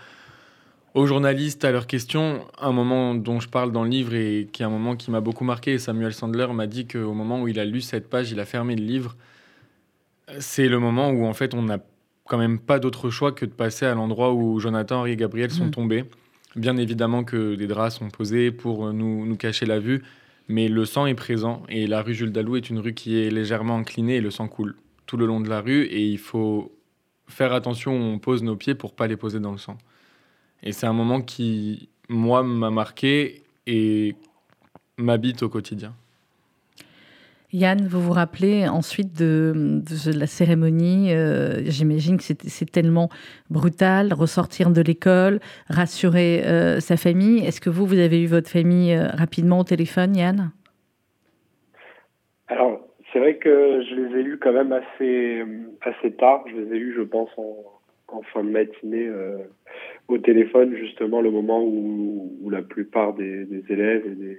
aux 0.95 1.07
journalistes, 1.07 1.65
à 1.65 1.73
leurs 1.73 1.87
questions. 1.87 2.47
Un 2.61 2.73
moment 2.73 3.15
dont 3.15 3.41
je 3.41 3.49
parle 3.49 3.73
dans 3.73 3.85
le 3.85 3.91
livre 3.91 4.15
et 4.15 4.49
qui 4.53 4.63
est 4.63 4.67
un 4.67 4.71
moment 4.71 4.97
qui 4.97 5.11
m'a 5.11 5.21
beaucoup 5.21 5.45
marqué. 5.45 5.79
Samuel 5.79 6.13
Sandler 6.13 6.49
m'a 6.53 6.67
dit 6.67 6.87
qu'au 6.87 7.13
moment 7.13 7.41
où 7.41 7.49
il 7.49 7.59
a 7.59 7.65
lu 7.65 7.81
cette 7.81 8.09
page, 8.09 8.31
il 8.31 8.41
a 8.41 8.45
fermé 8.45 8.77
le 8.77 8.85
livre. 8.85 9.17
C'est 10.39 10.69
le 10.69 10.79
moment 10.79 11.11
où 11.11 11.25
en 11.25 11.33
fait 11.33 11.55
on 11.55 11.63
n'a 11.63 11.79
quand 12.27 12.39
même 12.39 12.59
pas 12.59 12.79
d'autre 12.79 13.11
choix 13.11 13.33
que 13.33 13.47
de 13.47 13.51
passer 13.51 13.87
à 13.87 13.95
l'endroit 13.95 14.33
où 14.33 14.61
Jonathan, 14.61 15.01
Henri 15.01 15.13
et 15.13 15.17
Gabriel 15.17 15.51
sont 15.51 15.67
mmh. 15.67 15.71
tombés. 15.71 16.05
Bien 16.55 16.77
évidemment 16.77 17.25
que 17.25 17.55
des 17.55 17.67
draps 17.67 17.97
sont 17.97 18.11
posés 18.11 18.51
pour 18.51 18.93
nous, 18.93 19.25
nous, 19.25 19.37
cacher 19.37 19.65
la 19.65 19.79
vue, 19.79 20.03
mais 20.49 20.69
le 20.69 20.85
sang 20.85 21.07
est 21.07 21.15
présent 21.15 21.63
et 21.69 21.87
la 21.87 22.03
rue 22.03 22.15
Jules 22.15 22.33
Dalou 22.33 22.57
est 22.57 22.69
une 22.69 22.79
rue 22.79 22.93
qui 22.93 23.19
est 23.19 23.31
légèrement 23.31 23.79
inclinée 23.79 24.17
et 24.17 24.21
le 24.21 24.31
sang 24.31 24.49
coule 24.49 24.77
tout 25.07 25.17
le 25.17 25.25
long 25.25 25.41
de 25.41 25.49
la 25.49 25.61
rue 25.61 25.85
et 25.85 26.07
il 26.07 26.19
faut 26.19 26.73
faire 27.27 27.53
attention 27.55 27.93
où 27.93 28.03
on 28.03 28.19
pose 28.19 28.43
nos 28.43 28.57
pieds 28.57 28.75
pour 28.75 28.95
pas 28.95 29.07
les 29.07 29.17
poser 29.17 29.41
dans 29.41 29.53
le 29.53 29.59
sang. 29.59 29.79
Et 30.63 30.73
c'est 30.73 30.87
un 30.87 30.93
moment 30.93 31.23
qui, 31.23 31.89
moi, 32.09 32.43
m'a 32.43 32.71
marqué 32.71 33.43
et 33.67 34.15
m'habite 34.99 35.43
au 35.43 35.49
quotidien. 35.49 35.95
Yann, 37.55 37.87
vous 37.87 38.01
vous 38.01 38.13
rappelez 38.13 38.67
ensuite 38.67 39.13
de, 39.19 39.83
la 40.19 40.27
cérémonie 40.27 41.13
euh, 41.13 41.61
J'imagine 41.67 42.17
que 42.17 42.23
c'est 42.23 42.71
tellement 42.71 43.11
brutal, 43.51 44.15
ressortir 44.15 44.71
de 44.71 44.81
l'école, 44.81 45.39
rassurer 45.69 46.45
euh, 46.47 46.81
sa 46.81 46.97
famille. 46.97 47.45
Est-ce 47.45 47.61
que 47.61 47.69
vous, 47.69 47.85
vous 47.85 47.99
avez 47.99 48.23
eu 48.23 48.27
votre 48.27 48.49
famille 48.49 48.95
euh, 48.95 49.09
rapidement 49.09 49.61
au 49.61 49.65
téléphone, 49.65 50.17
Yann? 50.17 50.51
Alors, 52.49 52.81
c'est 53.13 53.19
vrai 53.19 53.37
que 53.37 53.83
je 53.83 53.95
les 53.97 54.21
ai 54.21 54.23
eus 54.23 54.39
quand 54.39 54.55
même 54.55 54.73
assez, 54.73 55.45
assez 55.83 56.13
tard. 56.13 56.45
Je 56.51 56.57
les 56.57 56.75
ai 56.75 56.79
eus, 56.79 56.95
je 56.97 57.03
pense, 57.03 57.29
en, 57.37 58.23
fin 58.33 58.45
de 58.45 58.51
matinée 58.51 59.11
au 60.09 60.19
téléphone, 60.19 60.75
justement, 60.77 61.23
le 61.23 61.31
moment 61.31 61.63
où, 61.63 62.49
la 62.51 62.63
plupart 62.63 63.15
des, 63.15 63.45
des 63.47 63.73
élèves 63.73 64.07
et 64.07 64.15
des 64.15 64.39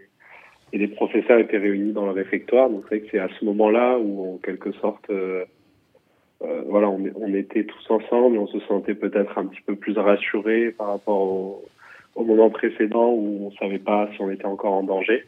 et 0.73 0.79
les 0.79 0.87
professeurs 0.87 1.37
étaient 1.37 1.59
réunis 1.59 1.93
dans 1.93 2.05
le 2.05 2.11
réfectoire. 2.11 2.69
Donc 2.69 2.81
c'est 2.89 2.97
vrai 2.97 2.99
que 3.01 3.11
c'est 3.11 3.19
à 3.19 3.29
ce 3.39 3.45
moment-là 3.45 3.99
où, 3.99 4.33
en 4.33 4.37
quelque 4.39 4.71
sorte, 4.73 5.07
euh, 5.11 5.45
euh, 6.41 6.63
voilà, 6.65 6.89
on, 6.89 7.33
était 7.33 7.63
tous 7.63 7.91
ensemble 7.91 8.35
et 8.35 8.39
on 8.39 8.47
se 8.47 8.59
sentait 8.61 8.95
peut-être 8.95 9.37
un 9.37 9.45
petit 9.45 9.61
peu 9.61 9.75
plus 9.75 9.97
rassurés 9.97 10.71
par 10.71 10.87
rapport 10.87 11.21
au, 11.21 11.63
moment 12.15 12.49
précédent 12.49 13.11
où 13.11 13.47
on 13.47 13.51
savait 13.51 13.79
pas 13.79 14.09
si 14.13 14.21
on 14.21 14.31
était 14.31 14.45
encore 14.45 14.73
en 14.73 14.83
danger. 14.83 15.23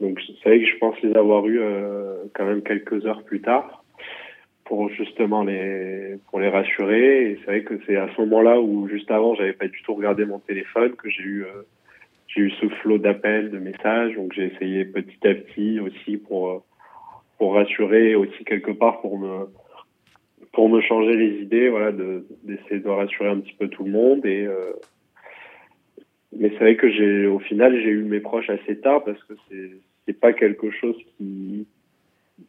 Donc 0.00 0.20
c'est 0.42 0.48
vrai 0.48 0.60
que 0.60 0.66
je 0.66 0.76
pense 0.78 1.00
les 1.02 1.14
avoir 1.16 1.46
eus 1.46 1.60
euh, 1.60 2.24
quand 2.34 2.44
même 2.44 2.62
quelques 2.62 3.04
heures 3.06 3.22
plus 3.22 3.40
tard 3.40 3.84
pour 4.64 4.88
justement 4.90 5.42
les 5.42 6.16
pour 6.30 6.38
les 6.38 6.48
rassurer. 6.48 7.30
Et 7.30 7.38
c'est 7.40 7.46
vrai 7.46 7.62
que 7.62 7.74
c'est 7.86 7.96
à 7.96 8.08
ce 8.14 8.20
moment-là 8.22 8.60
où 8.60 8.88
juste 8.88 9.10
avant 9.10 9.34
j'avais 9.34 9.52
pas 9.52 9.68
du 9.68 9.82
tout 9.82 9.94
regardé 9.94 10.24
mon 10.26 10.38
téléphone 10.38 10.94
que 10.94 11.10
j'ai 11.10 11.22
eu 11.22 11.46
j'ai 12.36 12.42
eu 12.42 12.50
ce 12.50 12.68
flot 12.68 12.98
d'appels, 12.98 13.50
de 13.50 13.58
messages, 13.58 14.14
donc 14.14 14.32
j'ai 14.34 14.46
essayé 14.46 14.84
petit 14.84 15.26
à 15.26 15.34
petit 15.34 15.80
aussi 15.80 16.18
pour 16.18 16.50
euh, 16.50 16.58
pour 17.38 17.54
rassurer, 17.54 18.14
aussi 18.14 18.44
quelque 18.44 18.70
part 18.70 19.00
pour 19.00 19.18
me 19.18 19.46
pour 20.52 20.68
me 20.68 20.80
changer 20.80 21.16
les 21.16 21.42
idées, 21.42 21.68
voilà, 21.68 21.92
d'essayer 21.92 22.80
de, 22.80 22.88
rassurer 22.88 23.28
un 23.28 23.40
petit 23.40 23.54
peu 23.58 23.68
tout 23.68 23.84
le 23.84 23.90
monde 23.90 24.24
et 24.24 24.46
euh, 24.46 24.72
mais 26.38 26.50
c'est 26.50 26.58
vrai 26.58 26.76
que 26.76 26.90
j'ai 26.90 27.26
au 27.26 27.38
final 27.38 27.74
j'ai 27.80 27.90
eu 27.90 28.02
mes 28.02 28.20
proches 28.20 28.50
assez 28.50 28.78
tard 28.80 29.04
parce 29.04 29.22
que 29.24 29.34
c'est 29.48 29.70
c'est 30.06 30.18
pas 30.20 30.32
quelque 30.32 30.70
chose 30.70 30.96
qui 31.16 31.66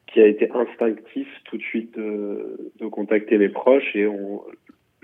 qui 0.07 0.21
a 0.21 0.27
été 0.27 0.49
instinctif 0.51 1.27
tout 1.45 1.57
de 1.57 1.63
suite 1.63 1.97
de, 1.97 2.87
contacter 2.91 3.37
mes 3.37 3.49
proches 3.49 3.95
et 3.95 4.07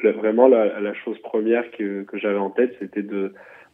vraiment 0.04 0.48
la, 0.50 0.82
la 0.82 0.94
chose 0.94 1.18
première 1.20 1.70
que, 1.72 2.04
que 2.04 2.18
j'avais 2.18 2.40
en 2.40 2.50
tête 2.50 2.76
c'était 2.80 3.04
de 3.04 3.34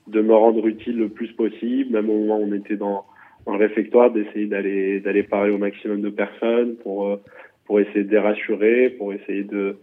de 0.10 0.22
me 0.22 0.34
rendre 0.34 0.66
utile 0.68 0.98
le 0.98 1.10
plus 1.10 1.32
possible, 1.34 1.92
même 1.92 2.10
au 2.10 2.20
moment 2.20 2.40
où 2.40 2.44
on 2.44 2.54
était 2.54 2.78
dans, 2.78 3.06
dans 3.46 3.54
le 3.54 3.60
réfectoire, 3.60 4.12
d'essayer 4.12 4.48
d'aller 4.48 5.00
d'aller 5.00 5.24
parler 5.24 5.52
au 5.52 5.58
maximum 5.58 6.02
de 6.02 6.10
personnes 6.10 6.76
pour 6.78 7.08
euh, 7.08 7.18
pour 7.66 7.80
essayer 7.80 8.04
de 8.04 8.12
les 8.12 8.20
rassurer, 8.20 8.90
pour 8.90 9.14
essayer 9.14 9.44
de 9.44 9.78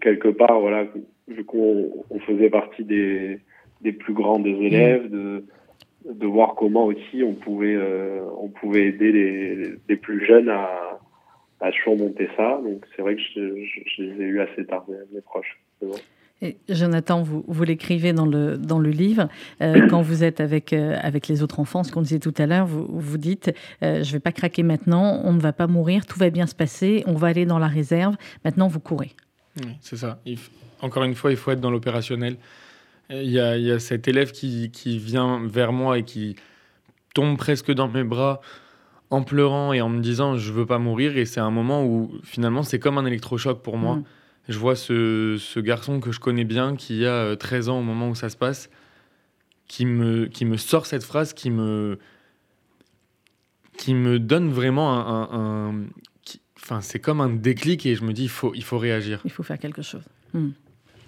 quelque 0.00 0.28
part, 0.28 0.60
voilà, 0.60 0.86
vu 1.28 1.44
qu'on 1.44 1.90
on 2.10 2.18
faisait 2.20 2.50
partie 2.50 2.84
des 2.84 3.38
des 3.80 3.92
plus 3.92 4.14
grands 4.14 4.38
des 4.38 4.50
élèves, 4.50 5.10
de 5.10 5.44
de 6.04 6.26
voir 6.26 6.54
comment 6.54 6.86
aussi 6.86 7.22
on 7.24 7.34
pouvait 7.34 7.74
euh, 7.76 8.20
on 8.38 8.48
pouvait 8.48 8.86
aider 8.86 9.12
les, 9.12 9.74
les 9.88 9.96
plus 9.96 10.24
jeunes 10.24 10.48
à 10.48 11.00
à 11.60 11.70
surmonter 11.72 12.28
ça. 12.36 12.60
Donc 12.64 12.84
c'est 12.94 13.02
vrai 13.02 13.16
que 13.16 13.22
je, 13.34 13.64
je, 13.96 14.02
les 14.02 14.22
ai 14.22 14.26
eu 14.26 14.40
assez 14.40 14.64
tard 14.66 14.84
mes, 14.88 14.96
mes 15.12 15.20
proches. 15.20 15.58
Jonathan, 16.68 17.22
vous, 17.22 17.44
vous 17.46 17.64
l'écrivez 17.64 18.12
dans 18.12 18.26
le, 18.26 18.56
dans 18.58 18.78
le 18.78 18.90
livre, 18.90 19.28
euh, 19.60 19.86
quand 19.88 20.02
vous 20.02 20.24
êtes 20.24 20.40
avec, 20.40 20.72
euh, 20.72 20.96
avec 21.00 21.28
les 21.28 21.42
autres 21.42 21.60
enfants, 21.60 21.84
ce 21.84 21.92
qu'on 21.92 22.02
disait 22.02 22.18
tout 22.18 22.34
à 22.38 22.46
l'heure, 22.46 22.66
vous, 22.66 22.86
vous 22.88 23.18
dites, 23.18 23.52
euh, 23.82 24.02
je 24.02 24.08
ne 24.08 24.12
vais 24.12 24.20
pas 24.20 24.32
craquer 24.32 24.62
maintenant, 24.62 25.20
on 25.24 25.32
ne 25.32 25.40
va 25.40 25.52
pas 25.52 25.66
mourir, 25.66 26.04
tout 26.06 26.18
va 26.18 26.30
bien 26.30 26.46
se 26.46 26.54
passer, 26.54 27.04
on 27.06 27.14
va 27.14 27.28
aller 27.28 27.46
dans 27.46 27.58
la 27.58 27.68
réserve, 27.68 28.16
maintenant 28.44 28.66
vous 28.66 28.80
courez. 28.80 29.14
c'est 29.80 29.96
ça. 29.96 30.20
encore 30.80 31.04
une 31.04 31.14
fois, 31.14 31.30
il 31.30 31.36
faut 31.36 31.50
être 31.52 31.60
dans 31.60 31.70
l'opérationnel. 31.70 32.36
Il 33.10 33.30
y, 33.30 33.38
a, 33.38 33.58
y 33.58 33.70
a, 33.70 33.78
cet 33.78 34.08
élève 34.08 34.32
qui, 34.32 34.70
qui, 34.70 34.98
vient 34.98 35.42
vers 35.46 35.72
moi 35.72 35.98
et 35.98 36.02
qui 36.02 36.34
tombe 37.14 37.36
presque 37.36 37.70
dans 37.70 37.88
mes 37.88 38.04
bras 38.04 38.40
en 39.10 39.22
pleurant 39.22 39.74
et 39.74 39.82
en 39.82 39.90
me 39.90 40.00
disant 40.00 40.38
je 40.38 40.50
veux 40.50 40.64
pas 40.64 40.78
mourir 40.78 41.18
et 41.18 41.26
c'est 41.26 41.40
un 41.40 41.50
moment 41.50 41.84
où 41.84 42.10
finalement 42.22 42.62
c'est 42.62 42.78
comme 42.78 42.96
un 42.96 43.04
électrochoc 43.04 43.62
pour 43.62 43.76
moi. 43.76 43.96
Mm 43.96 44.04
je 44.48 44.58
vois 44.58 44.76
ce, 44.76 45.60
garçon 45.60 46.00
que 46.00 46.12
je 46.12 46.20
connais 46.20 46.44
bien, 46.44 46.76
qui 46.76 47.06
a 47.06 47.36
13 47.36 47.68
euh, 47.68 47.72
ans 47.72 47.78
au 47.80 47.82
moment 47.82 48.08
où 48.08 48.14
ça 48.14 48.28
se 48.28 48.36
passe, 48.36 48.70
qui 49.68 49.86
me, 49.86 50.26
qui 50.26 50.44
me 50.44 50.56
sort 50.56 50.86
cette 50.86 51.04
phrase, 51.04 51.32
qui 51.32 51.50
me, 51.50 51.98
qui 53.78 53.94
me 53.94 54.18
donne 54.18 54.50
vraiment 54.50 54.92
un... 55.32 55.86
enfin, 56.56 56.80
c'est 56.80 56.98
comme 56.98 57.20
un 57.20 57.30
déclic 57.30 57.86
et 57.86 57.94
je 57.94 58.04
me 58.04 58.12
dis, 58.12 58.24
il 58.24 58.28
faut, 58.28 58.52
il 58.54 58.64
faut 58.64 58.78
réagir. 58.78 59.20
Il 59.24 59.30
faut 59.30 59.42
faire 59.42 59.58
quelque 59.58 59.82
chose. 59.82 60.04
Hmm. 60.34 60.50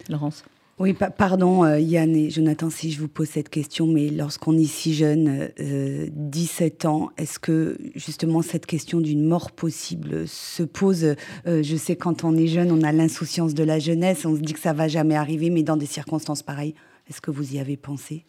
Laurence 0.08 0.44
oui, 0.80 0.92
pardon 0.92 1.64
euh, 1.64 1.78
Yann 1.78 2.16
et 2.16 2.30
Jonathan 2.30 2.68
si 2.68 2.90
je 2.90 3.00
vous 3.00 3.06
pose 3.06 3.28
cette 3.28 3.48
question, 3.48 3.87
mais 3.87 4.08
lorsqu'on 4.08 4.58
est 4.58 4.64
si 4.64 4.92
jeune, 4.92 5.50
17 5.56 6.84
euh, 6.84 6.88
ans, 6.88 7.10
est-ce 7.16 7.38
que 7.38 7.76
justement 7.94 8.42
cette 8.42 8.66
question 8.66 9.00
d'une 9.00 9.24
mort 9.24 9.52
possible 9.52 10.26
se 10.26 10.64
pose? 10.64 11.14
Euh, 11.46 11.62
Je 11.62 11.76
sais 11.76 11.94
quand 11.94 12.24
on 12.24 12.37
est 12.37 12.48
jeune, 12.48 12.72
on 12.72 12.82
a 12.82 12.90
l'insouciance 12.90 13.54
de 13.54 13.62
la 13.62 13.78
jeunesse, 13.78 14.26
on 14.26 14.34
se 14.34 14.40
dit 14.40 14.52
que 14.52 14.58
ça 14.58 14.72
va 14.72 14.88
jamais 14.88 15.14
arriver, 15.14 15.48
mais 15.48 15.62
dans 15.62 15.76
des 15.76 15.87
circonstances 15.87 16.42
pareilles, 16.42 16.74
est-ce 17.08 17.20
que 17.20 17.30
vous 17.30 17.54
y 17.54 17.60
avez 17.60 17.76
pensé? 17.76 18.24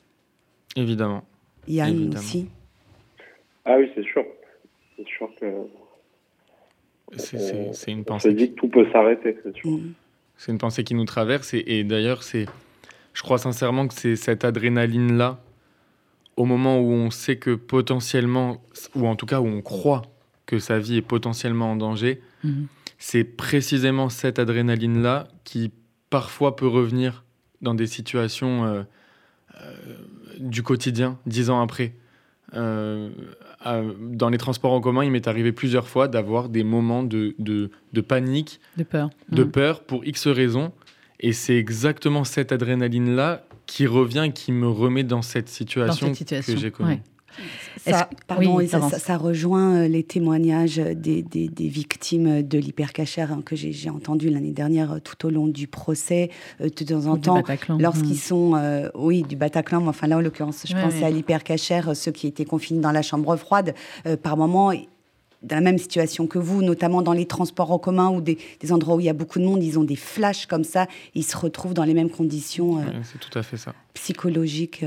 Évidemment. 0.75 1.23
Yann 1.67 2.13
aussi? 2.15 2.47
Ah 3.65 3.77
oui, 3.79 3.89
c'est 3.95 4.05
sûr. 4.05 4.23
C'est 4.95 5.07
sûr 5.07 5.29
que... 5.41 5.47
C'est 7.17 7.91
une 7.91 8.03
pensée. 8.03 8.29
On 8.29 8.31
se 8.31 8.35
dit 8.35 8.51
que 8.51 8.55
tout 8.55 8.67
peut 8.67 8.85
s'arrêter, 8.91 9.35
c'est 9.43 9.55
sûr. 9.55 9.71
Mm. 9.71 9.93
C'est 10.37 10.51
une 10.51 10.57
pensée 10.57 10.83
qui 10.83 10.95
nous 10.95 11.05
traverse. 11.05 11.53
Et, 11.53 11.83
d'ailleurs, 11.83 12.23
c'est, 12.23 12.45
je 13.13 13.21
crois 13.21 13.37
sincèrement 13.37 13.87
que 13.87 13.93
c'est 13.93 14.15
cette 14.15 14.43
adrénaline-là, 14.43 15.41
au 16.37 16.45
moment 16.45 16.79
où 16.79 16.91
on 16.91 17.11
sait 17.11 17.37
que 17.37 17.55
potentiellement, 17.55 18.61
ou 18.95 19.07
en 19.07 19.15
tout 19.15 19.25
cas 19.25 19.39
où 19.39 19.47
on 19.47 19.61
croit 19.61 20.03
que 20.45 20.59
sa 20.59 20.79
vie 20.79 20.97
est 20.97 21.01
potentiellement 21.01 21.71
en 21.71 21.75
danger, 21.75 22.21
mhm. 22.43 22.67
c'est 22.99 23.23
précisément 23.23 24.09
cette 24.09 24.37
adrénaline-là 24.37 25.27
qui 25.43 25.71
parfois 26.09 26.55
peut 26.55 26.67
revenir 26.67 27.23
dans 27.61 27.73
des 27.73 27.87
situations 27.87 28.65
euh, 28.65 28.83
euh, 29.61 29.75
du 30.39 30.61
quotidien, 30.63 31.17
dix 31.25 31.49
ans 31.49 31.61
après. 31.61 31.93
Euh, 32.53 33.09
dans 33.65 34.29
les 34.29 34.37
transports 34.37 34.73
en 34.73 34.81
commun, 34.81 35.03
il 35.03 35.11
m'est 35.11 35.27
arrivé 35.27 35.51
plusieurs 35.51 35.87
fois 35.87 36.07
d'avoir 36.07 36.49
des 36.49 36.63
moments 36.63 37.03
de, 37.03 37.35
de, 37.39 37.71
de, 37.93 38.01
panique, 38.01 38.59
de 38.77 38.83
peur. 38.83 39.09
de 39.29 39.43
mm. 39.43 39.51
peur 39.51 39.83
pour 39.83 40.05
X 40.05 40.27
raisons. 40.27 40.71
Et 41.19 41.33
c'est 41.33 41.55
exactement 41.55 42.23
cette 42.23 42.51
adrénaline-là 42.51 43.45
qui 43.65 43.87
revient, 43.87 44.31
qui 44.33 44.51
me 44.51 44.67
remet 44.67 45.03
dans 45.03 45.21
cette 45.21 45.49
situation, 45.49 46.11
que 46.11 46.57
j'ai 46.57 46.71
connue. 46.71 47.01
Ça, 47.85 48.09
pardon, 48.27 48.59
ça, 48.67 49.17
rejoint 49.17 49.75
euh, 49.75 49.87
les 49.87 50.03
témoignages 50.03 50.77
des, 50.77 51.21
des, 51.21 51.67
victimes 51.67 52.41
de 52.41 52.57
l'hypercachère 52.57 53.31
hein, 53.31 53.41
que 53.45 53.55
j'ai 53.55 53.89
entendu 53.89 54.29
l'année 54.29 54.51
dernière 54.51 54.93
euh, 54.93 54.99
tout 54.99 55.27
au 55.27 55.29
long 55.29 55.47
du 55.47 55.67
procès, 55.67 56.29
euh, 56.61 56.69
de 56.69 56.83
temps 56.83 57.05
en 57.05 57.17
temps, 57.17 57.43
lorsqu'ils 57.79 58.13
hmm. 58.13 58.15
sont, 58.15 58.91
oui, 58.95 59.23
du 59.23 59.35
Bataclan, 59.35 59.81
mais 59.81 59.89
enfin 59.89 60.07
là 60.07 60.17
en 60.17 60.21
l'occurrence, 60.21 60.63
je 60.67 60.73
pensais 60.73 61.03
à 61.03 61.09
l'hypercachère, 61.09 61.95
ceux 61.95 62.11
qui 62.11 62.27
étaient 62.27 62.45
confinés 62.45 62.81
dans 62.81 62.91
la 62.91 63.01
chambre 63.01 63.35
froide, 63.35 63.75
par 64.23 64.37
moment, 64.37 64.71
dans 65.41 65.55
la 65.55 65.61
même 65.61 65.77
situation 65.77 66.27
que 66.27 66.39
vous, 66.39 66.63
notamment 66.63 67.01
dans 67.01 67.13
les 67.13 67.25
transports 67.25 67.71
en 67.71 67.77
commun 67.77 68.09
ou 68.09 68.21
des, 68.21 68.37
endroits 68.71 68.95
où 68.95 68.99
il 68.99 69.05
y 69.05 69.09
a 69.09 69.13
beaucoup 69.13 69.39
de 69.39 69.45
monde, 69.45 69.63
ils 69.63 69.77
ont 69.77 69.83
des 69.83 69.95
flashs 69.95 70.47
comme 70.47 70.63
ça, 70.63 70.87
ils 71.13 71.23
se 71.23 71.37
retrouvent 71.37 71.73
dans 71.73 71.83
les 71.83 71.93
mêmes 71.93 72.09
conditions. 72.09 72.83
c'est 73.03 73.19
tout 73.19 73.37
à 73.37 73.43
fait 73.43 73.57
ça. 73.57 73.73
Psychologiques. 73.93 74.83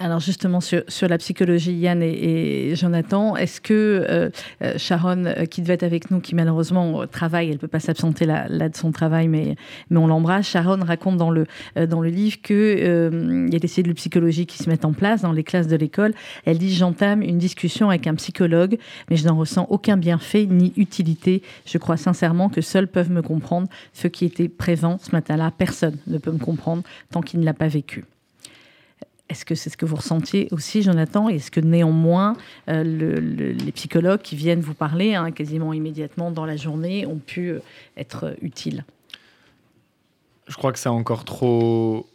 Alors 0.00 0.20
justement 0.20 0.60
sur, 0.60 0.84
sur, 0.86 1.08
la 1.08 1.18
psychologie, 1.18 1.72
Yann 1.72 2.02
et, 2.02 2.76
Jonathan, 2.76 3.34
est-ce 3.34 3.60
que 3.60 3.74
euh, 4.08 4.30
euh, 4.62 4.78
Sharon, 4.78 5.24
euh, 5.24 5.44
qui 5.44 5.60
devait 5.60 5.74
être 5.74 5.82
avec 5.82 6.12
nous, 6.12 6.20
qui 6.20 6.36
malheureusement 6.36 7.04
travaille, 7.08 7.50
elle 7.50 7.58
peut 7.58 7.66
pas 7.66 7.80
s'absenter 7.80 8.24
là, 8.24 8.46
là, 8.48 8.68
de 8.68 8.76
son 8.76 8.92
travail, 8.92 9.26
mais, 9.26 9.56
mais 9.90 9.98
on 9.98 10.06
l'embrasse. 10.06 10.46
Sharon 10.46 10.78
raconte 10.84 11.16
dans 11.16 11.30
le, 11.30 11.46
dans 11.88 12.00
le 12.00 12.10
livre 12.10 12.40
qu'il 12.40 13.48
y 13.52 13.56
a 13.56 13.58
des 13.58 13.68
cellules 13.68 13.94
psychologie 13.94 14.46
qui 14.46 14.58
se 14.58 14.70
mettent 14.70 14.84
en 14.84 14.92
place 14.92 15.22
dans 15.22 15.32
les 15.32 15.42
classes 15.42 15.66
de 15.66 15.76
l'école. 15.76 16.14
Elle 16.44 16.58
dit 16.58 16.72
j'entame 16.72 17.20
une 17.22 17.38
discussion 17.38 17.88
avec 17.88 18.06
un 18.06 18.14
psychologue, 18.14 18.78
mais 19.10 19.16
je 19.16 19.26
n'en 19.26 19.36
ressens 19.36 19.66
aucun 19.68 19.96
bienfait 19.96 20.46
ni 20.46 20.72
utilité. 20.76 21.42
Je 21.66 21.76
crois 21.78 21.96
sincèrement 21.96 22.48
que 22.48 22.60
seuls 22.60 22.86
peuvent 22.86 23.10
me 23.10 23.22
comprendre 23.22 23.66
ceux 23.92 24.08
qui 24.08 24.24
étaient 24.24 24.48
présents 24.48 24.98
ce 25.02 25.10
matin-là. 25.10 25.50
Personne 25.50 25.96
ne 26.06 26.18
peut 26.18 26.32
me 26.32 26.38
comprendre 26.38 26.84
tant 27.10 27.20
qu'il 27.20 27.40
ne 27.40 27.44
l'a 27.44 27.54
pas 27.54 27.68
vécu. 27.68 28.04
Est-ce 29.28 29.44
que 29.44 29.54
c'est 29.54 29.68
ce 29.68 29.76
que 29.76 29.84
vous 29.84 29.96
ressentiez 29.96 30.48
aussi, 30.52 30.82
Jonathan 30.82 31.28
Est-ce 31.28 31.50
que 31.50 31.60
néanmoins, 31.60 32.34
euh, 32.68 32.82
les 32.82 33.72
psychologues 33.72 34.22
qui 34.22 34.36
viennent 34.36 34.60
vous 34.60 34.74
parler 34.74 35.14
hein, 35.14 35.30
quasiment 35.32 35.74
immédiatement 35.74 36.30
dans 36.30 36.46
la 36.46 36.56
journée 36.56 37.04
ont 37.04 37.18
pu 37.18 37.50
euh, 37.50 37.60
être 37.98 38.34
utiles? 38.40 38.84
Je 40.46 40.56
crois 40.56 40.72
que 40.72 40.78
c'est 40.78 40.88
encore 40.88 41.26
trop, 41.26 42.08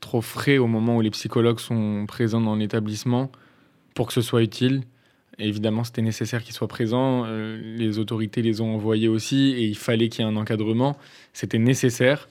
trop 0.00 0.20
frais 0.20 0.58
au 0.58 0.66
moment 0.66 0.96
où 0.96 1.00
les 1.00 1.10
psychologues 1.10 1.60
sont 1.60 2.06
présents 2.08 2.40
dans 2.40 2.56
l'établissement 2.56 3.30
pour 3.94 4.08
que 4.08 4.12
ce 4.12 4.20
soit 4.20 4.42
utile. 4.42 4.82
évidemment, 5.38 5.84
c'était 5.84 6.02
nécessaire 6.02 6.42
qu'ils 6.42 6.54
soient 6.54 6.66
présents. 6.66 7.24
Euh, 7.26 7.60
les 7.76 7.98
autorités 7.98 8.42
les 8.42 8.60
ont 8.60 8.74
envoyés 8.74 9.06
aussi 9.06 9.52
et 9.52 9.64
il 9.64 9.76
fallait 9.76 10.08
qu'il 10.08 10.24
y 10.24 10.28
ait 10.28 10.30
un 10.30 10.36
encadrement. 10.36 10.96
C'était 11.32 11.58
nécessaire. 11.58 12.28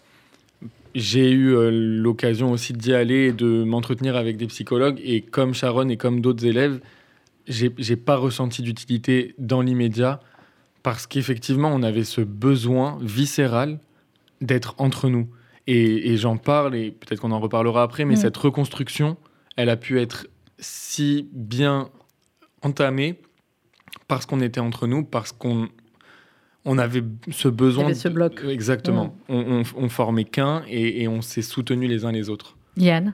J'ai 0.93 1.31
eu 1.31 1.55
euh, 1.55 1.69
l'occasion 1.71 2.51
aussi 2.51 2.73
d'y 2.73 2.93
aller 2.93 3.27
et 3.27 3.31
de 3.31 3.63
m'entretenir 3.63 4.15
avec 4.15 4.37
des 4.37 4.47
psychologues. 4.47 4.99
Et 5.03 5.21
comme 5.21 5.53
Sharon 5.53 5.87
et 5.89 5.97
comme 5.97 6.21
d'autres 6.21 6.45
élèves, 6.45 6.79
j'ai 7.47 7.95
pas 7.95 8.15
ressenti 8.15 8.61
d'utilité 8.61 9.35
dans 9.37 9.61
l'immédiat 9.61 10.19
parce 10.83 11.07
qu'effectivement, 11.07 11.69
on 11.69 11.83
avait 11.83 12.03
ce 12.03 12.21
besoin 12.21 12.97
viscéral 13.01 13.79
d'être 14.41 14.75
entre 14.77 15.09
nous. 15.09 15.27
Et, 15.67 16.17
j'en 16.17 16.37
parle, 16.37 16.75
et 16.75 16.91
peut-être 16.91 17.21
qu'on 17.21 17.31
en 17.31 17.39
reparlera 17.39 17.83
après, 17.83 18.03
mais 18.03 18.15
cette 18.15 18.35
reconstruction, 18.35 19.15
elle 19.55 19.69
a 19.69 19.77
pu 19.77 19.99
être 19.99 20.27
si 20.59 21.29
bien 21.31 21.89
entamée 22.61 23.19
parce 24.07 24.25
qu'on 24.25 24.41
était 24.41 24.59
entre 24.59 24.87
nous, 24.87 25.03
parce 25.03 25.31
qu'on 25.31 25.69
on 26.65 26.77
avait 26.77 27.03
ce 27.31 27.47
besoin. 27.47 27.85
avait 27.85 27.93
ce 27.93 28.09
bloc. 28.09 28.43
Exactement. 28.47 29.15
On, 29.29 29.63
on, 29.75 29.89
formait 29.89 30.25
qu'un 30.25 30.63
et, 30.69 31.07
on 31.07 31.21
s'est 31.21 31.41
soutenus 31.41 31.89
les 31.89 32.05
uns 32.05 32.11
les 32.11 32.29
autres. 32.29 32.57
Yann? 32.77 33.13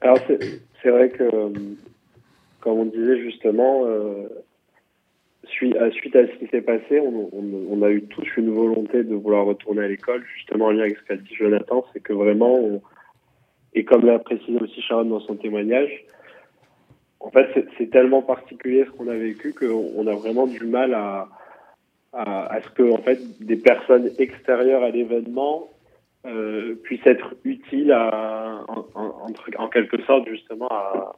Alors, 0.00 0.18
c'est 0.26 0.90
vrai 0.90 1.10
que, 1.10 1.24
comme 2.60 2.78
on 2.78 2.84
disait 2.86 3.20
justement, 3.20 3.84
euh, 3.86 4.28
suite, 5.44 5.76
à, 5.76 5.90
suite 5.90 6.16
à 6.16 6.26
ce 6.26 6.32
qui 6.38 6.46
s'est 6.46 6.62
passé, 6.62 7.00
on, 7.00 7.82
a 7.82 7.90
eu 7.90 8.02
tous 8.02 8.26
une 8.36 8.54
volonté 8.54 9.02
de 9.02 9.14
vouloir 9.14 9.46
retourner 9.46 9.82
à 9.82 9.88
l'école, 9.88 10.24
justement 10.36 10.66
en 10.66 10.70
lien 10.70 10.82
avec 10.82 10.96
ce 10.98 11.02
qu'a 11.04 11.16
dit 11.16 11.34
Jonathan, 11.34 11.84
c'est 11.92 12.00
que 12.00 12.12
vraiment, 12.12 12.80
et 13.74 13.84
comme 13.84 14.06
l'a 14.06 14.18
précisé 14.18 14.58
aussi 14.60 14.80
Sharon 14.82 15.04
dans 15.04 15.20
son 15.20 15.36
témoignage, 15.36 16.04
en 17.20 17.30
fait, 17.30 17.48
c'est 17.76 17.90
tellement 17.90 18.22
particulier 18.22 18.84
ce 18.86 18.90
qu'on 18.90 19.08
a 19.08 19.14
vécu 19.14 19.52
qu'on 19.52 20.06
a 20.06 20.14
vraiment 20.14 20.46
du 20.46 20.64
mal 20.64 20.94
à, 20.94 21.28
à, 22.12 22.60
ce 22.62 22.70
que 22.70 22.90
en 22.90 22.98
fait, 22.98 23.18
des 23.40 23.56
personnes 23.56 24.10
extérieures 24.18 24.82
à 24.82 24.90
l'événement 24.90 25.68
euh, 26.26 26.74
puissent 26.82 27.06
être 27.06 27.34
utiles 27.44 27.92
à, 27.92 28.64
en, 28.68 29.68
quelque 29.68 30.02
sorte 30.02 30.28
justement 30.28 30.68
à, 30.68 31.16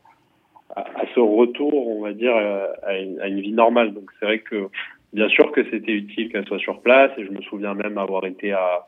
à, 0.74 1.04
ce 1.14 1.20
retour, 1.20 1.88
on 1.88 2.02
va 2.02 2.12
dire, 2.12 2.34
une, 2.34 3.20
à 3.20 3.28
une 3.28 3.40
vie 3.40 3.52
normale. 3.52 3.94
Donc 3.94 4.10
c'est 4.18 4.26
vrai 4.26 4.40
que 4.40 4.68
bien 5.12 5.28
sûr 5.28 5.52
que 5.52 5.64
c'était 5.70 5.92
utile 5.92 6.30
qu'elle 6.30 6.46
soit 6.46 6.58
sur 6.58 6.80
place 6.80 7.12
et 7.16 7.24
je 7.24 7.30
me 7.30 7.42
souviens 7.42 7.74
même 7.74 7.96
avoir 7.96 8.26
été 8.26 8.52
à, 8.52 8.86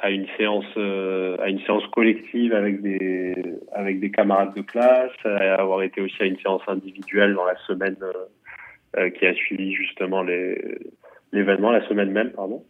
à 0.00 0.10
une 0.10 0.26
séance 0.36 0.64
euh, 0.76 1.36
à 1.40 1.48
une 1.48 1.60
séance 1.60 1.86
collective 1.88 2.54
avec 2.54 2.80
des 2.82 3.34
avec 3.72 4.00
des 4.00 4.10
camarades 4.10 4.54
de 4.54 4.62
classe, 4.62 5.12
avoir 5.24 5.82
été 5.82 6.00
aussi 6.00 6.22
à 6.22 6.26
une 6.26 6.38
séance 6.38 6.62
individuelle 6.68 7.34
dans 7.34 7.44
la 7.44 7.56
semaine 7.66 7.96
euh, 8.02 8.12
euh, 8.96 9.10
qui 9.10 9.26
a 9.26 9.34
suivi 9.34 9.74
justement 9.74 10.22
l'événement 11.32 11.72
la 11.72 11.86
semaine 11.88 12.12
même 12.12 12.30
pardon. 12.30 12.64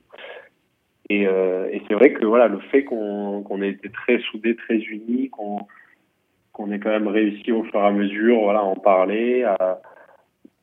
Et, 1.10 1.22
et 1.22 1.82
c'est 1.88 1.94
vrai 1.94 2.12
que 2.12 2.26
voilà 2.26 2.48
le 2.48 2.58
fait 2.70 2.84
qu'on 2.84 3.42
qu'on 3.42 3.62
ait 3.62 3.70
été 3.70 3.88
très 3.88 4.18
soudés, 4.30 4.56
très 4.56 4.76
unis, 4.76 5.30
qu'on 5.30 5.60
qu'on 6.52 6.70
ait 6.70 6.78
quand 6.78 6.90
même 6.90 7.08
réussi 7.08 7.50
au 7.50 7.64
fur 7.64 7.80
et 7.80 7.86
à 7.86 7.92
mesure, 7.92 8.40
voilà, 8.40 8.58
à 8.58 8.64
en 8.64 8.76
parler, 8.76 9.44
à, 9.44 9.80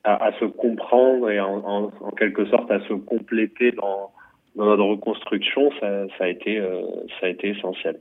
à, 0.04 0.30
se 0.38 0.44
comprendre 0.44 1.30
et 1.30 1.40
en, 1.40 1.90
en, 2.00 2.10
quelque 2.12 2.44
sorte 2.46 2.70
à 2.70 2.78
se 2.80 2.92
compléter 2.92 3.72
dans, 3.72 4.12
dans 4.56 4.64
notre 4.64 4.84
reconstruction, 4.84 5.70
ça, 5.80 6.06
ça 6.18 6.24
a 6.24 6.28
été, 6.28 6.58
euh, 6.58 6.82
ça 7.20 7.26
a 7.26 7.28
été 7.28 7.48
essentiel. 7.50 8.00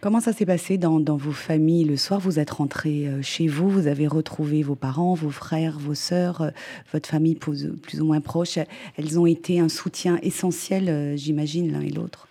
Comment 0.00 0.20
ça 0.20 0.32
s'est 0.32 0.46
passé 0.46 0.78
dans, 0.78 0.98
dans, 0.98 1.16
vos 1.16 1.32
familles 1.32 1.84
le 1.84 1.96
soir? 1.96 2.20
Vous 2.20 2.38
êtes 2.38 2.50
rentré 2.50 3.06
euh, 3.06 3.22
chez 3.22 3.46
vous, 3.46 3.68
vous 3.68 3.86
avez 3.86 4.06
retrouvé 4.06 4.62
vos 4.62 4.74
parents, 4.74 5.14
vos 5.14 5.30
frères, 5.30 5.78
vos 5.78 5.94
sœurs, 5.94 6.40
euh, 6.40 6.50
votre 6.92 7.08
famille 7.08 7.36
plus, 7.36 7.68
plus 7.82 8.00
ou 8.00 8.06
moins 8.06 8.20
proche. 8.20 8.58
Elles 8.96 9.18
ont 9.20 9.26
été 9.26 9.60
un 9.60 9.68
soutien 9.68 10.18
essentiel, 10.22 11.16
j'imagine, 11.16 11.72
l'un 11.72 11.82
et 11.82 11.90
l'autre. 11.90 12.28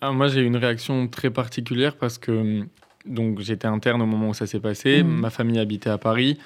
Ah, 0.00 0.12
moi, 0.12 0.28
j'ai 0.28 0.40
eu 0.40 0.46
une 0.46 0.56
réaction 0.56 1.08
très 1.08 1.30
particulière 1.30 1.96
parce 1.96 2.18
que 2.18 2.30
hum, 2.30 2.66
donc 3.04 3.40
j'étais 3.40 3.66
interne 3.66 4.00
au 4.00 4.06
moment 4.06 4.30
où 4.30 4.34
ça 4.34 4.46
s'est 4.46 4.60
passé. 4.60 5.02
Mmh. 5.02 5.08
Ma 5.08 5.30
famille 5.30 5.58
habitait 5.58 5.90
à 5.90 5.98
Paris. 5.98 6.38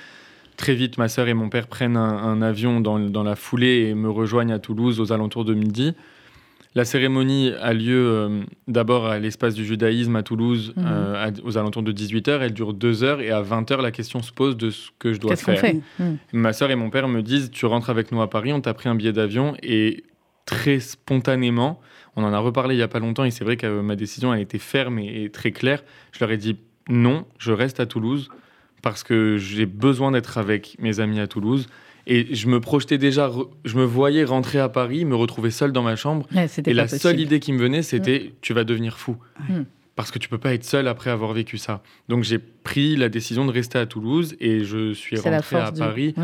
Très 0.56 0.74
vite, 0.74 0.96
ma 0.96 1.08
sœur 1.08 1.28
et 1.28 1.34
mon 1.34 1.48
père 1.48 1.66
prennent 1.66 1.96
un, 1.96 2.42
avion 2.42 2.80
dans, 2.80 2.98
dans, 2.98 3.22
la 3.22 3.36
foulée 3.36 3.88
et 3.88 3.94
me 3.94 4.10
rejoignent 4.10 4.52
à 4.52 4.58
Toulouse 4.58 5.00
aux 5.00 5.12
alentours 5.12 5.44
de 5.44 5.54
midi. 5.54 5.94
La 6.74 6.86
cérémonie 6.86 7.52
a 7.60 7.74
lieu 7.74 8.08
euh, 8.08 8.42
d'abord 8.66 9.06
à 9.06 9.18
l'espace 9.18 9.54
du 9.54 9.64
judaïsme 9.64 10.16
à 10.16 10.22
Toulouse 10.22 10.72
mmh. 10.76 10.84
euh, 10.86 11.30
aux 11.44 11.58
alentours 11.58 11.82
de 11.82 11.92
18h. 11.92 12.38
Elle 12.40 12.54
dure 12.54 12.72
deux 12.72 13.04
heures 13.04 13.20
et 13.20 13.30
à 13.30 13.42
20h, 13.42 13.82
la 13.82 13.90
question 13.90 14.22
se 14.22 14.32
pose 14.32 14.56
de 14.56 14.70
ce 14.70 14.90
que 14.98 15.12
je 15.12 15.20
dois 15.20 15.36
faire. 15.36 15.58
Fait? 15.58 15.80
Mmh. 15.98 16.14
Ma 16.32 16.52
sœur 16.54 16.70
et 16.70 16.76
mon 16.76 16.88
père 16.88 17.08
me 17.08 17.22
disent 17.22 17.50
Tu 17.50 17.66
rentres 17.66 17.90
avec 17.90 18.10
nous 18.10 18.22
à 18.22 18.30
Paris, 18.30 18.52
on 18.52 18.60
t'a 18.60 18.72
pris 18.72 18.88
un 18.88 18.94
billet 18.94 19.12
d'avion. 19.12 19.54
Et 19.62 20.04
très 20.46 20.80
spontanément, 20.80 21.80
on 22.16 22.24
en 22.24 22.32
a 22.32 22.38
reparlé 22.38 22.74
il 22.74 22.78
n'y 22.78 22.82
a 22.82 22.88
pas 22.88 22.98
longtemps 22.98 23.24
et 23.24 23.30
c'est 23.30 23.44
vrai 23.44 23.56
que 23.56 23.80
ma 23.80 23.96
décision 23.96 24.32
a 24.32 24.40
été 24.40 24.58
ferme 24.58 24.98
et, 24.98 25.30
très 25.30 25.52
claire. 25.52 25.82
Je 26.12 26.20
leur 26.20 26.30
ai 26.30 26.36
dit 26.36 26.56
non, 26.88 27.26
je 27.38 27.52
reste 27.52 27.80
à 27.80 27.86
Toulouse 27.86 28.28
parce 28.82 29.02
que 29.02 29.36
j'ai 29.36 29.66
besoin 29.66 30.10
d'être 30.10 30.38
avec 30.38 30.76
mes 30.80 31.00
amis 31.00 31.20
à 31.20 31.26
Toulouse. 31.26 31.68
Et 32.06 32.34
je 32.34 32.48
me 32.48 32.60
projetais 32.60 32.98
déjà, 32.98 33.30
je 33.64 33.76
me 33.76 33.84
voyais 33.84 34.24
rentrer 34.24 34.58
à 34.58 34.68
Paris, 34.68 35.04
me 35.04 35.14
retrouver 35.14 35.50
seul 35.50 35.72
dans 35.72 35.82
ma 35.82 35.96
chambre. 35.96 36.26
et 36.66 36.74
la 36.74 36.88
seule 36.88 37.20
idée 37.20 37.40
qui 37.40 37.52
me 37.52 37.58
venait, 37.58 37.82
c'était 37.82 38.32
tu 38.40 38.52
vas 38.52 38.64
devenir 38.64 38.98
fou. 38.98 39.16
Mm. 39.48 39.62
Parce 39.94 40.10
que 40.10 40.18
tu 40.18 40.28
peux 40.28 40.38
pas 40.38 40.54
être 40.54 40.64
seul 40.64 40.88
après 40.88 41.10
avoir 41.10 41.32
vécu 41.32 41.58
ça. 41.58 41.82
Donc 42.08 42.24
j'ai 42.24 42.38
pris 42.38 42.96
la 42.96 43.08
décision 43.08 43.44
de 43.44 43.52
rester 43.52 43.78
à 43.78 43.86
Toulouse 43.86 44.36
et 44.40 44.64
je 44.64 44.94
suis 44.94 45.16
rentré 45.16 45.56
à 45.56 45.70
Paris 45.70 46.14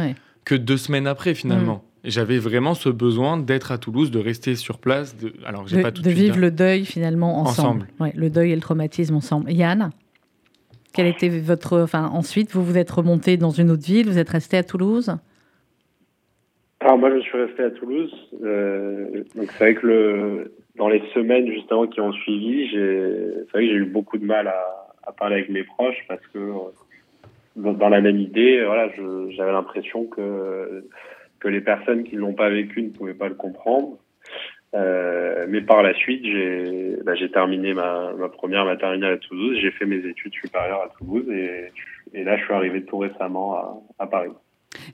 que 0.45 0.55
deux 0.55 0.79
semaines 0.79 1.07
après 1.07 1.35
finalement. 1.35 1.85
J'avais 2.05 2.39
vraiment 2.39 2.75
ce 2.75 2.89
besoin 2.89 3.37
d'être 3.37 3.73
à 3.73 3.79
Toulouse, 3.79 4.11
de 4.11 4.21
rester 4.21 4.55
sur 4.55 4.79
place. 4.79 5.17
De... 5.17 5.35
Alors, 5.45 5.67
j'ai 5.67 5.83
pas 5.83 5.91
tout 5.91 6.01
de 6.01 6.11
vivre 6.11 6.39
le 6.39 6.51
deuil 6.51 6.85
finalement 6.85 7.41
ensemble. 7.41 7.89
le 8.15 8.31
deuil 8.31 8.53
et 8.53 8.55
le 8.55 8.61
traumatisme 8.61 9.17
ensemble. 9.17 9.51
Yann, 9.51 9.91
quel 10.93 11.07
était 11.07 11.29
votre. 11.29 11.81
Enfin, 11.81 12.07
ensuite, 12.07 12.53
vous 12.53 12.65
vous 12.65 12.79
êtes 12.79 12.91
remonté 12.91 13.37
dans 13.37 13.51
une 13.51 13.71
autre 13.71 13.85
ville, 13.85 14.09
vous 14.09 14.19
êtes 14.19 14.31
resté 14.31 14.57
à 14.57 14.63
Toulouse? 14.63 15.17
Alors, 16.89 17.01
moi, 17.01 17.15
je 17.15 17.21
suis 17.21 17.37
resté 17.37 17.65
à 17.65 17.71
Toulouse. 17.71 18.11
Euh, 18.43 19.23
donc, 19.35 19.53
c'est 19.53 19.59
vrai 19.59 19.75
que 19.75 20.51
dans 20.77 20.89
les 20.89 21.03
semaines 21.13 21.47
justement 21.47 21.87
qui 21.87 22.01
ont 22.01 22.15
suivi, 22.15 22.67
c'est 22.73 23.53
vrai 23.53 23.67
que 23.67 23.73
j'ai 23.73 23.75
eu 23.75 23.85
beaucoup 23.85 24.17
de 24.17 24.25
mal 24.25 24.49
à... 24.49 25.13
parler 25.13 25.35
avec 25.35 25.51
mes 25.51 25.65
proches 25.65 26.03
parce 26.09 26.27
que 26.29 26.39
dans 27.57 27.91
la 27.91 28.01
même 28.01 28.19
idée, 28.19 28.65
voilà, 28.65 28.89
j'avais 29.37 29.53
l'impression 29.53 30.07
que 30.07 30.83
que 31.41 31.49
les 31.49 31.61
personnes 31.61 32.05
qui 32.05 32.17
ne 32.17 32.21
l'ont 32.21 32.33
pas 32.33 32.49
vécu 32.49 32.83
ne 32.83 32.89
pouvaient 32.89 33.13
pas 33.13 33.29
le 33.29 33.35
comprendre. 33.35 33.99
Euh, 34.75 35.45
mais 35.47 35.61
par 35.61 35.83
la 35.83 35.93
suite, 35.93 36.25
j'ai 36.25 36.97
bah, 37.05 37.13
terminé 37.31 37.75
ma, 37.75 38.15
première 38.33 38.65
maternelle 38.65 39.13
à 39.13 39.19
Toulouse, 39.19 39.59
j'ai 39.61 39.73
fait 39.73 39.85
mes 39.85 40.03
études 40.07 40.33
supérieures 40.33 40.85
à 40.85 40.89
Toulouse 40.97 41.29
et, 41.31 42.25
là, 42.25 42.39
je 42.39 42.45
suis 42.45 42.55
arrivé 42.55 42.83
tout 42.83 42.97
récemment 42.97 43.85
à 43.99 44.07
Paris. 44.07 44.33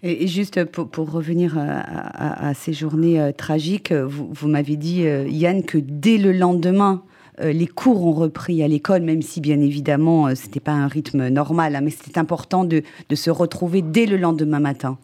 Et, 0.03 0.27
juste 0.27 0.65
pour, 0.65 1.11
revenir 1.11 1.59
à, 1.59 2.49
à, 2.49 2.55
ces 2.55 2.73
journées 2.73 3.21
euh, 3.21 3.33
tragiques, 3.33 3.93
vous, 3.93 4.29
vous 4.33 4.49
m'avez 4.49 4.77
dit, 4.77 5.07
euh, 5.07 5.25
Yann, 5.29 5.65
que 5.65 5.79
dès 5.79 6.19
le 6.19 6.33
lendemain, 6.33 7.03
euh, 7.41 7.53
les 7.53 7.67
cours 7.67 8.07
ont 8.07 8.13
repris 8.13 8.63
à 8.63 8.69
l'école, 8.69 9.03
même 9.03 9.23
si 9.23 9.41
bien 9.41 9.61
évidemment, 9.61 10.35
ce 10.35 10.47
n'était 10.47 10.61
pas 10.61 10.73
un 10.73 10.87
rythme 10.87 11.29
normal, 11.29 11.77
hein, 11.77 11.81
mais 11.83 11.91
c'était 11.91 12.19
important 12.19 12.65
de, 12.65 12.83
se 13.15 13.31
retrouver 13.31 13.83
dès 13.83 14.07
le 14.07 14.17
lendemain 14.17 14.61
matin. 14.61 14.99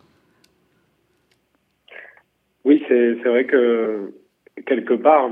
Oui, 2.65 2.83
c'est 2.89 3.15
vrai 3.25 3.47
que 3.47 4.13
quelque 4.67 4.95
part, 4.95 5.29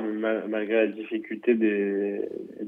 malgré 0.49 0.87
la 0.87 0.87
difficulté 0.87 1.55
des, 1.55 2.21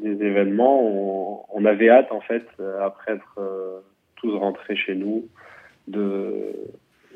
événements, 0.02 1.46
on, 1.52 1.64
avait 1.64 1.90
hâte, 1.90 2.10
en 2.10 2.20
fait, 2.20 2.44
après 2.80 3.12
être 3.12 3.38
euh, 3.38 3.80
tous 4.16 4.34
rentrés 4.36 4.76
chez 4.76 4.94
nous, 4.94 5.26
de, 5.90 6.52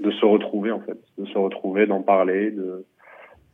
de 0.00 0.10
se 0.10 0.24
retrouver, 0.24 0.70
en 0.70 0.80
fait, 0.80 0.98
de 1.18 1.26
se 1.26 1.38
retrouver, 1.38 1.86
d'en 1.86 2.02
parler, 2.02 2.50
de, 2.50 2.84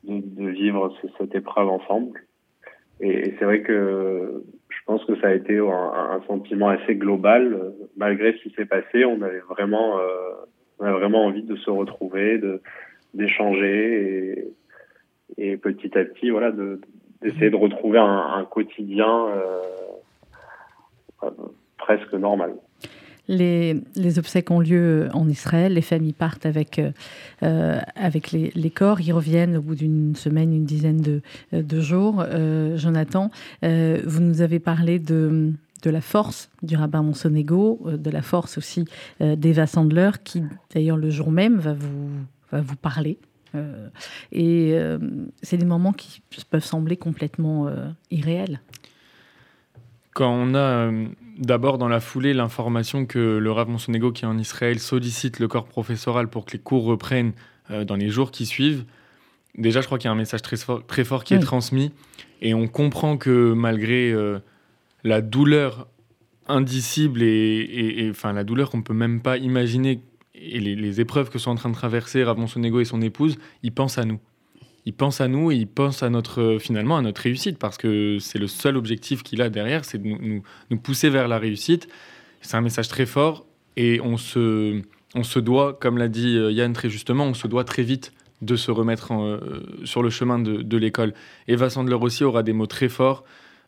de, 0.04 0.48
vivre 0.48 0.94
cette 1.18 1.34
épreuve 1.34 1.68
ensemble. 1.68 2.24
Et, 3.00 3.34
c'est 3.38 3.44
vrai 3.44 3.62
que 3.62 4.42
je 4.68 4.78
pense 4.86 5.04
que 5.04 5.16
ça 5.20 5.28
a 5.28 5.34
été 5.34 5.58
un, 5.58 6.20
sentiment 6.26 6.68
assez 6.68 6.96
global. 6.96 7.72
Malgré 7.96 8.32
ce 8.34 8.42
qui 8.42 8.50
s'est 8.50 8.66
passé, 8.66 9.04
on 9.04 9.22
avait 9.22 9.40
vraiment, 9.40 9.98
euh, 9.98 10.32
on 10.78 10.84
avait 10.84 10.98
vraiment 10.98 11.24
envie 11.24 11.42
de 11.42 11.56
se 11.56 11.70
retrouver, 11.70 12.38
de 12.38 12.60
d'échanger 13.12 14.44
et, 15.36 15.50
et, 15.50 15.56
petit 15.56 15.98
à 15.98 16.04
petit, 16.04 16.30
voilà, 16.30 16.52
d'essayer 17.22 17.50
de, 17.50 17.56
retrouver 17.56 17.98
un, 17.98 18.46
quotidien 18.48 19.26
euh, 21.22 21.30
presque 21.76 22.12
normal. 22.14 22.54
Les, 23.31 24.18
obsèques 24.18 24.51
ont 24.51 24.59
lieu 24.59 25.09
en 25.12 25.28
Israël, 25.28 25.74
les 25.74 25.83
familles 25.83 26.12
partent 26.12 26.47
avec, 26.47 26.81
euh, 27.45 27.81
avec 27.95 28.33
les, 28.33 28.70
corps, 28.70 29.01
ils 29.01 29.12
reviennent 29.12 29.57
au 29.57 29.62
bout 29.62 29.76
d'une 29.76 30.16
semaine, 30.16 30.53
une 30.53 30.64
dizaine 30.64 31.01
de, 31.01 31.81
jours. 31.81 32.24
Euh, 32.26 32.76
Jonathan, 32.76 33.31
vous 33.62 34.20
nous 34.20 34.41
avez 34.43 34.59
parlé 34.59 34.99
de, 34.99 35.53
de 35.85 35.91
la 35.91 36.01
force 36.01 36.51
du 36.64 36.74
rabbin 36.74 37.03
Monsonego, 37.03 37.81
de 37.87 38.11
la 38.11 38.22
force 38.22 38.59
aussi 38.59 38.85
d'Eva 39.20 39.68
Sandler, 39.68 40.11
qui 40.24 40.43
d'ailleurs 40.74 40.97
le 40.97 41.11
jour 41.11 41.31
même 41.31 41.59
va 41.59 41.74
vous, 41.74 42.11
va 42.51 42.61
vous 42.61 42.76
parler. 42.76 43.18
et 44.33 44.76
c'est 45.43 45.57
des 45.57 45.64
moments 45.64 45.93
qui 45.93 46.20
peuvent 46.51 46.64
sembler 46.64 46.97
complètement 46.97 47.70
irréels. 48.11 48.61
Quand 50.14 50.33
on 50.33 50.55
a 50.57 50.91
d'abord 51.41 51.78
dans 51.78 51.88
la 51.88 52.01
foulée 52.01 52.32
l'information 52.34 53.07
que 53.07 53.38
le 53.38 53.51
Rav 53.51 53.68
Monsonego 53.68 54.12
qui 54.12 54.24
est 54.24 54.28
en 54.28 54.38
Israël 54.38 54.78
sollicite 54.78 55.41
le 55.41 55.49
corps 55.49 55.66
professoral 55.66 56.28
pour 56.28 56.45
que 56.45 56.53
les 56.53 56.59
cours 56.61 56.84
reprennent 56.84 57.32
dans 57.68 57.97
les 57.97 58.09
jours 58.09 58.30
qui 58.30 58.47
suivent, 58.47 58.84
déjà, 59.57 59.80
je 59.80 59.86
crois 59.86 59.99
qu'il 59.99 60.07
y 60.07 60.09
a 60.09 60.12
un 60.12 60.16
message 60.16 60.43
très 60.43 60.57
fort, 60.57 60.84
très 60.86 61.05
fort 61.05 61.24
qui 61.24 61.34
est 61.34 61.41
transmis. 61.41 61.93
Et 62.43 62.55
on 62.55 62.66
comprend 62.66 63.16
que 63.16 63.53
malgré 63.53 64.12
euh, 64.12 64.38
la 65.05 65.20
douleur 65.20 65.88
indicible 66.49 67.22
et, 67.22 68.09
enfin 68.11 68.32
la 68.32 68.43
douleur 68.43 68.70
qu'on 68.70 68.82
peut 68.82 68.95
même 68.95 69.20
pas 69.20 69.36
imaginer 69.36 70.01
et 70.34 70.59
les, 70.59 71.01
épreuves 71.01 71.30
que 71.30 71.38
sont 71.38 71.51
en 71.51 71.55
train 71.55 71.68
de 71.68 71.74
traverser 71.74 72.24
Rav 72.24 72.45
Sonego 72.47 72.80
et 72.80 72.84
son 72.84 73.03
épouse, 73.03 73.36
ils 73.62 73.72
pensent 73.72 73.99
à 73.99 74.05
nous. 74.05 74.18
Ils 74.87 74.95
pensent 74.95 75.20
à 75.20 75.28
nous 75.28 75.51
et 75.51 75.57
ils 75.57 75.66
pensent 75.66 76.03
à 76.03 76.11
notre 76.11 76.59
finalement 76.59 76.97
à 76.97 77.03
notre 77.03 77.20
réussite 77.20 77.59
parce 77.59 77.76
que 77.76 78.18
c'est 78.18 78.39
le 78.39 78.47
seul 78.47 78.76
objectif 78.76 79.22
qu'il 79.22 79.43
a 79.43 79.51
derrière, 79.51 79.85
c'est 79.85 79.99
de 79.99 80.09
nous, 80.09 80.78
pousser 80.78 81.11
vers 81.11 81.28
la 81.28 81.39
réussite. 81.39 81.89
C'est 82.41 82.57
un 82.57 82.62
message 82.62 82.89
très 82.89 83.07
fort 83.07 83.47
et 83.76 84.01
on 84.03 84.16
se, 84.16 84.81
on 85.14 85.22
se 85.22 85.39
doit, 85.39 85.74
comme 85.74 85.99
l'a 85.99 86.09
dit 86.09 86.37
euh, 86.37 86.51
Yann 86.51 86.72
très 86.72 86.89
justement, 86.89 87.24
on 87.24 87.35
se 87.35 87.47
doit 87.47 87.64
très 87.64 87.83
vite 87.83 88.12
de 88.41 88.57
se 88.57 88.70
remettre 88.70 89.12
euh, 89.12 89.39
sur 89.85 90.03
le 90.03 90.09
chemin 90.09 90.39
de, 90.39 90.76
l'école. 90.78 91.12
Eva 91.47 91.68
Sandler 91.68 91.95
aussi 91.95 92.24
aura 92.24 92.43
des 92.43 92.55
mots 92.55 92.66
très 92.66 92.89
forts. 92.89 93.24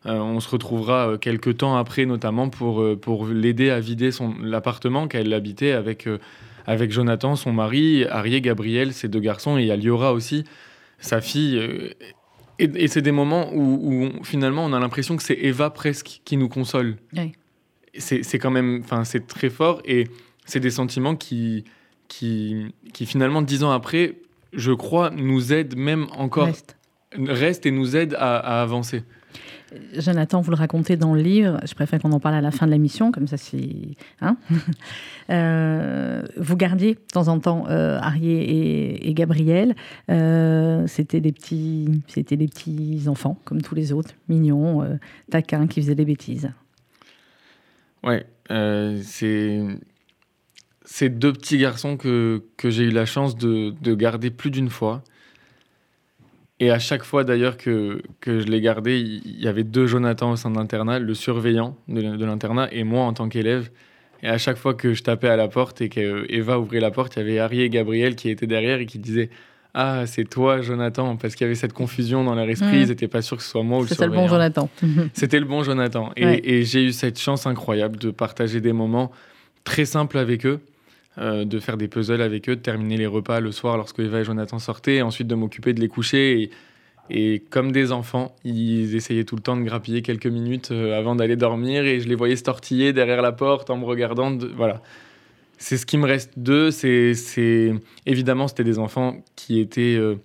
Euh, 0.07 0.17
on 0.17 0.39
se 0.39 0.49
retrouvera 0.49 1.19
quelques 1.21 1.57
temps 1.57 1.77
après, 1.77 2.07
notamment 2.07 2.49
pour, 2.49 2.83
pour 2.99 3.27
l'aider 3.27 3.69
à 3.69 3.79
vider 3.79 4.11
son 4.11 4.33
l'appartement 4.41 5.07
qu'elle 5.07 5.31
habitait 5.31 5.73
avec, 5.73 6.09
avec 6.65 6.91
Jonathan, 6.91 7.35
son 7.35 7.53
mari, 7.53 8.03
Arié, 8.05 8.41
Gabriel, 8.41 8.93
ses 8.93 9.07
deux 9.07 9.19
garçons, 9.19 9.59
et 9.59 9.65
il 9.65 9.91
aussi, 9.91 10.43
sa 11.03 11.21
fille. 11.21 11.61
et, 12.59 12.87
c'est 12.87 13.01
des 13.01 13.11
moments 13.11 13.53
où, 13.53 14.09
finalement 14.23 14.65
on 14.65 14.73
a 14.73 14.79
l'impression 14.79 15.15
que 15.17 15.23
c'est 15.23 15.37
Eva 15.39 15.69
presque 15.69 16.21
qui 16.25 16.37
nous 16.37 16.49
console. 16.49 16.97
C'est 17.97 18.39
quand 18.39 18.51
même, 18.51 18.81
enfin 18.83 19.03
c'est 19.03 19.27
très 19.27 19.49
fort 19.49 19.81
et 19.85 20.07
c'est 20.45 20.59
des 20.59 20.71
sentiments 20.71 21.15
qui, 21.15 21.63
qui, 22.07 22.73
qui 22.91 23.05
finalement 23.05 23.41
dix 23.41 23.63
ans 23.63 23.71
après 23.71 24.15
je 24.53 24.71
crois, 24.71 25.09
nous 25.09 25.51
aide 25.51 25.75
même 25.75 26.07
encore. 26.15 26.49
Reste. 27.15 27.65
et 27.65 27.71
nous 27.71 27.95
aide 27.95 28.15
à, 28.17 28.61
avancer. 28.61 29.03
Jonathan, 29.97 30.41
vous 30.41 30.51
le 30.51 30.57
racontez 30.57 30.97
dans 30.97 31.13
le 31.13 31.21
livre, 31.21 31.59
je 31.65 31.73
préfère 31.73 31.99
qu'on 31.99 32.11
en 32.11 32.19
parle 32.19 32.35
à 32.35 32.41
la 32.41 32.51
fin 32.51 32.65
de 32.65 32.71
la 32.71 32.77
mission, 32.77 33.11
comme 33.11 33.27
ça 33.27 33.37
c'est... 33.37 33.95
Hein 34.21 34.37
euh, 35.29 36.23
vous 36.37 36.55
gardiez 36.55 36.95
de 36.95 36.99
temps 36.99 37.27
en 37.27 37.39
temps 37.39 37.65
euh, 37.69 37.99
et, 38.21 39.13
Gabriel. 39.13 39.75
Euh, 40.09 40.85
c'était 40.87 41.21
des 41.21 41.31
petits 41.31 42.01
c'était 42.07 42.37
des 42.37 42.47
petits 42.47 43.03
enfants, 43.07 43.37
comme 43.45 43.61
tous 43.61 43.75
les 43.75 43.91
autres, 43.91 44.11
mignons, 44.29 44.99
taquins, 45.31 45.67
qui 45.67 45.81
faisaient 45.81 45.95
des 45.95 46.05
bêtises. 46.05 46.51
Ouais, 48.03 48.25
c'est 48.49 49.61
ces 50.85 51.09
deux 51.09 51.33
petits 51.33 51.57
garçons 51.57 51.97
que, 51.97 52.43
que 52.57 52.69
j'ai 52.69 52.83
eu 52.83 52.91
la 52.91 53.05
chance 53.05 53.37
de, 53.37 53.73
de 53.81 53.95
garder 53.95 54.29
plus 54.29 54.51
d'une 54.51 54.69
fois. 54.69 55.03
Et 56.59 56.71
à 56.71 56.79
chaque 56.79 57.03
fois 57.03 57.23
d'ailleurs 57.23 57.57
que, 57.57 58.01
que 58.19 58.39
je 58.39 58.45
les 58.45 58.61
gardais, 58.61 59.01
il 59.01 59.41
y 59.41 59.47
avait 59.47 59.63
deux 59.63 59.87
Jonathan 59.87 60.31
au 60.31 60.35
sein 60.35 60.51
de 60.51 60.57
l'internat, 60.57 60.99
le 60.99 61.13
surveillant 61.13 61.75
de, 61.87 62.25
l'internat 62.25 62.69
et 62.71 62.83
moi 62.83 63.03
en 63.03 63.13
tant 63.13 63.27
qu'élève. 63.27 63.69
Et 64.21 64.27
à 64.27 64.37
chaque 64.37 64.57
fois 64.57 64.73
que 64.73 64.93
je 64.93 65.03
tapais 65.03 65.27
à 65.27 65.35
la 65.35 65.47
porte 65.47 65.81
et 65.81 65.89
qu'Eva 65.89 66.59
ouvrait 66.59 66.79
la 66.79 66.91
porte, 66.91 67.15
il 67.15 67.19
y 67.19 67.21
avait 67.23 67.39
Harry 67.39 67.61
et 67.61 67.69
Gabriel 67.69 68.15
qui 68.15 68.29
étaient 68.29 68.47
derrière 68.47 68.79
et 68.79 68.85
qui 68.85 68.99
disaient 68.99 69.29
Ah, 69.73 70.05
c'est 70.05 70.23
toi, 70.23 70.61
Jonathan, 70.61 71.17
parce 71.17 71.35
qu'il 71.35 71.43
y 71.43 71.47
avait 71.47 71.55
cette 71.55 71.73
confusion 71.73 72.23
dans 72.23 72.35
leur 72.35 72.47
esprit, 72.47 72.81
ils 72.81 72.87
n'étaient 72.87 73.09
pas 73.09 73.21
sûrs 73.21 73.37
que 73.37 73.43
ce 73.43 73.49
soit 73.49 73.63
moi 73.63 73.79
ou 73.79 73.81
le. 73.81 73.87
C'était 73.87 74.05
le 74.05 74.13
bon 74.13 74.27
Jonathan. 74.27 74.69
C'était 75.13 75.39
le 75.39 75.45
bon 75.45 75.63
Jonathan. 75.63 76.11
Et, 76.15 76.59
et 76.59 76.63
j'ai 76.63 76.85
eu 76.85 76.93
cette 76.93 77.19
chance 77.19 77.45
incroyable 77.45 77.97
de 77.97 78.11
partager 78.11 78.61
des 78.61 78.73
moments 78.73 79.11
très 79.65 79.85
simples 79.85 80.17
avec 80.17 80.45
eux. 80.45 80.61
Euh, 81.19 81.45
de 81.45 81.59
faire 81.59 81.77
des 81.77 81.87
puzzles 81.87 82.23
avec 82.23 82.49
eux, 82.49 82.55
de 82.55 82.61
terminer 82.61 82.97
les 82.97 83.05
repas 83.05 83.39
le 83.39 83.51
soir 83.51 83.77
lorsque 83.77 83.99
Eva 83.99 84.21
et 84.21 84.23
Jonathan 84.23 84.57
sortaient, 84.57 84.95
et 84.95 85.01
ensuite 85.03 85.27
de 85.27 85.35
m'occuper 85.35 85.73
de 85.73 85.79
les 85.79 85.87
coucher. 85.87 86.49
Et, 87.11 87.43
comme 87.51 87.71
des 87.71 87.91
enfants, 87.91 88.35
ils 88.43 88.95
essayaient 88.95 89.23
tout 89.23 89.35
le 89.35 89.43
temps 89.43 89.55
de 89.55 89.61
grappiller 89.61 90.01
quelques 90.01 90.25
minutes 90.25 90.71
euh, 90.71 90.97
avant 90.97 91.15
d'aller 91.15 91.35
dormir, 91.35 91.85
et 91.85 91.99
je 91.99 92.09
les 92.09 92.15
voyais 92.15 92.35
se 92.35 92.41
tortiller 92.41 92.93
derrière 92.93 93.21
la 93.21 93.31
porte 93.31 93.69
en 93.69 93.77
me 93.77 93.85
regardant. 93.85 94.35
voilà. 94.55 94.81
C'est 95.59 95.77
ce 95.77 95.85
qui 95.85 95.99
me 95.99 96.07
reste 96.07 96.31
d'eux. 96.35 96.71
C'est 96.71 97.75
évidemment 98.07 98.47
c'était 98.47 98.63
des 98.63 98.79
enfants 98.79 99.23
qui 99.35 99.59
étaient 99.59 99.95
euh, 99.95 100.15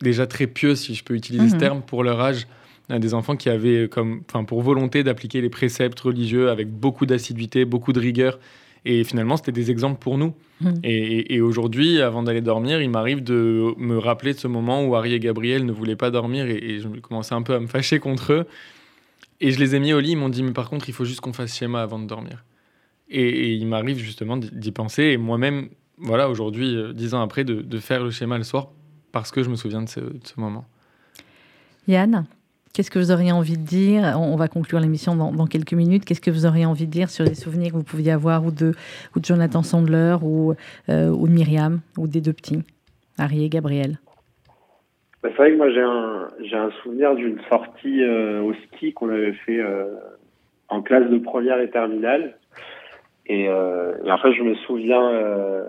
déjà 0.00 0.26
très 0.26 0.46
pieux, 0.46 0.74
si 0.74 0.94
je 0.94 1.04
peux 1.04 1.14
utiliser 1.14 1.50
ce 1.50 1.54
mhm. 1.54 1.60
terme, 1.60 1.82
pour 1.82 2.02
leur 2.02 2.18
âge 2.22 2.46
des 2.88 3.12
enfants 3.12 3.36
qui 3.36 3.50
avaient 3.50 3.88
comme, 3.90 4.22
enfin, 4.30 4.44
pour 4.44 4.62
volonté 4.62 5.02
d'appliquer 5.02 5.42
les 5.42 5.50
préceptes 5.50 6.00
religieux 6.00 6.48
avec 6.48 6.70
beaucoup 6.70 7.04
d'assiduité, 7.04 7.66
beaucoup 7.66 7.92
de 7.92 8.00
rigueur. 8.00 8.38
Et 8.84 9.02
finalement, 9.04 9.36
c'était 9.36 9.52
des 9.52 9.70
exemples 9.70 9.98
pour 9.98 10.18
nous. 10.18 10.34
Mmh. 10.60 10.72
Et, 10.82 11.40
aujourd'hui, 11.40 12.00
avant 12.00 12.22
d'aller 12.22 12.42
dormir, 12.42 12.82
il 12.82 12.90
m'arrive 12.90 13.22
de 13.22 13.74
me 13.78 13.98
rappeler 13.98 14.34
de 14.34 14.38
ce 14.38 14.46
moment 14.46 14.84
où 14.84 14.94
Harry 14.94 15.14
et 15.14 15.20
Gabriel 15.20 15.64
ne 15.64 15.72
voulaient 15.72 15.96
pas 15.96 16.10
dormir 16.10 16.46
et, 16.46 16.80
je 16.80 16.88
commençais 17.00 17.34
un 17.34 17.42
peu 17.42 17.54
à 17.54 17.60
me 17.60 17.66
fâcher 17.66 17.98
contre 17.98 18.32
eux. 18.32 18.46
Et 19.40 19.50
je 19.50 19.58
les 19.58 19.74
ai 19.74 19.80
mis 19.80 19.92
au 19.92 20.00
lit, 20.00 20.12
ils 20.12 20.16
m'ont 20.16 20.28
dit, 20.28 20.42
mais 20.42 20.52
par 20.52 20.68
contre, 20.68 20.88
il 20.88 20.92
faut 20.92 21.04
juste 21.04 21.20
qu'on 21.20 21.32
fasse 21.32 21.56
schéma 21.56 21.82
avant 21.82 21.98
de 21.98 22.06
dormir. 22.06 22.44
Et, 23.08 23.54
il 23.54 23.66
m'arrive 23.66 23.98
justement 23.98 24.36
d'y 24.36 24.72
penser. 24.72 25.02
Et 25.04 25.16
moi-même, 25.16 25.70
voilà, 25.98 26.28
aujourd'hui, 26.28 26.76
euh, 26.76 26.92
dix 26.92 27.14
ans 27.14 27.22
après, 27.22 27.44
de, 27.44 27.78
faire 27.78 28.04
le 28.04 28.10
schéma 28.10 28.36
le 28.36 28.44
soir 28.44 28.68
parce 29.12 29.30
que 29.30 29.42
je 29.42 29.48
me 29.48 29.56
souviens 29.56 29.82
de 29.82 29.88
ce, 29.88 30.00
de 30.00 30.20
ce 30.24 30.38
moment. 30.38 30.66
Yann? 31.88 32.26
Qu'est-ce 32.74 32.90
que 32.90 32.98
vous 32.98 33.12
auriez 33.12 33.30
envie 33.30 33.56
de 33.56 33.62
dire? 33.62 34.16
On 34.18 34.34
va 34.34 34.48
conclure 34.48 34.80
l'émission 34.80 35.14
dans, 35.14 35.46
quelques 35.46 35.74
minutes. 35.74 36.04
Qu'est-ce 36.04 36.20
que 36.20 36.32
vous 36.32 36.44
auriez 36.44 36.66
envie 36.66 36.86
de 36.86 36.90
dire 36.90 37.08
sur 37.08 37.24
les 37.24 37.36
souvenirs 37.36 37.70
que 37.70 37.76
vous 37.76 37.84
pouviez 37.84 38.10
avoir 38.10 38.44
ou 38.44 38.50
de, 38.50 38.72
Jonathan 39.22 39.62
Sandler 39.62 40.16
ou, 40.20 40.54
euh, 40.88 41.08
ou 41.10 41.28
de 41.28 41.32
Myriam 41.32 41.82
ou 41.96 42.08
des 42.08 42.20
deux 42.20 42.32
petits, 42.32 42.64
Harry 43.16 43.44
et 43.44 43.48
Gabriel? 43.48 44.00
Bah, 45.22 45.28
C'est 45.30 45.36
vrai 45.36 45.52
que 45.52 45.56
moi 45.56 45.70
j'ai 45.70 45.82
un, 45.82 46.28
j'ai 46.42 46.56
un 46.56 46.72
souvenir 46.82 47.14
d'une 47.14 47.38
sortie 47.48 48.02
euh, 48.02 48.42
au 48.42 48.54
ski 48.54 48.92
qu'on 48.92 49.08
avait 49.08 49.34
fait 49.46 49.60
euh, 49.60 49.94
en 50.68 50.82
classe 50.82 51.08
de 51.08 51.18
première 51.18 51.60
et 51.60 51.70
terminale. 51.70 52.34
Et, 53.26 53.48
euh, 53.48 53.94
et, 54.04 54.10
en 54.10 54.18
fait, 54.18 54.32
je 54.34 54.42
me 54.42 54.54
souviens, 54.54 55.08
euh, 55.10 55.64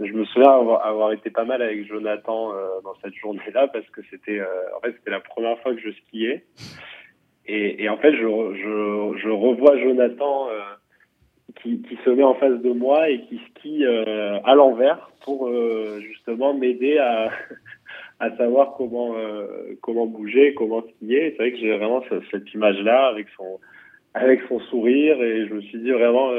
je 0.00 0.12
me 0.12 0.24
souviens 0.26 0.52
avoir, 0.52 1.12
été 1.12 1.30
pas 1.30 1.44
mal 1.44 1.60
avec 1.60 1.86
Jonathan 1.86 2.52
euh, 2.52 2.80
dans 2.84 2.94
cette 3.02 3.14
journée-là 3.14 3.66
parce 3.68 3.88
que 3.90 4.00
c'était, 4.10 4.40
en 4.76 4.80
fait, 4.80 4.92
c'était 4.92 5.10
la 5.10 5.20
première 5.20 5.58
fois 5.60 5.74
que 5.74 5.80
je 5.80 5.90
skiais. 5.90 6.44
Et, 7.46 7.88
en 7.88 7.96
fait, 7.96 8.14
je, 8.14 9.28
revois 9.28 9.76
Jonathan 9.78 10.48
qui, 11.60 11.82
se 12.04 12.10
met 12.10 12.22
en 12.22 12.34
face 12.34 12.60
de 12.60 12.70
moi 12.70 13.10
et 13.10 13.22
qui 13.22 13.40
skie 13.50 13.84
à 13.84 14.54
l'envers 14.54 15.10
pour 15.24 15.50
justement 15.98 16.54
m'aider 16.54 16.98
à, 16.98 17.30
à 18.20 18.36
savoir 18.36 18.74
comment 18.76 19.16
comment 19.80 20.06
bouger, 20.06 20.54
comment 20.54 20.84
skier. 20.94 21.32
C'est 21.32 21.38
vrai 21.38 21.50
que 21.50 21.58
j'ai 21.58 21.76
vraiment 21.76 22.04
cette, 22.08 22.22
cette 22.30 22.54
image-là 22.54 23.08
avec 23.08 23.26
son 23.36 23.58
avec 24.14 24.42
son 24.48 24.60
sourire 24.60 25.20
et 25.20 25.48
je 25.48 25.54
me 25.54 25.60
suis 25.62 25.80
dit 25.80 25.90
vraiment 25.90 26.30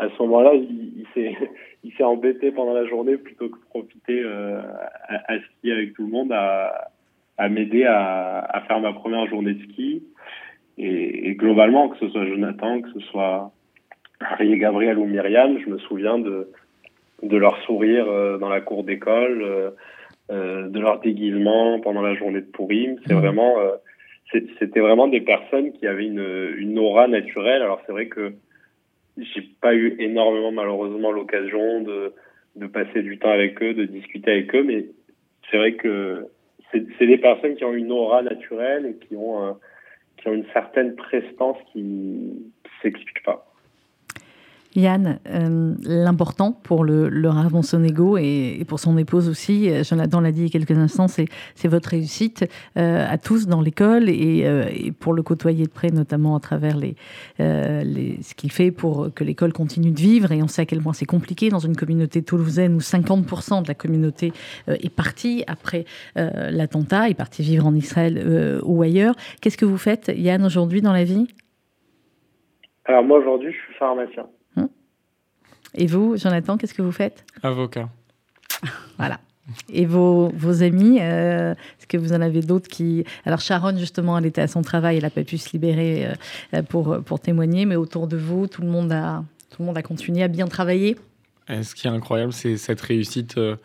à 0.00 0.08
ce 0.08 0.22
moment-là, 0.22 0.54
il, 0.54 1.04
il 1.84 1.92
s'est 1.92 2.02
embêté 2.02 2.50
pendant 2.50 2.72
la 2.72 2.86
journée 2.86 3.16
plutôt 3.16 3.48
que 3.48 3.58
de 3.58 3.64
profiter 3.64 4.22
euh, 4.24 4.60
à, 5.08 5.38
skier 5.38 5.72
avec 5.72 5.94
tout 5.94 6.02
le 6.02 6.10
monde, 6.10 6.32
à, 6.32 6.90
à 7.36 7.48
m'aider 7.48 7.84
à, 7.84 8.38
à, 8.38 8.62
faire 8.62 8.80
ma 8.80 8.92
première 8.92 9.26
journée 9.26 9.54
de 9.54 9.62
ski. 9.64 10.02
Et, 10.78 11.28
et, 11.28 11.34
globalement, 11.34 11.88
que 11.90 11.98
ce 11.98 12.08
soit 12.08 12.26
Jonathan, 12.26 12.80
que 12.80 12.90
ce 12.92 13.00
soit 13.00 13.52
Harry 14.20 14.52
et 14.52 14.58
Gabriel 14.58 14.98
ou 14.98 15.04
Myriam, 15.04 15.58
je 15.58 15.68
me 15.68 15.78
souviens 15.78 16.18
de, 16.18 16.50
de 17.22 17.36
leur 17.36 17.58
sourire 17.64 18.06
euh, 18.08 18.38
dans 18.38 18.48
la 18.48 18.62
cour 18.62 18.84
d'école, 18.84 19.42
euh, 19.42 19.70
euh, 20.30 20.68
de 20.68 20.80
leur 20.80 21.00
déguisement 21.00 21.78
pendant 21.80 22.00
la 22.00 22.14
journée 22.14 22.40
de 22.40 22.46
Pourim. 22.46 22.96
C'est 23.06 23.14
mmh. 23.14 23.18
vraiment, 23.18 23.54
c'était 24.32 24.80
vraiment 24.80 25.08
des 25.08 25.20
personnes 25.20 25.72
qui 25.72 25.86
avaient 25.86 26.06
une, 26.06 26.54
une 26.56 26.78
aura 26.78 27.08
naturelle. 27.08 27.60
Alors 27.60 27.82
c'est 27.84 27.92
vrai 27.92 28.06
que 28.06 28.32
j'ai 29.16 29.42
pas 29.60 29.74
eu 29.74 29.96
énormément 29.98 30.52
malheureusement 30.52 31.10
l'occasion 31.12 31.82
de, 31.82 32.12
de 32.56 32.66
passer 32.66 33.02
du 33.02 33.18
temps 33.18 33.30
avec 33.30 33.62
eux, 33.62 33.74
de 33.74 33.84
discuter 33.84 34.30
avec 34.30 34.54
eux, 34.54 34.62
mais 34.62 34.86
c'est 35.50 35.56
vrai 35.56 35.74
que 35.74 36.26
c'est 36.72 37.06
des 37.06 37.18
personnes 37.18 37.56
qui 37.56 37.64
ont 37.64 37.72
une 37.72 37.90
aura 37.90 38.22
naturelle 38.22 38.86
et 38.86 39.06
qui 39.06 39.16
ont, 39.16 39.42
un, 39.44 39.58
qui 40.16 40.28
ont 40.28 40.34
une 40.34 40.46
certaine 40.52 40.94
prestance 40.94 41.56
qui 41.72 41.82
ne 41.82 42.30
s'explique 42.82 43.22
pas. 43.24 43.49
Yann, 44.76 45.18
euh, 45.28 45.74
l'important 45.82 46.52
pour 46.52 46.84
le, 46.84 47.08
le 47.08 47.28
Rav 47.28 47.52
Monsonego 47.52 48.16
et, 48.16 48.58
et, 48.60 48.64
pour 48.64 48.78
son 48.78 48.96
épouse 48.98 49.28
aussi, 49.28 49.68
euh, 49.68 49.82
Jonathan 49.82 50.20
l'a 50.20 50.30
dit 50.30 50.42
il 50.42 50.44
y 50.44 50.46
a 50.46 50.50
quelques 50.50 50.78
instants, 50.78 51.08
c'est 51.08 51.68
votre 51.68 51.88
réussite 51.88 52.48
euh, 52.76 53.04
à 53.08 53.18
tous 53.18 53.48
dans 53.48 53.60
l'école 53.60 54.08
et, 54.08 54.42
euh, 54.46 54.64
et, 54.72 54.92
pour 54.92 55.12
le 55.12 55.22
côtoyer 55.22 55.64
de 55.64 55.70
près, 55.70 55.90
notamment 55.90 56.36
à 56.36 56.40
travers 56.40 56.76
les, 56.76 56.94
euh, 57.40 57.82
les 57.82 58.22
ce 58.22 58.34
qu'il 58.34 58.52
fait 58.52 58.70
pour 58.70 59.12
que 59.12 59.24
l'école 59.24 59.52
continue 59.52 59.90
de 59.90 60.00
vivre. 60.00 60.30
Et 60.30 60.42
on 60.42 60.46
sait 60.46 60.62
à 60.62 60.66
quel 60.66 60.80
point 60.80 60.92
c'est 60.92 61.06
compliqué 61.06 61.48
dans 61.48 61.58
une 61.58 61.74
communauté 61.74 62.22
toulousaine 62.22 62.74
où 62.74 62.80
50% 62.80 63.62
de 63.62 63.68
la 63.68 63.74
communauté 63.74 64.32
est 64.68 64.94
partie 64.94 65.42
après 65.46 65.84
l'attentat, 66.14 67.08
est 67.08 67.14
partie 67.14 67.42
vivre 67.42 67.66
en 67.66 67.74
Israël 67.74 68.60
ou 68.64 68.82
ailleurs. 68.82 69.14
Qu'est-ce 69.40 69.56
que 69.56 69.64
vous 69.64 69.78
faites, 69.78 70.12
Yann, 70.14 70.44
aujourd'hui 70.44 70.80
dans 70.80 70.92
la 70.92 71.04
vie? 71.04 71.26
Alors 72.84 73.04
moi 73.04 73.18
aujourd'hui, 73.18 73.52
je 73.52 73.58
suis 73.58 73.74
pharmacien. 73.78 74.26
Et 75.74 75.86
vous, 75.86 76.16
Jonathan, 76.16 76.56
qu'est-ce 76.56 76.74
que 76.74 76.82
vous 76.82 76.92
faites 76.92 77.24
Avocat. 77.42 77.88
voilà. 78.98 79.20
Et 79.72 79.86
vos, 79.86 80.30
vos 80.34 80.62
amis, 80.62 80.98
euh, 81.00 81.52
est-ce 81.52 81.86
que 81.86 81.96
vous 81.96 82.12
en 82.12 82.20
avez 82.20 82.40
d'autres 82.40 82.68
qui... 82.68 83.04
Alors 83.24 83.40
Sharon, 83.40 83.76
justement, 83.76 84.18
elle 84.18 84.26
était 84.26 84.42
à 84.42 84.48
son 84.48 84.62
travail, 84.62 84.96
elle 84.96 85.02
n'a 85.02 85.10
pas 85.10 85.24
pu 85.24 85.38
se 85.38 85.50
libérer 85.52 86.08
euh, 86.54 86.62
pour, 86.62 87.02
pour 87.02 87.20
témoigner, 87.20 87.66
mais 87.66 87.76
autour 87.76 88.06
de 88.06 88.16
vous, 88.16 88.46
tout 88.46 88.62
le 88.62 88.68
monde 88.68 88.92
a, 88.92 89.24
tout 89.50 89.62
le 89.62 89.66
monde 89.66 89.78
a 89.78 89.82
continué 89.82 90.22
à 90.22 90.28
bien 90.28 90.46
travailler 90.46 90.96
Et 91.48 91.62
Ce 91.62 91.74
qui 91.74 91.86
est 91.86 91.90
incroyable, 91.90 92.32
c'est 92.32 92.56
cette 92.56 92.80
réussite 92.80 93.38
euh, 93.38 93.56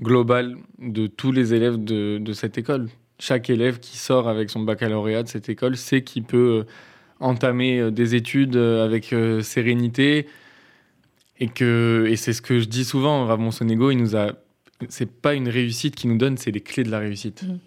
globale 0.00 0.56
de 0.78 1.06
tous 1.06 1.32
les 1.32 1.54
élèves 1.54 1.82
de, 1.82 2.18
de, 2.18 2.32
cette 2.32 2.58
école. 2.58 2.88
Chaque 3.18 3.50
élève 3.50 3.80
qui 3.80 3.96
sort 3.96 4.28
avec 4.28 4.50
son 4.50 4.60
baccalauréat 4.60 5.22
de 5.24 5.28
cette 5.28 5.48
école 5.48 5.76
sait 5.76 6.02
qu'il 6.02 6.22
peut 6.22 6.64
euh, 6.66 6.70
entamer 7.18 7.90
des 7.90 8.14
études 8.14 8.56
avec 8.56 9.14
sérénité, 9.40 10.26
et 11.38 11.48
que 11.48 12.06
et 12.08 12.16
c'est 12.16 12.32
ce 12.32 12.42
que 12.42 12.60
je 12.60 12.66
dis 12.66 12.84
souvent 12.84 13.26
Ramon 13.26 13.50
Sonego 13.50 13.90
il 13.90 13.96
nous 13.96 14.16
a 14.16 14.32
c'est 14.90 15.10
pas 15.10 15.32
une 15.34 15.48
réussite 15.48 15.94
qui 15.94 16.06
nous 16.06 16.18
donne 16.18 16.36
c'est 16.36 16.50
les 16.50 16.60
clés 16.60 16.84
de 16.84 16.90
la 16.90 16.98
réussite. 16.98 17.44
Mmh. 17.44 17.58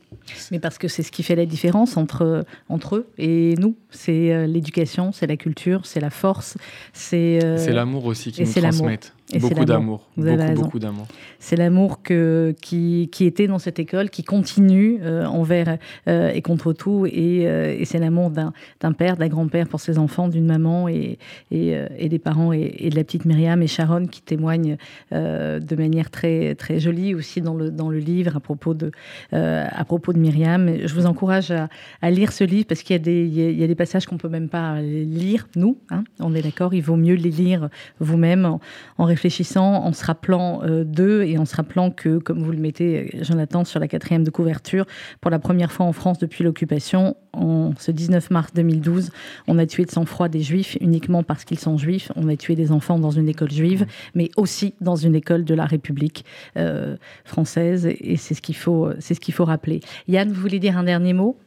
mais 0.51 0.59
parce 0.59 0.78
que 0.78 0.88
c'est 0.88 1.01
ce 1.01 1.11
qui 1.11 1.24
fait 1.24 1.36
la 1.36 1.47
différence 1.47 1.97
entre 1.97 2.45
entre 2.67 2.97
eux 2.97 3.07
et 3.17 3.55
nous. 3.57 3.76
C'est 3.89 4.32
euh, 4.32 4.45
l'éducation 4.45 5.11
c'est 5.11 5.28
la 5.28 5.38
culture 5.38 5.86
c'est 5.86 5.99
la 5.99 6.11
force 6.11 6.57
c'est 6.93 7.43
euh... 7.43 7.57
c'est 7.57 7.74
l'amour 7.74 8.05
aussi 8.05 8.32
qui 8.32 8.43
nous 8.43 8.53
transmettent 8.53 9.13
et 9.32 9.40
beaucoup 9.40 9.66
d'amour, 9.66 10.08
beaucoup, 10.18 10.54
beaucoup 10.56 10.80
d'amour. 10.80 11.08
C'est 11.38 11.56
l'amour 11.56 12.02
que 12.02 12.56
qui, 12.62 13.10
qui 13.12 13.26
était 13.26 13.48
dans 13.48 13.60
cette 13.60 13.78
école, 13.78 14.10
qui 14.10 14.24
continue 14.24 15.00
euh, 15.02 15.26
envers 15.26 15.78
euh, 16.08 16.32
et 16.34 16.42
contre 16.42 16.74
tout, 16.74 17.06
et, 17.06 17.48
euh, 17.48 17.76
et 17.78 17.86
c'est 17.86 18.00
l'amour 18.00 18.32
d'un 18.32 18.92
père, 18.94 19.18
d'un 19.18 19.28
grand-père 19.28 19.68
pour 19.68 19.80
ses 19.80 20.00
enfants, 20.00 20.30
d'une 20.30 20.46
maman 20.46 20.88
et, 20.88 21.20
et, 21.52 21.76
et, 21.98 22.10
des 22.10 22.20
parents 22.20 22.54
et, 22.54 22.90
de 22.90 22.96
la 22.96 23.04
petite 23.04 23.26
Myriam 23.26 23.62
et 23.62 23.68
Sharon 23.68 24.08
qui 24.08 24.22
témoignent 24.22 24.78
de 25.12 25.76
manière 25.76 26.10
très 26.10 26.56
très 26.56 26.80
jolie 26.80 27.14
aussi 27.14 27.42
dans 27.42 27.54
le 27.54 27.70
dans 27.70 27.90
le 27.90 28.00
livre 28.00 28.36
à 28.36 28.40
propos 28.40 28.74
de 28.74 28.92
à 29.32 29.86
propos 29.86 30.14
de 30.14 30.20
Myriam. 30.20 30.72
Je 30.86 30.94
vous 30.94 31.06
encourage 31.06 31.52
à, 31.52 31.70
à 32.02 32.10
lire 32.10 32.32
ce 32.32 32.44
livre 32.44 32.66
parce 32.68 32.82
qu'il 32.82 32.96
y 32.96 33.00
a 33.00 33.04
des 33.04 33.26
il 33.26 33.60
y 33.60 33.64
a 33.64 33.68
des 33.68 33.76
passages 33.76 34.06
qu'on 34.08 34.18
peut 34.18 34.30
même 34.30 34.50
pas 34.50 34.82
lire 34.82 35.48
nous, 35.56 35.78
hein, 35.90 36.04
on 36.20 36.34
est 36.34 36.42
d'accord. 36.42 36.74
Il 36.74 36.82
vaut 36.82 36.96
mieux 36.96 37.16
les 37.16 37.30
lire 37.30 37.70
vous-même 38.00 38.46
en, 38.46 38.60
en 38.98 39.06
réfléchissant, 39.20 39.84
en 39.84 39.91
se 39.91 40.05
rappelant 40.05 40.61
euh, 40.63 40.86
d'eux 40.86 41.24
et 41.24 41.38
en 41.38 41.43
se 41.43 41.53
rappelant 41.53 41.91
que, 41.91 42.20
comme 42.20 42.41
vous 42.41 42.53
le 42.53 42.57
mettez, 42.57 43.09
Jonathan, 43.22 43.65
sur 43.65 43.82
la 43.82 43.89
quatrième 43.89 44.24
de 44.24 44.30
couverture, 44.30 44.86
pour 45.20 45.30
la 45.30 45.39
première 45.39 45.74
fois 45.74 45.86
en 45.86 45.91
France 45.91 46.20
depuis 46.20 46.45
l'occupation, 46.45 47.17
en 47.34 47.72
ce 47.78 47.91
19 47.91 48.32
mars 48.32 48.53
2012, 48.53 49.11
on 49.47 49.57
a 49.57 49.65
tué 49.65 49.84
de 49.84 49.91
sang-froid 49.91 50.30
des 50.30 50.41
juifs 50.41 50.78
uniquement 50.80 51.22
parce 51.22 51.43
qu'ils 51.43 51.59
sont 51.59 51.78
juifs. 51.78 52.13
On 52.15 52.30
a 52.30 52.38
tué 52.38 52.55
des 52.55 52.72
enfants 52.72 52.97
dans 52.97 53.11
une 53.11 53.28
école 53.28 53.51
juive, 53.51 53.86
mais 54.15 54.32
aussi 54.38 54.74
dans 54.80 54.95
une 54.95 55.15
école 55.15 55.43
de 55.43 55.53
la 55.53 55.65
République 55.65 56.24
euh, 56.55 56.95
française. 57.26 57.89
Et 57.99 58.15
c'est 58.15 58.36
ce 58.36 58.41
qu'il 58.41 58.55
faut, 58.55 58.89
c'est 58.99 59.15
ce 59.15 59.20
qu'il 59.20 59.34
faut 59.34 59.45
rappeler. 59.45 59.82
Yann, 60.07 60.32
vous 60.32 60.39
voulez 60.39 60.59
dire 60.59 60.78
un 60.78 60.84
dernier 60.84 61.11
mot? 61.11 61.38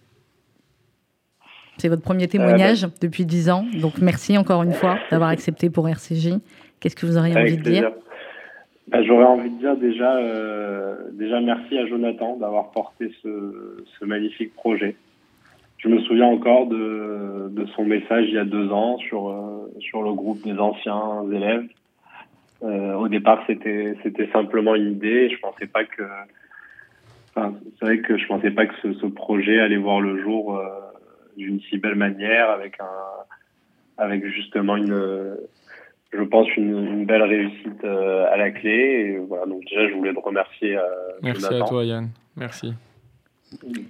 C'est 1.78 1.88
votre 1.88 2.02
premier 2.02 2.28
témoignage 2.28 2.84
euh, 2.84 2.88
bah... 2.88 2.94
depuis 3.00 3.24
dix 3.24 3.48
ans, 3.48 3.64
donc 3.80 3.96
merci 3.98 4.36
encore 4.36 4.62
une 4.62 4.74
fois 4.74 4.98
d'avoir 5.10 5.30
accepté 5.30 5.70
pour 5.70 5.88
RCJ. 5.88 6.34
Qu'est-ce 6.82 6.96
que 6.96 7.06
vous 7.06 7.16
auriez 7.16 7.36
Avec 7.36 7.52
envie 7.52 7.62
plaisir. 7.62 7.90
de 7.90 7.94
dire 7.94 8.02
bah, 8.88 9.04
J'aurais 9.04 9.24
envie 9.24 9.50
de 9.50 9.58
dire 9.58 9.76
déjà, 9.76 10.16
euh, 10.16 10.96
déjà 11.12 11.40
merci 11.40 11.78
à 11.78 11.86
Jonathan 11.86 12.36
d'avoir 12.36 12.72
porté 12.72 13.12
ce, 13.22 13.84
ce, 13.98 14.04
magnifique 14.04 14.52
projet. 14.54 14.96
Je 15.78 15.88
me 15.88 16.00
souviens 16.00 16.26
encore 16.26 16.66
de, 16.66 17.50
de, 17.50 17.66
son 17.76 17.84
message 17.84 18.24
il 18.26 18.34
y 18.34 18.38
a 18.38 18.44
deux 18.44 18.72
ans 18.72 18.98
sur, 18.98 19.28
euh, 19.28 19.72
sur 19.78 20.02
le 20.02 20.12
groupe 20.12 20.42
des 20.42 20.58
anciens 20.58 21.22
élèves. 21.32 21.68
Euh, 22.64 22.94
au 22.94 23.06
départ, 23.06 23.44
c'était 23.46 23.94
c'était 24.02 24.28
simplement 24.32 24.74
une 24.74 24.90
idée. 24.90 25.30
Je 25.30 25.38
pensais 25.38 25.66
pas 25.66 25.84
que, 25.84 26.02
enfin, 27.30 27.54
c'est 27.78 27.84
vrai 27.84 27.98
que 28.00 28.18
je 28.18 28.26
pensais 28.26 28.50
pas 28.50 28.66
que 28.66 28.74
ce, 28.82 28.92
ce 28.94 29.06
projet 29.06 29.60
allait 29.60 29.76
voir 29.76 30.00
le 30.00 30.20
jour 30.20 30.60
d'une 31.36 31.60
si 31.60 31.78
belle 31.78 31.94
manière, 31.94 32.50
avec 32.50 32.80
un, 32.80 34.02
avec 34.02 34.26
justement 34.26 34.76
une 34.76 35.36
je 36.12 36.22
pense, 36.22 36.46
une, 36.56 36.86
une 36.86 37.04
belle 37.06 37.22
réussite 37.22 37.84
euh, 37.84 38.26
à 38.30 38.36
la 38.36 38.50
clé. 38.50 38.70
Et 38.70 39.18
voilà, 39.18 39.46
donc 39.46 39.64
déjà, 39.64 39.88
je 39.88 39.94
voulais 39.94 40.12
te 40.12 40.20
remercier. 40.20 40.76
Euh, 40.76 40.82
Merci 41.22 41.42
Jonathan. 41.42 41.64
à 41.64 41.68
toi, 41.68 41.84
Yann. 41.84 42.08
Merci. 42.36 42.74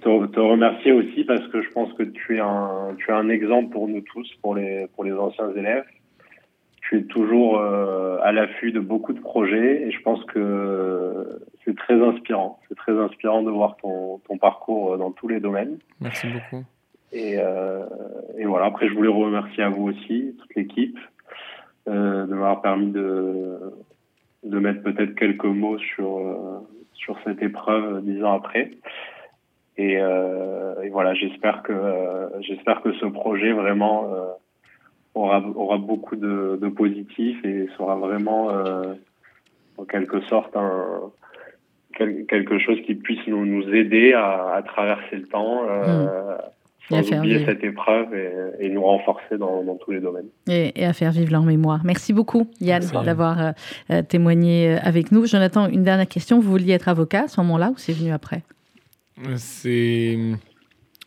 Te, 0.01 0.25
te, 0.27 0.39
remercier 0.39 0.91
aussi 0.91 1.23
parce 1.23 1.45
que 1.47 1.61
je 1.61 1.69
pense 1.69 1.91
que 1.93 2.03
tu 2.03 2.37
es 2.37 2.39
un, 2.39 2.95
tu 2.97 3.09
es 3.09 3.13
un 3.13 3.29
exemple 3.29 3.71
pour 3.71 3.87
nous 3.87 4.01
tous, 4.01 4.29
pour 4.41 4.55
les, 4.55 4.87
pour 4.95 5.03
les 5.03 5.13
anciens 5.13 5.51
élèves. 5.55 5.85
Tu 6.81 6.99
es 6.99 7.03
toujours 7.03 7.59
euh, 7.59 8.17
à 8.23 8.33
l'affût 8.33 8.73
de 8.73 8.81
beaucoup 8.81 9.13
de 9.13 9.21
projets 9.21 9.83
et 9.83 9.91
je 9.91 10.01
pense 10.01 10.21
que 10.25 11.39
c'est 11.63 11.75
très 11.77 12.01
inspirant. 12.01 12.59
C'est 12.67 12.75
très 12.75 12.91
inspirant 12.91 13.41
de 13.41 13.51
voir 13.51 13.77
ton, 13.77 14.19
ton 14.27 14.37
parcours 14.37 14.97
dans 14.97 15.11
tous 15.11 15.29
les 15.29 15.39
domaines. 15.39 15.77
Merci 16.01 16.27
beaucoup. 16.27 16.65
Et, 17.13 17.35
euh, 17.37 17.85
et 18.37 18.43
voilà, 18.43 18.65
après, 18.65 18.89
je 18.89 18.93
voulais 18.93 19.07
remercier 19.07 19.63
à 19.63 19.69
vous 19.69 19.83
aussi, 19.89 20.35
toute 20.39 20.55
l'équipe 20.55 20.97
euh, 21.87 22.25
de 22.25 22.33
m'avoir 22.33 22.61
permis 22.61 22.91
de, 22.91 23.57
de 24.43 24.59
mettre 24.59 24.83
peut-être 24.83 25.15
quelques 25.15 25.43
mots 25.45 25.77
sur, 25.77 26.17
euh, 26.17 26.59
sur 26.93 27.17
cette 27.23 27.41
épreuve 27.41 28.03
dix 28.03 28.23
ans 28.23 28.33
après. 28.33 28.71
Et, 29.77 29.97
euh, 29.99 30.81
et 30.83 30.89
voilà, 30.89 31.13
j'espère 31.13 31.63
que, 31.63 31.73
j'espère 32.41 32.81
que 32.81 32.93
ce 32.93 33.05
projet 33.07 33.51
vraiment 33.51 34.07
aura, 35.15 35.41
aura 35.55 35.77
beaucoup 35.77 36.15
de, 36.15 36.59
de 36.61 36.67
positifs 36.67 37.43
et 37.43 37.67
sera 37.77 37.95
vraiment 37.95 38.49
en 39.77 39.85
quelque 39.85 40.21
sorte 40.21 40.55
un, 40.55 41.11
quelque 41.97 42.59
chose 42.59 42.79
qui 42.85 42.93
puisse 42.93 43.25
nous, 43.27 43.45
nous 43.45 43.67
aider 43.73 44.13
à, 44.13 44.53
à 44.53 44.61
traverser 44.61 45.15
le 45.15 45.27
temps. 45.27 45.63
Mmh 45.63 46.09
sans 46.89 46.99
oublier 46.99 47.37
vivre. 47.37 47.45
cette 47.49 47.63
épreuve 47.63 48.13
et, 48.13 48.65
et 48.65 48.69
nous 48.69 48.83
renforcer 48.83 49.37
dans, 49.37 49.63
dans, 49.63 49.75
tous 49.75 49.91
les 49.91 50.01
domaines. 50.01 50.27
Et, 50.47 50.81
et, 50.81 50.85
à 50.85 50.93
faire 50.93 51.11
vivre 51.11 51.31
leur 51.31 51.43
mémoire. 51.43 51.81
Merci 51.83 52.13
beaucoup, 52.13 52.49
Yann, 52.59 52.83
d'avoir 53.05 53.53
euh, 53.89 54.01
témoigné 54.01 54.77
avec 54.81 55.11
nous. 55.11 55.25
Jonathan, 55.25 55.67
une 55.67 55.83
dernière 55.83 56.07
question. 56.07 56.39
Vous 56.39 56.51
vouliez 56.51 56.73
être 56.73 56.89
avocat 56.89 57.23
à 57.23 57.27
ce 57.27 57.39
moment-là 57.41 57.71
ou 57.71 57.77
c'est 57.77 57.93
venu 57.93 58.11
après? 58.11 58.43
C'est 59.37 60.17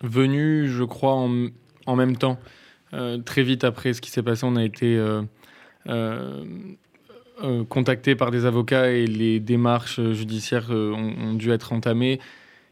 venu, 0.02 0.68
je 0.68 0.84
crois, 0.84 1.14
en, 1.14 1.46
en 1.86 1.96
même 1.96 2.16
temps. 2.16 2.38
Euh, 2.94 3.18
très 3.18 3.42
vite 3.42 3.64
après 3.64 3.92
ce 3.92 4.00
qui 4.00 4.10
s'est 4.10 4.22
passé, 4.22 4.46
on 4.48 4.56
a 4.56 4.64
été 4.64 4.96
euh, 5.88 6.44
contacté 7.68 8.14
par 8.14 8.30
des 8.30 8.46
avocats 8.46 8.90
et 8.90 9.06
les 9.06 9.40
démarches 9.40 10.00
judiciaires 10.12 10.70
ont, 10.70 11.12
ont 11.20 11.34
dû 11.34 11.50
être 11.50 11.72
entamées. 11.72 12.18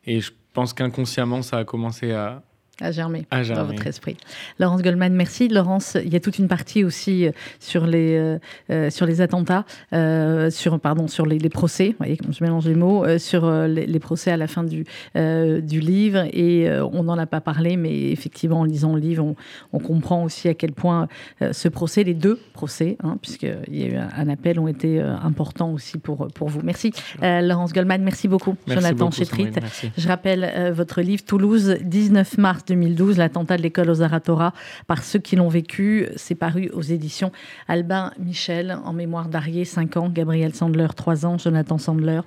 Et 0.06 0.20
je 0.20 0.30
pense 0.54 0.72
qu'inconsciemment, 0.72 1.42
ça 1.42 1.58
a 1.58 1.64
commencé 1.64 2.12
à, 2.12 2.42
à 2.80 2.90
germer, 2.90 3.26
à 3.30 3.42
germer 3.42 3.62
dans 3.62 3.68
votre 3.68 3.86
esprit. 3.86 4.16
Laurence 4.58 4.82
Goldman, 4.82 5.12
merci. 5.14 5.48
Laurence, 5.48 5.96
il 6.02 6.12
y 6.12 6.16
a 6.16 6.20
toute 6.20 6.38
une 6.38 6.48
partie 6.48 6.84
aussi 6.84 7.28
sur 7.60 7.86
les, 7.86 8.38
euh, 8.70 8.90
sur 8.90 9.06
les 9.06 9.20
attentats, 9.20 9.64
euh, 9.92 10.50
sur, 10.50 10.78
pardon, 10.80 11.06
sur 11.06 11.26
les, 11.26 11.38
les, 11.38 11.48
procès, 11.48 11.88
vous 11.88 11.96
voyez, 11.98 12.18
je 12.28 12.42
mélange 12.42 12.66
les 12.66 12.74
mots, 12.74 13.04
euh, 13.04 13.18
sur 13.18 13.50
les, 13.50 13.86
les, 13.86 13.98
procès 13.98 14.30
à 14.30 14.36
la 14.36 14.46
fin 14.46 14.64
du, 14.64 14.84
du 15.14 15.80
livre. 15.80 16.24
Et 16.32 16.68
on 16.92 17.04
n'en 17.04 17.18
a 17.18 17.26
pas 17.26 17.40
parlé, 17.40 17.76
mais 17.76 18.10
effectivement, 18.10 18.60
en 18.60 18.64
lisant 18.64 18.94
le 18.94 19.00
livre, 19.00 19.24
on, 19.24 19.36
on 19.72 19.78
comprend 19.78 20.24
aussi 20.24 20.48
à 20.48 20.54
quel 20.54 20.72
point 20.72 21.08
ce 21.52 21.68
procès, 21.68 22.04
les 22.04 22.14
deux 22.14 22.40
procès, 22.52 22.96
hein, 23.02 23.18
puisqu'il 23.22 23.76
y 23.76 23.84
a 23.84 23.86
eu 23.86 23.96
un, 23.96 24.08
un, 24.16 24.28
appel, 24.28 24.58
ont 24.58 24.68
été 24.68 25.00
importants 25.00 25.72
aussi 25.72 25.98
pour, 25.98 26.28
pour 26.34 26.48
vous. 26.48 26.60
Merci. 26.62 26.92
Laurence 27.22 27.72
Goldman, 27.72 28.02
merci 28.02 28.28
beaucoup. 28.28 28.56
Merci 28.66 28.82
Jonathan 28.82 29.04
beaucoup, 29.06 29.16
Chétrit. 29.16 29.48
Merci. 29.54 29.90
Je 29.96 30.08
rappelle 30.08 30.72
votre 30.72 31.00
livre 31.00 31.24
Toulouse, 31.24 31.76
19 31.82 32.38
mars 32.38 32.63
2012, 32.66 33.18
l'attentat 33.18 33.56
de 33.56 33.62
l'école 33.62 33.90
aux 33.90 34.02
Aratora 34.02 34.52
par 34.86 35.02
ceux 35.02 35.18
qui 35.18 35.36
l'ont 35.36 35.48
vécu. 35.48 36.08
C'est 36.16 36.34
paru 36.34 36.70
aux 36.72 36.82
éditions 36.82 37.32
Albin 37.68 38.12
Michel, 38.18 38.78
en 38.84 38.92
mémoire 38.92 39.28
d'Arié, 39.28 39.64
5 39.64 39.96
ans, 39.96 40.08
Gabriel 40.08 40.54
Sandler, 40.54 40.88
3 40.94 41.26
ans, 41.26 41.38
Jonathan 41.38 41.78
Sandler 41.78 42.20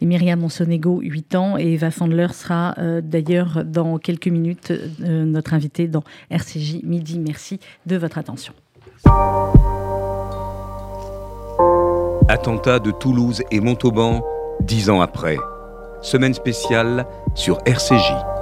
et 0.00 0.06
Myriam 0.06 0.40
Monsonego, 0.40 1.00
8 1.00 1.34
ans. 1.34 1.58
Et 1.58 1.74
Eva 1.74 1.90
Sandler 1.90 2.28
sera 2.32 2.74
euh, 2.78 3.00
d'ailleurs 3.00 3.64
dans 3.64 3.98
quelques 3.98 4.28
minutes 4.28 4.72
euh, 5.02 5.24
notre 5.24 5.54
invité 5.54 5.88
dans 5.88 6.02
RCJ 6.30 6.82
Midi. 6.82 7.18
Merci 7.18 7.60
de 7.86 7.96
votre 7.96 8.18
attention. 8.18 8.54
Attentat 12.28 12.78
de 12.78 12.90
Toulouse 12.92 13.42
et 13.50 13.60
Montauban, 13.60 14.22
dix 14.60 14.88
ans 14.88 15.00
après. 15.00 15.36
Semaine 16.02 16.34
spéciale 16.34 17.06
sur 17.34 17.58
RCJ. 17.66 18.39